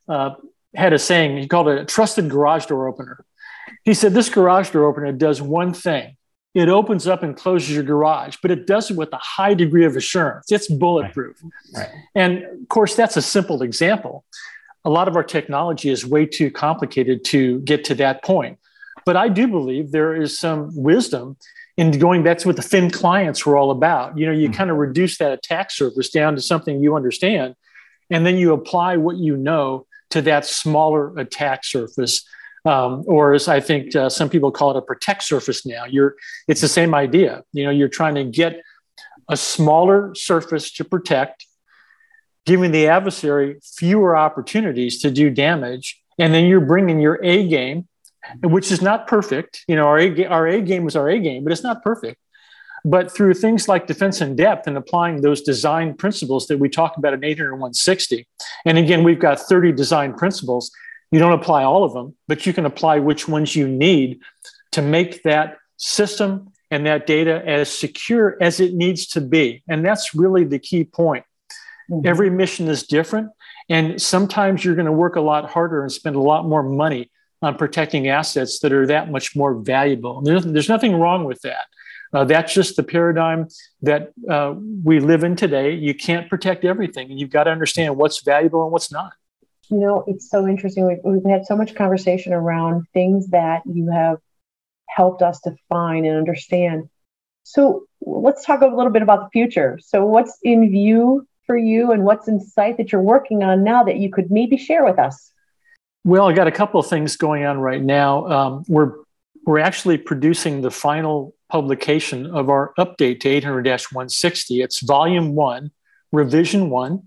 uh, 0.07 0.35
had 0.75 0.93
a 0.93 0.99
saying. 0.99 1.37
He 1.37 1.47
called 1.47 1.69
it 1.69 1.79
a 1.79 1.85
trusted 1.85 2.29
garage 2.29 2.67
door 2.67 2.87
opener. 2.87 3.25
He 3.83 3.93
said 3.93 4.13
this 4.13 4.29
garage 4.29 4.69
door 4.69 4.85
opener 4.85 5.11
does 5.11 5.41
one 5.41 5.73
thing: 5.73 6.17
it 6.57 6.69
opens 6.69 7.05
up 7.05 7.21
and 7.21 7.37
closes 7.37 7.69
your 7.69 7.83
garage, 7.83 8.37
but 8.41 8.49
it 8.49 8.65
does 8.65 8.89
it 8.89 8.97
with 8.97 9.13
a 9.13 9.17
high 9.17 9.53
degree 9.53 9.85
of 9.85 9.95
assurance. 9.95 10.51
It's 10.51 10.67
bulletproof. 10.67 11.37
Right. 11.75 11.81
Right. 11.81 11.89
And 12.15 12.43
of 12.43 12.67
course, 12.69 12.95
that's 12.95 13.15
a 13.15 13.21
simple 13.21 13.61
example. 13.61 14.25
A 14.83 14.89
lot 14.89 15.07
of 15.07 15.15
our 15.15 15.23
technology 15.23 15.89
is 15.89 16.03
way 16.03 16.25
too 16.25 16.49
complicated 16.49 17.23
to 17.25 17.59
get 17.59 17.83
to 17.85 17.95
that 17.95 18.23
point. 18.23 18.57
But 19.05 19.15
I 19.15 19.29
do 19.29 19.47
believe 19.47 19.91
there 19.91 20.19
is 20.19 20.39
some 20.39 20.71
wisdom 20.73 21.37
in 21.77 21.91
going 21.91 22.23
back 22.23 22.39
to 22.39 22.47
what 22.47 22.55
the 22.55 22.63
thin 22.63 22.89
clients 22.89 23.45
were 23.45 23.55
all 23.55 23.69
about. 23.69 24.17
You 24.17 24.25
know, 24.25 24.31
you 24.31 24.47
mm-hmm. 24.47 24.57
kind 24.57 24.71
of 24.71 24.77
reduce 24.77 25.19
that 25.19 25.31
attack 25.31 25.69
surface 25.69 26.09
down 26.09 26.35
to 26.35 26.41
something 26.41 26.81
you 26.81 26.95
understand, 26.95 27.53
and 28.09 28.25
then 28.25 28.37
you 28.37 28.51
apply 28.51 28.97
what 28.97 29.17
you 29.17 29.37
know 29.37 29.85
to 30.09 30.23
that 30.23 30.43
smaller 30.47 31.15
attack 31.19 31.65
surface 31.65 32.25
um, 32.67 33.03
or 33.07 33.33
as 33.33 33.47
I 33.47 33.61
think 33.61 33.95
uh, 33.95 34.09
some 34.09 34.29
people 34.29 34.51
call 34.51 34.71
it 34.71 34.77
a 34.77 34.81
protect 34.81 35.23
surface 35.23 35.65
now. 35.65 35.85
You're 35.85 36.15
it's 36.47 36.61
the 36.61 36.67
same 36.67 36.93
idea. 36.93 37.43
You 37.53 37.63
know, 37.65 37.71
you're 37.71 37.87
trying 37.87 38.15
to 38.15 38.25
get 38.25 38.61
a 39.29 39.37
smaller 39.37 40.13
surface 40.15 40.71
to 40.73 40.83
protect, 40.83 41.45
giving 42.45 42.71
the 42.71 42.87
adversary 42.87 43.59
fewer 43.63 44.17
opportunities 44.17 45.01
to 45.01 45.11
do 45.11 45.29
damage, 45.29 46.01
and 46.19 46.33
then 46.33 46.45
you're 46.45 46.61
bringing 46.61 46.99
your 46.99 47.19
A 47.23 47.47
game, 47.47 47.87
which 48.43 48.69
is 48.71 48.81
not 48.81 49.07
perfect. 49.07 49.63
You 49.67 49.77
know, 49.77 49.87
our 49.87 49.99
A, 49.99 50.25
our 50.25 50.47
A 50.47 50.61
game 50.61 50.83
was 50.83 50.97
our 50.97 51.09
A 51.09 51.19
game, 51.19 51.43
but 51.43 51.53
it's 51.53 51.63
not 51.63 51.83
perfect. 51.83 52.19
But 52.83 53.11
through 53.11 53.33
things 53.33 53.67
like 53.67 53.87
defense 53.87 54.21
in 54.21 54.35
depth 54.35 54.67
and 54.67 54.77
applying 54.77 55.21
those 55.21 55.41
design 55.41 55.93
principles 55.93 56.47
that 56.47 56.59
we 56.59 56.69
talked 56.69 56.97
about 56.97 57.13
in 57.13 57.23
800 57.23 57.53
160, 57.53 58.27
and 58.65 58.77
again, 58.77 59.03
we've 59.03 59.19
got 59.19 59.39
30 59.39 59.71
design 59.71 60.13
principles 60.13 60.71
you 61.11 61.19
don't 61.19 61.33
apply 61.33 61.63
all 61.63 61.83
of 61.83 61.93
them, 61.93 62.15
but 62.27 62.45
you 62.45 62.53
can 62.53 62.65
apply 62.65 62.99
which 62.99 63.27
ones 63.27 63.55
you 63.55 63.67
need 63.67 64.19
to 64.71 64.81
make 64.81 65.23
that 65.23 65.57
system 65.77 66.51
and 66.69 66.85
that 66.85 67.07
data 67.07 67.41
as 67.45 67.69
secure 67.69 68.37
as 68.41 68.59
it 68.59 68.73
needs 68.73 69.07
to 69.07 69.21
be. 69.21 69.63
And 69.67 69.85
that's 69.85 70.13
really 70.13 70.43
the 70.43 70.59
key 70.59 70.83
point. 70.83 71.23
Mm-hmm. 71.89 72.07
Every 72.07 72.29
mission 72.29 72.67
is 72.67 72.83
different. 72.83 73.29
And 73.69 74.01
sometimes 74.01 74.63
you're 74.63 74.75
going 74.75 74.85
to 74.85 74.91
work 74.91 75.15
a 75.15 75.21
lot 75.21 75.49
harder 75.49 75.81
and 75.81 75.91
spend 75.91 76.15
a 76.15 76.21
lot 76.21 76.45
more 76.45 76.63
money 76.63 77.11
on 77.41 77.55
protecting 77.55 78.07
assets 78.07 78.59
that 78.59 78.73
are 78.73 78.87
that 78.87 79.11
much 79.11 79.35
more 79.35 79.53
valuable. 79.53 80.21
There's, 80.21 80.43
there's 80.45 80.69
nothing 80.69 80.95
wrong 80.95 81.23
with 81.23 81.41
that. 81.41 81.65
Uh, 82.13 82.23
that's 82.23 82.53
just 82.53 82.77
the 82.77 82.83
paradigm 82.83 83.47
that 83.81 84.11
uh, 84.29 84.55
we 84.83 84.99
live 84.99 85.23
in 85.23 85.35
today. 85.35 85.73
You 85.73 85.93
can't 85.93 86.29
protect 86.29 86.63
everything, 86.63 87.11
and 87.11 87.19
you've 87.19 87.29
got 87.29 87.43
to 87.43 87.51
understand 87.51 87.97
what's 87.97 88.23
valuable 88.23 88.63
and 88.63 88.71
what's 88.71 88.91
not 88.91 89.11
you 89.69 89.77
know, 89.77 90.03
it's 90.07 90.29
so 90.29 90.47
interesting. 90.47 90.87
We've, 90.87 90.99
we've 91.03 91.31
had 91.31 91.45
so 91.45 91.55
much 91.55 91.75
conversation 91.75 92.33
around 92.33 92.85
things 92.93 93.27
that 93.29 93.63
you 93.65 93.91
have 93.91 94.19
helped 94.87 95.21
us 95.21 95.39
define 95.41 96.05
and 96.05 96.17
understand. 96.17 96.89
So 97.43 97.85
let's 98.01 98.45
talk 98.45 98.61
a 98.61 98.67
little 98.67 98.91
bit 98.91 99.01
about 99.01 99.21
the 99.21 99.29
future. 99.31 99.79
So, 99.81 100.05
what's 100.05 100.37
in 100.43 100.69
view 100.69 101.27
for 101.45 101.57
you, 101.57 101.91
and 101.91 102.03
what's 102.03 102.27
in 102.27 102.41
sight 102.41 102.77
that 102.77 102.91
you're 102.91 103.01
working 103.01 103.41
on 103.43 103.63
now 103.63 103.83
that 103.83 103.97
you 103.97 104.11
could 104.11 104.29
maybe 104.29 104.57
share 104.57 104.83
with 104.83 104.99
us? 104.99 105.31
Well, 106.03 106.27
I 106.27 106.33
got 106.33 106.47
a 106.47 106.51
couple 106.51 106.79
of 106.79 106.87
things 106.87 107.15
going 107.15 107.45
on 107.45 107.59
right 107.59 107.81
now. 107.81 108.27
Um, 108.27 108.63
we're 108.67 108.93
we're 109.45 109.59
actually 109.59 109.97
producing 109.97 110.61
the 110.61 110.71
final 110.71 111.33
publication 111.49 112.25
of 112.25 112.49
our 112.49 112.73
update 112.77 113.21
to 113.21 113.29
800-160. 113.41 114.61
It's 114.61 114.81
volume 114.81 115.35
one, 115.35 115.71
revision 116.11 116.69
one, 116.69 117.03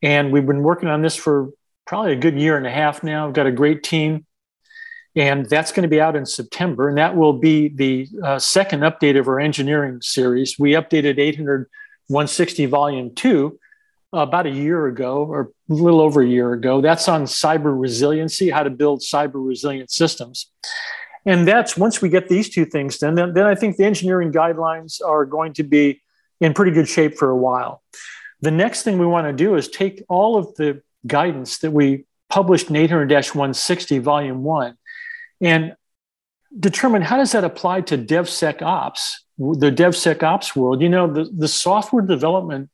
and 0.00 0.32
we've 0.32 0.46
been 0.46 0.62
working 0.62 0.88
on 0.88 1.02
this 1.02 1.14
for 1.14 1.50
probably 1.86 2.12
a 2.12 2.16
good 2.16 2.38
year 2.38 2.56
and 2.56 2.66
a 2.66 2.70
half 2.70 3.02
now. 3.02 3.26
I've 3.26 3.34
got 3.34 3.46
a 3.46 3.52
great 3.52 3.82
team. 3.82 4.26
And 5.14 5.44
that's 5.46 5.72
going 5.72 5.82
to 5.82 5.88
be 5.88 6.00
out 6.00 6.16
in 6.16 6.24
September. 6.24 6.88
And 6.88 6.96
that 6.96 7.16
will 7.16 7.34
be 7.34 7.68
the 7.68 8.08
uh, 8.24 8.38
second 8.38 8.80
update 8.80 9.18
of 9.18 9.28
our 9.28 9.38
engineering 9.38 10.00
series. 10.00 10.58
We 10.58 10.72
updated 10.72 11.18
800 11.18 11.68
160 12.08 12.66
Volume 12.66 13.14
2 13.14 13.58
about 14.12 14.46
a 14.46 14.50
year 14.50 14.86
ago, 14.86 15.24
or 15.24 15.52
a 15.70 15.72
little 15.72 16.00
over 16.00 16.20
a 16.20 16.26
year 16.26 16.52
ago. 16.52 16.80
That's 16.80 17.08
on 17.08 17.24
cyber 17.24 17.78
resiliency, 17.78 18.50
how 18.50 18.62
to 18.62 18.70
build 18.70 19.00
cyber 19.00 19.46
resilient 19.46 19.90
systems. 19.90 20.50
And 21.24 21.48
that's 21.48 21.76
once 21.76 22.02
we 22.02 22.08
get 22.08 22.28
these 22.28 22.50
two 22.50 22.66
things 22.66 22.98
done, 22.98 23.14
then, 23.14 23.32
then 23.32 23.46
I 23.46 23.54
think 23.54 23.76
the 23.76 23.84
engineering 23.84 24.32
guidelines 24.32 25.00
are 25.02 25.24
going 25.24 25.54
to 25.54 25.62
be 25.62 26.02
in 26.40 26.52
pretty 26.52 26.72
good 26.72 26.88
shape 26.88 27.16
for 27.16 27.30
a 27.30 27.36
while. 27.36 27.82
The 28.40 28.50
next 28.50 28.82
thing 28.82 28.98
we 28.98 29.06
want 29.06 29.28
to 29.28 29.32
do 29.32 29.54
is 29.54 29.68
take 29.68 30.02
all 30.08 30.36
of 30.36 30.54
the 30.56 30.82
guidance 31.06 31.58
that 31.58 31.70
we 31.70 32.04
published 32.28 32.70
in 32.70 32.76
800-160 32.76 34.00
volume 34.00 34.42
1 34.42 34.76
and 35.40 35.76
determine 36.58 37.02
how 37.02 37.16
does 37.16 37.32
that 37.32 37.44
apply 37.44 37.82
to 37.82 37.98
DevSecOps, 37.98 39.14
the 39.38 39.70
DevSecOps 39.70 40.54
world. 40.56 40.80
You 40.80 40.88
know, 40.88 41.12
the, 41.12 41.24
the 41.24 41.48
software 41.48 42.02
development 42.02 42.70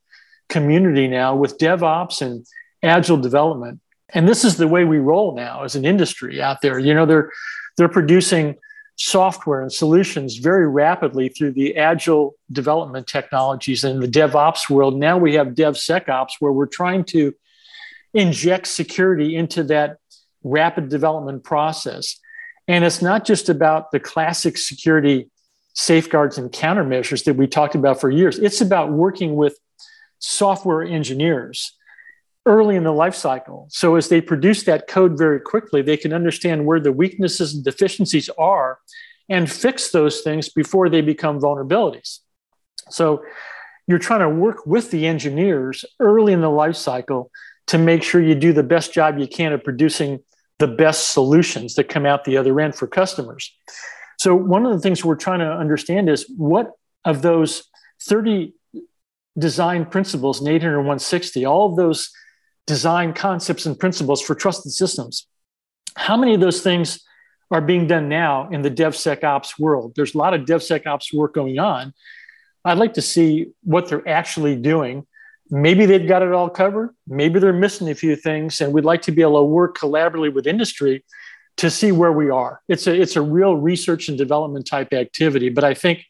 community 0.48 1.08
now 1.08 1.36
with 1.36 1.58
DevOps 1.58 2.22
and 2.22 2.46
agile 2.82 3.16
development. 3.16 3.80
And 4.10 4.28
this 4.28 4.44
is 4.44 4.56
the 4.56 4.68
way 4.68 4.84
we 4.84 4.98
roll 4.98 5.34
now 5.34 5.64
as 5.64 5.74
an 5.74 5.84
industry 5.84 6.40
out 6.40 6.60
there. 6.62 6.78
You 6.78 6.94
know, 6.94 7.06
they're 7.06 7.30
they're 7.76 7.88
producing 7.88 8.56
software 8.96 9.62
and 9.62 9.72
solutions 9.72 10.38
very 10.38 10.66
rapidly 10.66 11.28
through 11.28 11.52
the 11.52 11.76
agile 11.76 12.34
development 12.50 13.06
technologies 13.06 13.84
in 13.84 14.00
the 14.00 14.08
DevOps 14.08 14.68
world. 14.68 14.96
Now 14.96 15.16
we 15.16 15.34
have 15.34 15.48
DevSecOps 15.48 16.32
where 16.40 16.52
we're 16.52 16.66
trying 16.66 17.04
to 17.04 17.32
inject 18.18 18.66
security 18.66 19.36
into 19.36 19.62
that 19.62 19.98
rapid 20.42 20.88
development 20.88 21.44
process. 21.44 22.18
And 22.66 22.84
it's 22.84 23.00
not 23.00 23.24
just 23.24 23.48
about 23.48 23.92
the 23.92 24.00
classic 24.00 24.58
security 24.58 25.30
safeguards 25.74 26.36
and 26.36 26.50
countermeasures 26.50 27.24
that 27.24 27.34
we 27.34 27.46
talked 27.46 27.76
about 27.76 28.00
for 28.00 28.10
years. 28.10 28.38
It's 28.40 28.60
about 28.60 28.90
working 28.90 29.36
with 29.36 29.56
software 30.18 30.82
engineers 30.82 31.76
early 32.44 32.74
in 32.74 32.82
the 32.82 32.92
life 32.92 33.14
cycle. 33.14 33.68
So 33.70 33.94
as 33.94 34.08
they 34.08 34.20
produce 34.20 34.64
that 34.64 34.88
code 34.88 35.16
very 35.16 35.38
quickly, 35.38 35.82
they 35.82 35.96
can 35.96 36.12
understand 36.12 36.66
where 36.66 36.80
the 36.80 36.90
weaknesses 36.90 37.54
and 37.54 37.62
deficiencies 37.62 38.28
are 38.36 38.80
and 39.28 39.50
fix 39.50 39.92
those 39.92 40.22
things 40.22 40.48
before 40.48 40.88
they 40.88 41.02
become 41.02 41.38
vulnerabilities. 41.38 42.18
So 42.90 43.22
you're 43.86 44.00
trying 44.00 44.20
to 44.20 44.28
work 44.28 44.66
with 44.66 44.90
the 44.90 45.06
engineers 45.06 45.84
early 46.00 46.32
in 46.32 46.40
the 46.40 46.50
life 46.50 46.76
cycle 46.76 47.30
to 47.68 47.78
make 47.78 48.02
sure 48.02 48.20
you 48.20 48.34
do 48.34 48.52
the 48.52 48.62
best 48.62 48.92
job 48.92 49.18
you 49.18 49.26
can 49.26 49.52
of 49.52 49.62
producing 49.62 50.20
the 50.58 50.66
best 50.66 51.10
solutions 51.10 51.74
that 51.74 51.88
come 51.88 52.04
out 52.04 52.24
the 52.24 52.36
other 52.36 52.60
end 52.60 52.74
for 52.74 52.86
customers. 52.86 53.54
So 54.18 54.34
one 54.34 54.66
of 54.66 54.72
the 54.72 54.80
things 54.80 55.04
we're 55.04 55.14
trying 55.14 55.38
to 55.38 55.52
understand 55.52 56.08
is 56.08 56.26
what 56.36 56.72
of 57.04 57.22
those 57.22 57.64
30 58.02 58.52
design 59.38 59.86
principles 59.86 60.40
in 60.40 60.48
800 60.48 60.78
160, 60.78 61.44
all 61.46 61.70
of 61.70 61.76
those 61.76 62.10
design 62.66 63.12
concepts 63.12 63.66
and 63.66 63.78
principles 63.78 64.20
for 64.20 64.34
trusted 64.34 64.72
systems. 64.72 65.26
How 65.96 66.16
many 66.16 66.34
of 66.34 66.40
those 66.40 66.60
things 66.60 67.00
are 67.50 67.60
being 67.60 67.86
done 67.86 68.08
now 68.08 68.48
in 68.50 68.62
the 68.62 68.70
DevSecOps 68.70 69.58
world? 69.58 69.92
There's 69.94 70.14
a 70.14 70.18
lot 70.18 70.34
of 70.34 70.42
DevSecOps 70.42 71.14
work 71.14 71.34
going 71.34 71.58
on. 71.58 71.94
I'd 72.64 72.78
like 72.78 72.94
to 72.94 73.02
see 73.02 73.48
what 73.62 73.88
they're 73.88 74.06
actually 74.06 74.56
doing. 74.56 75.06
Maybe 75.50 75.86
they've 75.86 76.06
got 76.06 76.22
it 76.22 76.32
all 76.32 76.50
covered. 76.50 76.90
Maybe 77.06 77.40
they're 77.40 77.52
missing 77.52 77.88
a 77.90 77.94
few 77.94 78.16
things, 78.16 78.60
and 78.60 78.72
we'd 78.72 78.84
like 78.84 79.02
to 79.02 79.12
be 79.12 79.22
able 79.22 79.40
to 79.40 79.44
work 79.44 79.78
collaboratively 79.78 80.34
with 80.34 80.46
industry 80.46 81.04
to 81.58 81.70
see 81.70 81.90
where 81.92 82.12
we 82.12 82.30
are. 82.30 82.60
It's 82.68 82.86
a 82.86 82.94
it's 82.94 83.16
a 83.16 83.22
real 83.22 83.56
research 83.56 84.08
and 84.08 84.16
development 84.16 84.66
type 84.66 84.92
activity, 84.92 85.48
but 85.48 85.64
I 85.64 85.74
think 85.74 86.04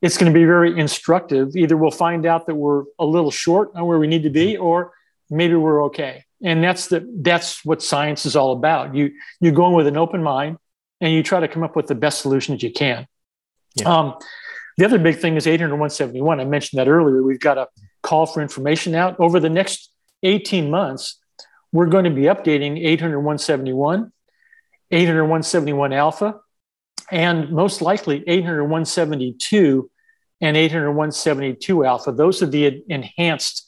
it's 0.00 0.16
going 0.16 0.32
to 0.32 0.38
be 0.38 0.44
very 0.44 0.78
instructive. 0.78 1.56
Either 1.56 1.76
we'll 1.76 1.90
find 1.90 2.24
out 2.24 2.46
that 2.46 2.54
we're 2.54 2.84
a 2.98 3.04
little 3.04 3.30
short 3.30 3.70
on 3.74 3.86
where 3.86 3.98
we 3.98 4.06
need 4.06 4.22
to 4.22 4.30
be, 4.30 4.56
or 4.56 4.92
maybe 5.28 5.54
we're 5.54 5.84
okay. 5.86 6.24
And 6.42 6.62
that's 6.62 6.86
the 6.86 7.06
that's 7.20 7.64
what 7.64 7.82
science 7.82 8.24
is 8.26 8.36
all 8.36 8.52
about. 8.52 8.94
You 8.94 9.12
you 9.40 9.50
go 9.50 9.66
in 9.68 9.72
with 9.74 9.86
an 9.86 9.96
open 9.96 10.22
mind 10.22 10.58
and 11.00 11.12
you 11.12 11.22
try 11.22 11.40
to 11.40 11.48
come 11.48 11.62
up 11.62 11.74
with 11.76 11.86
the 11.86 11.94
best 11.94 12.20
solution 12.20 12.54
that 12.54 12.62
you 12.62 12.72
can. 12.72 13.06
Yeah. 13.74 13.88
Um, 13.88 14.14
the 14.76 14.84
other 14.84 14.98
big 14.98 15.18
thing 15.18 15.36
is 15.36 15.46
800 15.46 15.72
171. 15.72 16.40
I 16.40 16.44
mentioned 16.44 16.78
that 16.78 16.88
earlier. 16.88 17.22
We've 17.22 17.40
got 17.40 17.58
a 17.58 17.66
call 18.02 18.26
for 18.26 18.40
information 18.40 18.94
out 18.94 19.18
over 19.18 19.40
the 19.40 19.50
next 19.50 19.90
18 20.22 20.70
months. 20.70 21.18
We're 21.72 21.86
going 21.86 22.04
to 22.04 22.10
be 22.10 22.22
updating 22.22 22.78
80171, 22.84 24.12
80171 24.90 25.92
alpha, 25.92 26.40
and 27.10 27.50
most 27.50 27.82
likely 27.82 28.24
80172 28.26 29.90
and 30.40 30.56
80172 30.56 31.84
alpha. 31.84 32.12
Those 32.12 32.42
are 32.42 32.46
the 32.46 32.82
enhanced 32.88 33.66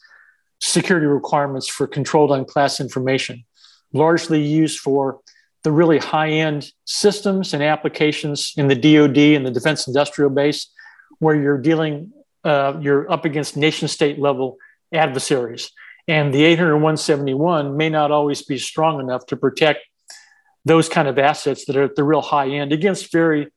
security 0.60 1.06
requirements 1.06 1.66
for 1.66 1.86
controlled 1.86 2.32
unclassified 2.32 2.86
information, 2.86 3.44
largely 3.92 4.42
used 4.42 4.78
for 4.78 5.20
the 5.62 5.72
really 5.72 5.98
high 5.98 6.30
end 6.30 6.70
systems 6.84 7.52
and 7.52 7.62
applications 7.62 8.52
in 8.56 8.68
the 8.68 8.74
DoD 8.74 9.18
and 9.18 9.44
the 9.44 9.50
defense 9.50 9.86
industrial 9.86 10.30
base, 10.30 10.70
where 11.18 11.34
you're 11.34 11.58
dealing, 11.58 12.12
uh, 12.44 12.74
you're 12.80 13.10
up 13.10 13.24
against 13.24 13.56
nation 13.56 13.88
state 13.88 14.18
level 14.18 14.58
adversaries. 14.92 15.70
And 16.08 16.34
the 16.34 16.44
800 16.44 16.74
171 16.74 17.76
may 17.76 17.88
not 17.88 18.10
always 18.10 18.42
be 18.42 18.58
strong 18.58 19.00
enough 19.00 19.26
to 19.26 19.36
protect 19.36 19.80
those 20.64 20.88
kind 20.88 21.08
of 21.08 21.18
assets 21.18 21.64
that 21.66 21.76
are 21.76 21.84
at 21.84 21.96
the 21.96 22.04
real 22.04 22.20
high 22.20 22.48
end 22.48 22.72
against 22.72 23.12
very 23.12 23.50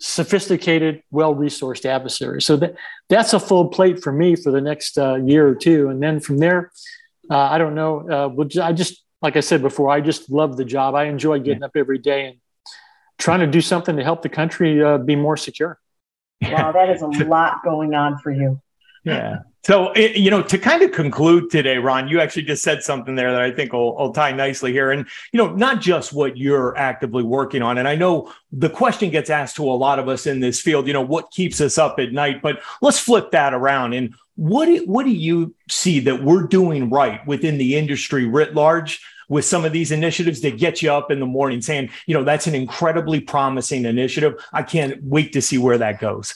sophisticated, 0.00 1.02
well-resourced 1.10 1.84
adversaries. 1.84 2.44
So 2.44 2.56
that 2.56 2.74
that's 3.08 3.32
a 3.32 3.40
full 3.40 3.68
plate 3.68 4.02
for 4.02 4.12
me 4.12 4.34
for 4.34 4.50
the 4.50 4.60
next 4.60 4.98
uh, 4.98 5.16
year 5.16 5.46
or 5.46 5.54
two, 5.54 5.88
and 5.88 6.02
then 6.02 6.18
from 6.18 6.38
there, 6.38 6.72
uh, 7.30 7.36
I 7.36 7.58
don't 7.58 7.74
know. 7.74 8.10
Uh, 8.10 8.28
we'll, 8.28 8.48
I 8.60 8.72
just 8.72 9.02
like 9.20 9.36
I 9.36 9.40
said 9.40 9.62
before, 9.62 9.90
I 9.90 10.00
just 10.00 10.30
love 10.30 10.56
the 10.56 10.64
job. 10.64 10.94
I 10.94 11.04
enjoy 11.04 11.38
getting 11.38 11.60
yeah. 11.60 11.66
up 11.66 11.76
every 11.76 11.98
day 11.98 12.26
and 12.26 12.38
trying 13.18 13.40
to 13.40 13.46
do 13.46 13.60
something 13.60 13.96
to 13.96 14.02
help 14.02 14.22
the 14.22 14.28
country 14.28 14.82
uh, 14.82 14.98
be 14.98 15.14
more 15.14 15.36
secure. 15.36 15.78
Wow, 16.42 16.72
that 16.72 16.90
is 16.90 17.02
a 17.02 17.06
lot 17.24 17.62
going 17.64 17.94
on 17.94 18.18
for 18.18 18.30
you. 18.30 18.60
Yeah. 19.04 19.40
So, 19.64 19.94
you 19.94 20.28
know, 20.28 20.42
to 20.42 20.58
kind 20.58 20.82
of 20.82 20.90
conclude 20.90 21.48
today, 21.48 21.78
Ron, 21.78 22.08
you 22.08 22.20
actually 22.20 22.42
just 22.42 22.64
said 22.64 22.82
something 22.82 23.14
there 23.14 23.30
that 23.30 23.40
I 23.40 23.52
think 23.52 23.72
will, 23.72 23.94
will, 23.94 24.12
tie 24.12 24.32
nicely 24.32 24.72
here. 24.72 24.90
And, 24.90 25.06
you 25.32 25.38
know, 25.38 25.54
not 25.54 25.80
just 25.80 26.12
what 26.12 26.36
you're 26.36 26.76
actively 26.76 27.22
working 27.22 27.62
on. 27.62 27.78
And 27.78 27.86
I 27.86 27.94
know 27.94 28.32
the 28.50 28.68
question 28.68 29.10
gets 29.10 29.30
asked 29.30 29.54
to 29.56 29.64
a 29.64 29.70
lot 29.70 30.00
of 30.00 30.08
us 30.08 30.26
in 30.26 30.40
this 30.40 30.60
field, 30.60 30.88
you 30.88 30.92
know, 30.92 31.00
what 31.00 31.30
keeps 31.30 31.60
us 31.60 31.78
up 31.78 32.00
at 32.00 32.12
night? 32.12 32.42
But 32.42 32.60
let's 32.80 32.98
flip 32.98 33.30
that 33.30 33.54
around. 33.54 33.92
And 33.92 34.14
what 34.34 34.66
do, 34.66 34.84
what 34.86 35.04
do 35.04 35.12
you 35.12 35.54
see 35.70 36.00
that 36.00 36.24
we're 36.24 36.42
doing 36.48 36.90
right 36.90 37.24
within 37.24 37.56
the 37.56 37.76
industry 37.76 38.26
writ 38.26 38.54
large 38.54 39.00
with 39.32 39.46
some 39.46 39.64
of 39.64 39.72
these 39.72 39.90
initiatives 39.90 40.42
that 40.42 40.58
get 40.58 40.82
you 40.82 40.92
up 40.92 41.10
in 41.10 41.18
the 41.18 41.24
morning 41.24 41.62
saying, 41.62 41.88
you 42.06 42.12
know, 42.12 42.22
that's 42.22 42.46
an 42.46 42.54
incredibly 42.54 43.18
promising 43.18 43.86
initiative. 43.86 44.34
I 44.52 44.62
can't 44.62 45.02
wait 45.02 45.32
to 45.32 45.40
see 45.40 45.56
where 45.56 45.78
that 45.78 46.00
goes. 46.00 46.34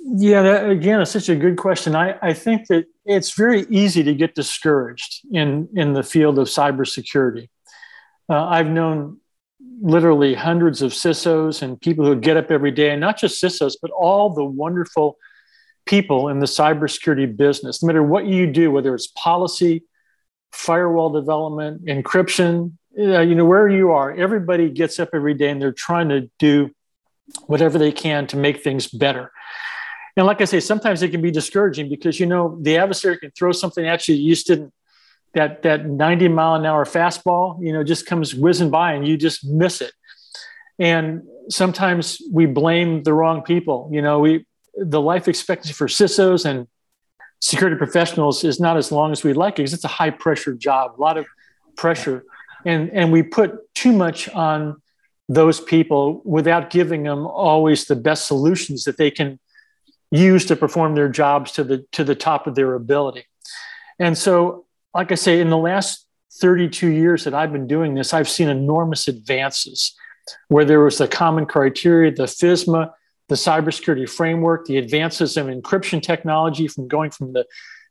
Yeah, 0.00 0.42
that, 0.42 0.68
again, 0.68 1.00
it's 1.00 1.12
such 1.12 1.30
a 1.30 1.34
good 1.34 1.56
question. 1.56 1.96
I, 1.96 2.18
I 2.20 2.34
think 2.34 2.66
that 2.66 2.84
it's 3.06 3.32
very 3.32 3.62
easy 3.70 4.02
to 4.02 4.14
get 4.14 4.34
discouraged 4.34 5.26
in, 5.32 5.66
in 5.74 5.94
the 5.94 6.02
field 6.02 6.38
of 6.38 6.48
cybersecurity. 6.48 7.48
Uh, 8.28 8.44
I've 8.44 8.68
known 8.68 9.18
literally 9.80 10.34
hundreds 10.34 10.82
of 10.82 10.92
CISOs 10.92 11.62
and 11.62 11.80
people 11.80 12.04
who 12.04 12.16
get 12.16 12.36
up 12.36 12.50
every 12.50 12.70
day, 12.70 12.90
and 12.90 13.00
not 13.00 13.18
just 13.18 13.42
CISOs, 13.42 13.76
but 13.80 13.90
all 13.92 14.28
the 14.28 14.44
wonderful 14.44 15.16
people 15.86 16.28
in 16.28 16.40
the 16.40 16.46
cybersecurity 16.46 17.34
business. 17.34 17.82
No 17.82 17.86
matter 17.86 18.02
what 18.02 18.26
you 18.26 18.46
do, 18.46 18.70
whether 18.70 18.94
it's 18.94 19.06
policy, 19.06 19.84
firewall 20.52 21.10
development, 21.10 21.84
encryption, 21.86 22.72
you 22.96 23.34
know, 23.34 23.44
where 23.44 23.68
you 23.68 23.90
are, 23.92 24.14
everybody 24.14 24.70
gets 24.70 24.98
up 24.98 25.10
every 25.12 25.34
day 25.34 25.50
and 25.50 25.60
they're 25.60 25.72
trying 25.72 26.08
to 26.08 26.30
do 26.38 26.70
whatever 27.46 27.78
they 27.78 27.92
can 27.92 28.26
to 28.28 28.36
make 28.36 28.62
things 28.62 28.86
better. 28.86 29.32
And 30.16 30.26
like 30.26 30.40
I 30.40 30.44
say, 30.44 30.60
sometimes 30.60 31.02
it 31.02 31.10
can 31.10 31.20
be 31.20 31.30
discouraging 31.30 31.90
because 31.90 32.18
you 32.18 32.26
know 32.26 32.58
the 32.62 32.78
adversary 32.78 33.18
can 33.18 33.30
throw 33.32 33.52
something 33.52 33.86
at 33.86 34.08
you 34.08 34.14
you 34.14 34.34
just 34.34 34.46
didn't 34.46 34.72
that 35.34 35.62
that 35.62 35.86
90 35.86 36.28
mile 36.28 36.54
an 36.54 36.64
hour 36.64 36.84
fastball, 36.86 37.62
you 37.62 37.72
know, 37.72 37.84
just 37.84 38.06
comes 38.06 38.34
whizzing 38.34 38.70
by 38.70 38.94
and 38.94 39.06
you 39.06 39.18
just 39.18 39.44
miss 39.44 39.82
it. 39.82 39.92
And 40.78 41.22
sometimes 41.50 42.22
we 42.32 42.46
blame 42.46 43.02
the 43.02 43.12
wrong 43.12 43.42
people. 43.42 43.90
You 43.92 44.00
know, 44.00 44.20
we 44.20 44.46
the 44.74 45.00
life 45.00 45.28
expectancy 45.28 45.74
for 45.74 45.86
CISOs 45.86 46.46
and 46.46 46.66
security 47.46 47.76
professionals 47.76 48.42
is 48.42 48.58
not 48.58 48.76
as 48.76 48.90
long 48.90 49.12
as 49.12 49.22
we'd 49.22 49.36
like 49.36 49.54
because 49.54 49.72
it's 49.72 49.84
a 49.84 49.88
high 49.88 50.10
pressure 50.10 50.52
job, 50.52 50.94
a 50.98 51.00
lot 51.00 51.16
of 51.16 51.26
pressure. 51.76 52.24
And, 52.64 52.90
and 52.90 53.12
we 53.12 53.22
put 53.22 53.72
too 53.72 53.92
much 53.92 54.28
on 54.30 54.82
those 55.28 55.60
people 55.60 56.22
without 56.24 56.70
giving 56.70 57.04
them 57.04 57.24
always 57.24 57.84
the 57.84 57.94
best 57.94 58.26
solutions 58.26 58.82
that 58.84 58.96
they 58.96 59.12
can 59.12 59.38
use 60.10 60.44
to 60.46 60.56
perform 60.56 60.96
their 60.96 61.08
jobs 61.08 61.52
to 61.52 61.62
the 61.62 61.86
to 61.92 62.02
the 62.02 62.14
top 62.16 62.48
of 62.48 62.56
their 62.56 62.74
ability. 62.74 63.24
And 64.00 64.18
so, 64.18 64.66
like 64.92 65.12
I 65.12 65.16
say, 65.16 65.40
in 65.40 65.48
the 65.48 65.56
last 65.56 66.06
32 66.40 66.88
years 66.88 67.24
that 67.24 67.34
I've 67.34 67.52
been 67.52 67.68
doing 67.68 67.94
this, 67.94 68.12
I've 68.12 68.28
seen 68.28 68.48
enormous 68.48 69.06
advances 69.08 69.94
where 70.48 70.64
there 70.64 70.80
was 70.80 70.98
the 70.98 71.08
common 71.08 71.46
criteria, 71.46 72.12
the 72.12 72.24
FISMA, 72.24 72.92
the 73.28 73.34
cybersecurity 73.34 74.08
framework, 74.08 74.66
the 74.66 74.76
advances 74.76 75.36
in 75.36 75.46
encryption 75.46 76.02
technology 76.02 76.68
from 76.68 76.88
going 76.88 77.10
from 77.10 77.32
the 77.32 77.44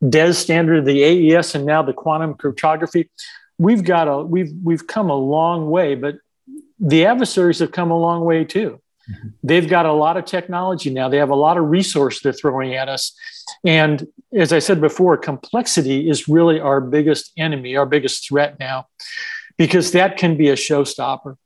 DES 0.08 0.38
standard, 0.38 0.86
the 0.86 1.04
AES, 1.04 1.56
and 1.56 1.66
now 1.66 1.82
the 1.82 1.94
quantum 1.94 2.34
cryptography. 2.36 3.10
We've 3.58 3.84
got 3.84 4.08
a 4.08 4.24
we've 4.24 4.52
we've 4.64 4.86
come 4.86 5.10
a 5.10 5.16
long 5.16 5.70
way, 5.70 5.96
but 5.96 6.16
the 6.80 7.06
adversaries 7.06 7.60
have 7.60 7.72
come 7.72 7.92
a 7.92 7.98
long 7.98 8.26
way 8.26 8.44
too. 8.44 8.82
Mm-hmm. 9.10 9.28
They've 9.44 9.70
got 9.70 9.86
a 9.86 9.94
lot 9.94 10.18
of 10.18 10.26
technology 10.26 10.90
now. 10.90 11.10
They 11.10 11.18
have 11.18 11.30
a 11.30 11.36
lot 11.36 11.58
of 11.58 11.70
resource 11.70 12.22
they're 12.22 12.34
throwing 12.34 12.76
at 12.76 12.90
us. 12.90 13.16
And 13.64 14.08
as 14.34 14.52
I 14.52 14.60
said 14.60 14.82
before, 14.82 15.18
complexity 15.18 16.10
is 16.10 16.28
really 16.28 16.60
our 16.60 16.82
biggest 16.82 17.32
enemy, 17.38 17.76
our 17.76 17.86
biggest 17.86 18.28
threat 18.28 18.60
now, 18.60 18.88
because 19.58 19.92
that 19.92 20.18
can 20.18 20.38
be 20.38 20.50
a 20.50 20.56
showstopper. 20.56 21.38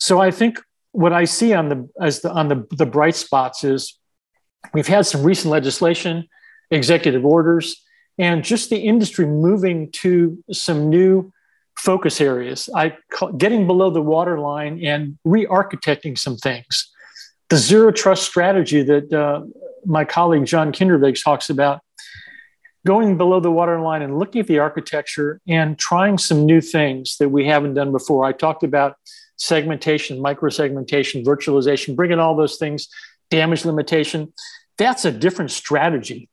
So 0.00 0.20
I 0.20 0.30
think 0.30 0.58
what 0.96 1.12
I 1.12 1.24
see 1.26 1.52
on 1.52 1.68
the 1.68 1.88
as 2.00 2.20
the 2.22 2.30
on 2.30 2.48
the, 2.48 2.66
the 2.70 2.86
bright 2.86 3.14
spots 3.14 3.64
is 3.64 3.98
we've 4.72 4.86
had 4.86 5.06
some 5.06 5.22
recent 5.22 5.52
legislation, 5.52 6.26
executive 6.70 7.24
orders, 7.24 7.84
and 8.18 8.42
just 8.42 8.70
the 8.70 8.78
industry 8.78 9.26
moving 9.26 9.90
to 9.92 10.42
some 10.50 10.88
new 10.88 11.32
focus 11.76 12.20
areas. 12.20 12.70
I 12.74 12.96
call, 13.12 13.32
getting 13.32 13.66
below 13.66 13.90
the 13.90 14.00
waterline 14.00 14.82
and 14.82 15.18
re-architecting 15.24 16.16
some 16.16 16.36
things 16.38 16.90
the 17.48 17.56
zero 17.56 17.92
trust 17.92 18.24
strategy 18.24 18.82
that 18.82 19.12
uh, 19.12 19.42
my 19.84 20.04
colleague 20.04 20.46
John 20.46 20.72
Kindervag 20.72 21.22
talks 21.22 21.48
about, 21.50 21.80
going 22.84 23.16
below 23.16 23.40
the 23.40 23.50
waterline 23.50 24.02
and 24.02 24.18
looking 24.18 24.40
at 24.40 24.46
the 24.46 24.58
architecture 24.58 25.40
and 25.46 25.78
trying 25.78 26.18
some 26.18 26.44
new 26.44 26.60
things 26.60 27.16
that 27.18 27.28
we 27.28 27.46
haven't 27.46 27.74
done 27.74 27.92
before. 27.92 28.24
I 28.24 28.32
talked 28.32 28.62
about 28.64 28.96
segmentation, 29.36 30.18
microsegmentation, 30.18 31.24
virtualization, 31.24 31.96
bringing 31.96 32.18
all 32.18 32.36
those 32.36 32.56
things 32.56 32.88
damage 33.30 33.64
limitation. 33.64 34.32
That's 34.78 35.04
a 35.04 35.12
different 35.12 35.50
strategy. 35.50 36.28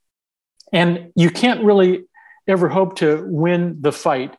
And 0.71 1.11
you 1.15 1.29
can't 1.29 1.63
really 1.63 2.05
ever 2.47 2.69
hope 2.69 2.97
to 2.97 3.23
win 3.27 3.77
the 3.81 3.91
fight 3.91 4.35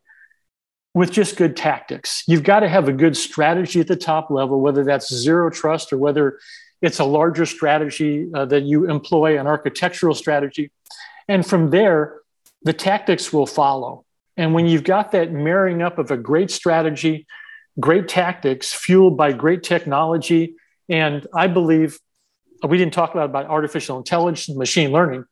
with 0.92 1.10
just 1.10 1.36
good 1.36 1.56
tactics. 1.56 2.22
You've 2.26 2.44
got 2.44 2.60
to 2.60 2.68
have 2.68 2.88
a 2.88 2.92
good 2.92 3.16
strategy 3.16 3.80
at 3.80 3.88
the 3.88 3.96
top 3.96 4.30
level, 4.30 4.60
whether 4.60 4.84
that's 4.84 5.12
zero 5.12 5.50
trust 5.50 5.92
or 5.92 5.98
whether 5.98 6.38
it's 6.82 7.00
a 7.00 7.04
larger 7.04 7.46
strategy 7.46 8.28
uh, 8.34 8.44
that 8.46 8.62
you 8.62 8.88
employ, 8.88 9.38
an 9.38 9.46
architectural 9.46 10.14
strategy. 10.14 10.70
And 11.28 11.44
from 11.44 11.70
there, 11.70 12.20
the 12.62 12.72
tactics 12.72 13.32
will 13.32 13.46
follow. 13.46 14.04
And 14.36 14.54
when 14.54 14.66
you've 14.66 14.84
got 14.84 15.12
that 15.12 15.32
marrying 15.32 15.82
up 15.82 15.98
of 15.98 16.10
a 16.10 16.16
great 16.16 16.50
strategy, 16.50 17.26
great 17.78 18.08
tactics 18.08 18.72
fueled 18.72 19.16
by 19.16 19.32
great 19.32 19.62
technology, 19.62 20.56
and 20.88 21.26
I 21.34 21.46
believe 21.46 21.98
we 22.66 22.78
didn't 22.78 22.94
talk 22.94 23.12
about, 23.12 23.26
about 23.26 23.46
artificial 23.46 23.98
intelligence, 23.98 24.48
and 24.48 24.58
machine 24.58 24.92
learning, 24.92 25.24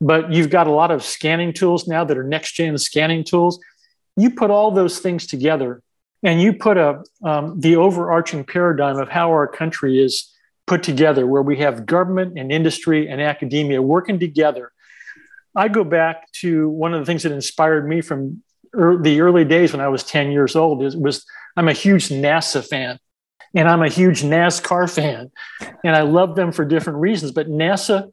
but 0.00 0.32
you've 0.32 0.50
got 0.50 0.66
a 0.66 0.70
lot 0.72 0.90
of 0.90 1.02
scanning 1.02 1.52
tools 1.52 1.86
now 1.88 2.04
that 2.04 2.16
are 2.16 2.24
next 2.24 2.52
gen 2.52 2.76
scanning 2.78 3.24
tools. 3.24 3.58
You 4.16 4.30
put 4.30 4.50
all 4.50 4.70
those 4.70 4.98
things 4.98 5.26
together 5.26 5.82
and 6.22 6.40
you 6.40 6.54
put 6.54 6.76
a, 6.76 7.02
um, 7.22 7.60
the 7.60 7.76
overarching 7.76 8.44
paradigm 8.44 8.98
of 8.98 9.08
how 9.08 9.30
our 9.30 9.46
country 9.46 10.02
is 10.02 10.30
put 10.66 10.82
together, 10.82 11.26
where 11.26 11.42
we 11.42 11.58
have 11.58 11.86
government 11.86 12.38
and 12.38 12.50
industry 12.50 13.08
and 13.08 13.20
academia 13.20 13.82
working 13.82 14.18
together. 14.18 14.72
I 15.54 15.68
go 15.68 15.84
back 15.84 16.30
to 16.40 16.68
one 16.68 16.94
of 16.94 17.00
the 17.00 17.06
things 17.06 17.22
that 17.22 17.32
inspired 17.32 17.88
me 17.88 18.00
from 18.00 18.42
er- 18.74 18.98
the 19.00 19.20
early 19.20 19.44
days 19.44 19.72
when 19.72 19.80
I 19.80 19.88
was 19.88 20.02
10 20.02 20.32
years 20.32 20.56
old 20.56 20.82
is, 20.82 20.96
was 20.96 21.24
I'm 21.56 21.68
a 21.68 21.72
huge 21.72 22.08
NASA 22.08 22.66
fan 22.66 22.98
and 23.54 23.68
I'm 23.68 23.82
a 23.82 23.88
huge 23.88 24.22
NASCAR 24.22 24.92
fan 24.92 25.30
and 25.84 25.96
I 25.96 26.02
love 26.02 26.34
them 26.34 26.52
for 26.52 26.64
different 26.64 26.98
reasons. 26.98 27.32
But 27.32 27.48
NASA, 27.48 28.12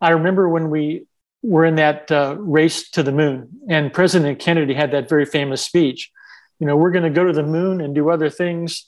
I 0.00 0.10
remember 0.10 0.48
when 0.48 0.70
we 0.70 1.06
were 1.42 1.64
in 1.64 1.76
that 1.76 2.10
uh, 2.10 2.36
race 2.38 2.90
to 2.90 3.02
the 3.02 3.12
moon 3.12 3.48
and 3.68 3.92
President 3.92 4.38
Kennedy 4.38 4.74
had 4.74 4.92
that 4.92 5.08
very 5.08 5.24
famous 5.24 5.62
speech. 5.62 6.10
You 6.58 6.66
know, 6.66 6.76
we're 6.76 6.90
going 6.90 7.04
to 7.04 7.10
go 7.10 7.24
to 7.24 7.32
the 7.32 7.42
moon 7.42 7.80
and 7.80 7.94
do 7.94 8.10
other 8.10 8.30
things 8.30 8.86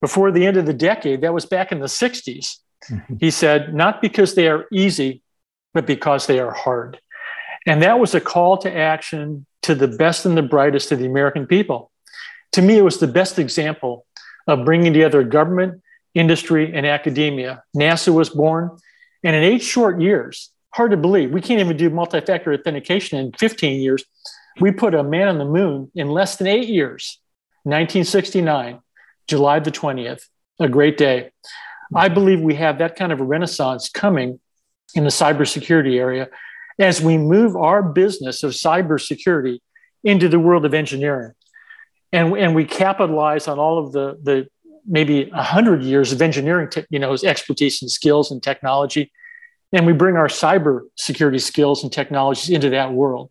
before 0.00 0.30
the 0.30 0.46
end 0.46 0.56
of 0.56 0.66
the 0.66 0.74
decade. 0.74 1.20
That 1.20 1.34
was 1.34 1.46
back 1.46 1.72
in 1.72 1.80
the 1.80 1.86
60s. 1.86 2.56
Mm-hmm. 2.90 3.14
He 3.20 3.30
said, 3.30 3.74
not 3.74 4.00
because 4.00 4.34
they 4.34 4.48
are 4.48 4.66
easy, 4.72 5.22
but 5.74 5.86
because 5.86 6.26
they 6.26 6.40
are 6.40 6.52
hard. 6.52 6.98
And 7.66 7.82
that 7.82 7.98
was 7.98 8.14
a 8.14 8.20
call 8.20 8.56
to 8.58 8.74
action 8.74 9.46
to 9.62 9.74
the 9.74 9.88
best 9.88 10.24
and 10.24 10.36
the 10.36 10.42
brightest 10.42 10.90
of 10.92 10.98
the 10.98 11.06
American 11.06 11.46
people. 11.46 11.89
To 12.52 12.62
me, 12.62 12.78
it 12.78 12.82
was 12.82 12.98
the 12.98 13.06
best 13.06 13.38
example 13.38 14.06
of 14.46 14.64
bringing 14.64 14.92
together 14.92 15.22
government, 15.22 15.82
industry, 16.14 16.72
and 16.74 16.86
academia. 16.86 17.62
NASA 17.76 18.12
was 18.12 18.30
born. 18.30 18.76
And 19.22 19.36
in 19.36 19.42
eight 19.42 19.62
short 19.62 20.00
years, 20.00 20.50
hard 20.74 20.90
to 20.90 20.96
believe, 20.96 21.30
we 21.30 21.40
can't 21.40 21.60
even 21.60 21.76
do 21.76 21.90
multi 21.90 22.20
factor 22.20 22.52
authentication 22.52 23.18
in 23.18 23.32
15 23.32 23.80
years. 23.80 24.04
We 24.60 24.72
put 24.72 24.94
a 24.94 25.02
man 25.02 25.28
on 25.28 25.38
the 25.38 25.44
moon 25.44 25.90
in 25.94 26.08
less 26.08 26.36
than 26.36 26.46
eight 26.46 26.68
years, 26.68 27.18
1969, 27.64 28.80
July 29.28 29.60
the 29.60 29.70
20th, 29.70 30.26
a 30.58 30.68
great 30.68 30.96
day. 30.96 31.30
I 31.94 32.08
believe 32.08 32.40
we 32.40 32.54
have 32.54 32.78
that 32.78 32.96
kind 32.96 33.12
of 33.12 33.20
a 33.20 33.24
renaissance 33.24 33.88
coming 33.88 34.40
in 34.94 35.04
the 35.04 35.10
cybersecurity 35.10 35.98
area 35.98 36.28
as 36.78 37.00
we 37.00 37.18
move 37.18 37.56
our 37.56 37.82
business 37.82 38.42
of 38.42 38.52
cybersecurity 38.52 39.60
into 40.02 40.28
the 40.28 40.38
world 40.38 40.64
of 40.64 40.74
engineering. 40.74 41.32
And, 42.12 42.36
and 42.36 42.54
we 42.54 42.64
capitalize 42.64 43.46
on 43.46 43.58
all 43.58 43.78
of 43.78 43.92
the, 43.92 44.18
the 44.22 44.48
maybe 44.86 45.26
100 45.30 45.82
years 45.82 46.12
of 46.12 46.20
engineering 46.20 46.68
te- 46.68 46.86
you 46.90 46.98
know, 46.98 47.14
expertise 47.24 47.82
and 47.82 47.90
skills 47.90 48.30
and 48.30 48.42
technology. 48.42 49.12
And 49.72 49.86
we 49.86 49.92
bring 49.92 50.16
our 50.16 50.26
cyber 50.26 50.80
security 50.96 51.38
skills 51.38 51.82
and 51.82 51.92
technologies 51.92 52.50
into 52.50 52.70
that 52.70 52.92
world. 52.92 53.30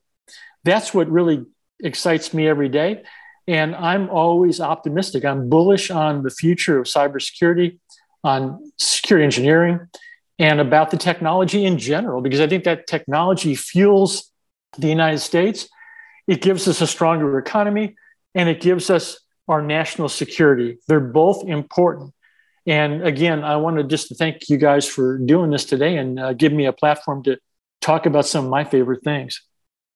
That's 0.63 0.93
what 0.93 1.09
really 1.09 1.45
excites 1.82 2.34
me 2.34 2.47
every 2.47 2.69
day. 2.69 3.03
And 3.47 3.75
I'm 3.75 4.09
always 4.09 4.61
optimistic. 4.61 5.25
I'm 5.25 5.49
bullish 5.49 5.89
on 5.89 6.23
the 6.23 6.30
future 6.30 6.80
of 6.80 6.86
cybersecurity, 6.86 7.80
on 8.23 8.71
security 8.77 9.25
engineering, 9.25 9.88
and 10.38 10.61
about 10.61 10.91
the 10.91 10.97
technology 10.97 11.65
in 11.65 11.77
general, 11.77 12.21
because 12.21 12.39
I 12.39 12.47
think 12.47 12.63
that 12.63 12.88
technology 12.88 13.55
fuels 13.55 14.32
the 14.77 14.88
United 14.88 15.19
States. 15.19 15.67
It 16.27 16.41
gives 16.41 16.67
us 16.67 16.80
a 16.80 16.88
stronger 16.88 17.38
economy 17.39 17.95
and 18.39 18.47
it 18.47 18.61
gives 18.61 18.89
us 18.89 19.19
our 19.49 19.61
national 19.61 20.07
security. 20.07 20.77
They're 20.87 21.01
both 21.01 21.45
important. 21.45 22.13
And 22.65 23.05
again, 23.05 23.43
I 23.43 23.81
just 23.81 24.07
to 24.07 24.15
thank 24.15 24.47
you 24.47 24.57
guys 24.57 24.87
for 24.87 25.17
doing 25.17 25.51
this 25.51 25.65
today 25.65 25.97
and 25.97 26.17
uh, 26.17 26.31
give 26.31 26.53
me 26.53 26.65
a 26.65 26.71
platform 26.71 27.21
to 27.23 27.37
talk 27.81 28.05
about 28.05 28.25
some 28.25 28.45
of 28.45 28.49
my 28.49 28.63
favorite 28.63 29.03
things. 29.03 29.41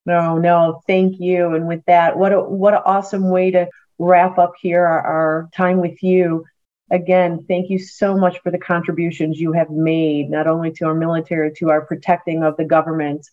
No, 0.05 0.37
no, 0.37 0.81
thank 0.87 1.21
you. 1.21 1.55
And 1.55 1.69
with 1.69 1.85
that, 1.85 2.17
what 2.17 2.33
a 2.33 2.41
what 2.41 2.73
an 2.73 2.81
awesome 2.83 3.29
way 3.29 3.51
to 3.51 3.69
wrap 3.97 4.37
up 4.37 4.51
here 4.59 4.85
our, 4.85 5.01
our 5.01 5.49
time 5.55 5.79
with 5.79 6.03
you 6.03 6.43
again, 6.91 7.45
thank 7.47 7.69
you 7.69 7.79
so 7.79 8.17
much 8.17 8.39
for 8.39 8.51
the 8.51 8.57
contributions 8.57 9.39
you 9.39 9.53
have 9.53 9.69
made, 9.69 10.29
not 10.29 10.47
only 10.47 10.71
to 10.73 10.85
our 10.85 10.93
military, 10.93 11.53
to 11.53 11.69
our 11.69 11.85
protecting 11.85 12.43
of 12.43 12.57
the 12.57 12.65
government, 12.65 13.25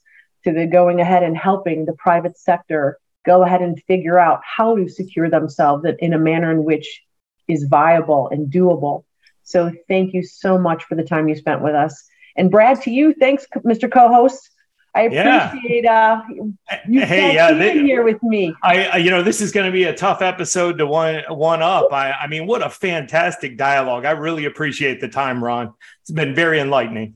to 0.44 0.52
the 0.52 0.66
going 0.66 1.00
ahead 1.00 1.24
and 1.24 1.36
helping 1.36 1.84
the 1.84 1.94
private 1.94 2.38
sector 2.38 3.00
go 3.24 3.42
ahead 3.42 3.62
and 3.62 3.82
figure 3.84 4.18
out 4.18 4.40
how 4.44 4.76
to 4.76 4.88
secure 4.88 5.28
themselves 5.28 5.84
in 5.98 6.12
a 6.12 6.18
manner 6.18 6.50
in 6.50 6.64
which 6.64 7.02
is 7.48 7.64
viable 7.64 8.28
and 8.28 8.52
doable. 8.52 9.04
So 9.42 9.72
thank 9.88 10.14
you 10.14 10.22
so 10.22 10.58
much 10.58 10.84
for 10.84 10.94
the 10.94 11.02
time 11.02 11.28
you 11.28 11.34
spent 11.34 11.62
with 11.62 11.74
us. 11.74 12.04
And 12.36 12.50
Brad, 12.50 12.80
to 12.82 12.90
you, 12.90 13.12
thanks, 13.14 13.46
Mr. 13.56 13.90
Co-host. 13.90 14.50
I 14.94 15.02
appreciate 15.02 15.84
yeah. 15.84 16.22
uh, 16.70 16.76
you 16.88 17.00
hey, 17.00 17.38
uh, 17.38 17.54
in 17.54 17.86
here 17.86 18.02
with 18.02 18.20
me. 18.24 18.52
I, 18.62 18.84
I, 18.86 18.96
you 18.96 19.10
know, 19.10 19.22
this 19.22 19.40
is 19.40 19.52
going 19.52 19.66
to 19.66 19.72
be 19.72 19.84
a 19.84 19.94
tough 19.94 20.20
episode 20.20 20.78
to 20.78 20.86
one 20.86 21.22
one 21.28 21.62
up. 21.62 21.92
I, 21.92 22.10
I 22.10 22.26
mean, 22.26 22.46
what 22.48 22.66
a 22.66 22.70
fantastic 22.70 23.56
dialogue! 23.56 24.04
I 24.04 24.10
really 24.12 24.46
appreciate 24.46 25.00
the 25.00 25.06
time, 25.06 25.44
Ron. 25.44 25.74
It's 26.00 26.10
been 26.10 26.34
very 26.34 26.58
enlightening. 26.58 27.14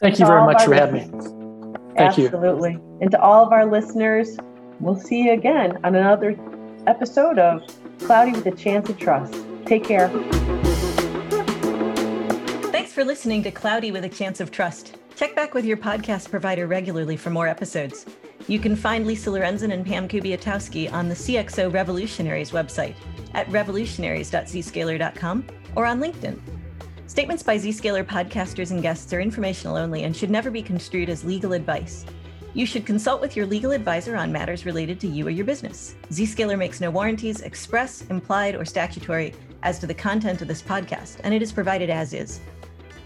Thank 0.00 0.18
you 0.18 0.26
very 0.26 0.42
much 0.42 0.64
for 0.64 0.74
having 0.74 1.10
me. 1.10 1.92
Thank 1.96 2.18
Absolutely. 2.18 2.72
you. 2.72 2.98
And 3.00 3.10
to 3.12 3.20
all 3.20 3.46
of 3.46 3.52
our 3.52 3.64
listeners, 3.64 4.36
we'll 4.80 4.96
see 4.96 5.24
you 5.24 5.32
again 5.32 5.78
on 5.84 5.94
another 5.94 6.36
episode 6.86 7.38
of 7.38 7.62
Cloudy 8.00 8.32
with 8.32 8.46
a 8.46 8.52
Chance 8.52 8.90
of 8.90 8.98
Trust. 8.98 9.34
Take 9.66 9.84
care. 9.84 10.08
Thanks 12.70 12.92
for 12.92 13.04
listening 13.04 13.42
to 13.44 13.50
Cloudy 13.50 13.92
with 13.92 14.04
a 14.04 14.08
Chance 14.08 14.40
of 14.40 14.50
Trust. 14.50 14.96
Check 15.14 15.36
back 15.36 15.54
with 15.54 15.64
your 15.64 15.76
podcast 15.76 16.30
provider 16.30 16.66
regularly 16.66 17.16
for 17.16 17.30
more 17.30 17.46
episodes. 17.46 18.06
You 18.48 18.58
can 18.58 18.74
find 18.74 19.06
Lisa 19.06 19.30
Lorenzen 19.30 19.72
and 19.72 19.86
Pam 19.86 20.08
Kubiatowski 20.08 20.92
on 20.92 21.08
the 21.08 21.14
CXO 21.14 21.72
Revolutionaries 21.72 22.50
website 22.50 22.94
at 23.34 23.48
revolutionaries.zscaler.com 23.48 25.46
or 25.76 25.86
on 25.86 26.00
LinkedIn. 26.00 26.40
Statements 27.06 27.42
by 27.42 27.56
Zscaler 27.56 28.04
podcasters 28.04 28.70
and 28.70 28.82
guests 28.82 29.12
are 29.12 29.20
informational 29.20 29.76
only 29.76 30.04
and 30.04 30.16
should 30.16 30.30
never 30.30 30.50
be 30.50 30.62
construed 30.62 31.08
as 31.08 31.24
legal 31.24 31.52
advice. 31.52 32.04
You 32.54 32.66
should 32.66 32.84
consult 32.84 33.22
with 33.22 33.34
your 33.34 33.46
legal 33.46 33.70
advisor 33.70 34.14
on 34.14 34.30
matters 34.30 34.66
related 34.66 35.00
to 35.00 35.06
you 35.06 35.26
or 35.26 35.30
your 35.30 35.46
business. 35.46 35.94
Zscaler 36.10 36.58
makes 36.58 36.82
no 36.82 36.90
warranties, 36.90 37.40
express, 37.40 38.02
implied, 38.10 38.54
or 38.54 38.66
statutory 38.66 39.32
as 39.62 39.78
to 39.78 39.86
the 39.86 39.94
content 39.94 40.42
of 40.42 40.48
this 40.48 40.60
podcast, 40.60 41.18
and 41.24 41.32
it 41.32 41.40
is 41.40 41.50
provided 41.50 41.88
as 41.88 42.12
is. 42.12 42.40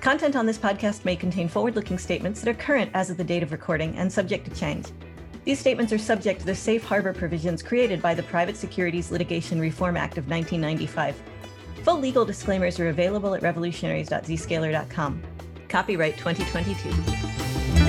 Content 0.01 0.34
on 0.34 0.47
this 0.47 0.59
podcast 0.59 1.05
may 1.05 1.14
contain 1.14 1.49
forward 1.49 1.76
looking 1.76 1.97
statements 1.99 2.40
that 2.40 2.51
are 2.51 2.59
current 2.59 2.90
as 2.94 3.09
of 3.09 3.16
the 3.16 3.24
date 3.24 3.44
of 3.44 3.53
recording 3.53 3.97
and 3.97 4.12
subject 4.12 4.44
to 4.49 4.55
change. 4.57 4.86
These 5.44 5.61
statements 5.61 5.92
are 5.92 5.99
subject 5.99 6.40
to 6.40 6.47
the 6.47 6.55
safe 6.55 6.82
harbor 6.82 7.12
provisions 7.12 7.62
created 7.62 8.03
by 8.03 8.14
the 8.14 8.24
Private 8.24 8.57
Securities 8.57 9.12
Litigation 9.12 9.61
Reform 9.61 9.97
Act 9.97 10.18
of 10.18 10.28
1995. 10.28 11.22
Full 11.84 12.01
legal 12.01 12.24
disclaimers 12.24 12.80
are 12.80 12.88
available 12.88 13.32
at 13.32 13.42
revolutionaries.zscaler.com. 13.42 15.22
Copyright 15.68 16.18
2022. 16.18 17.86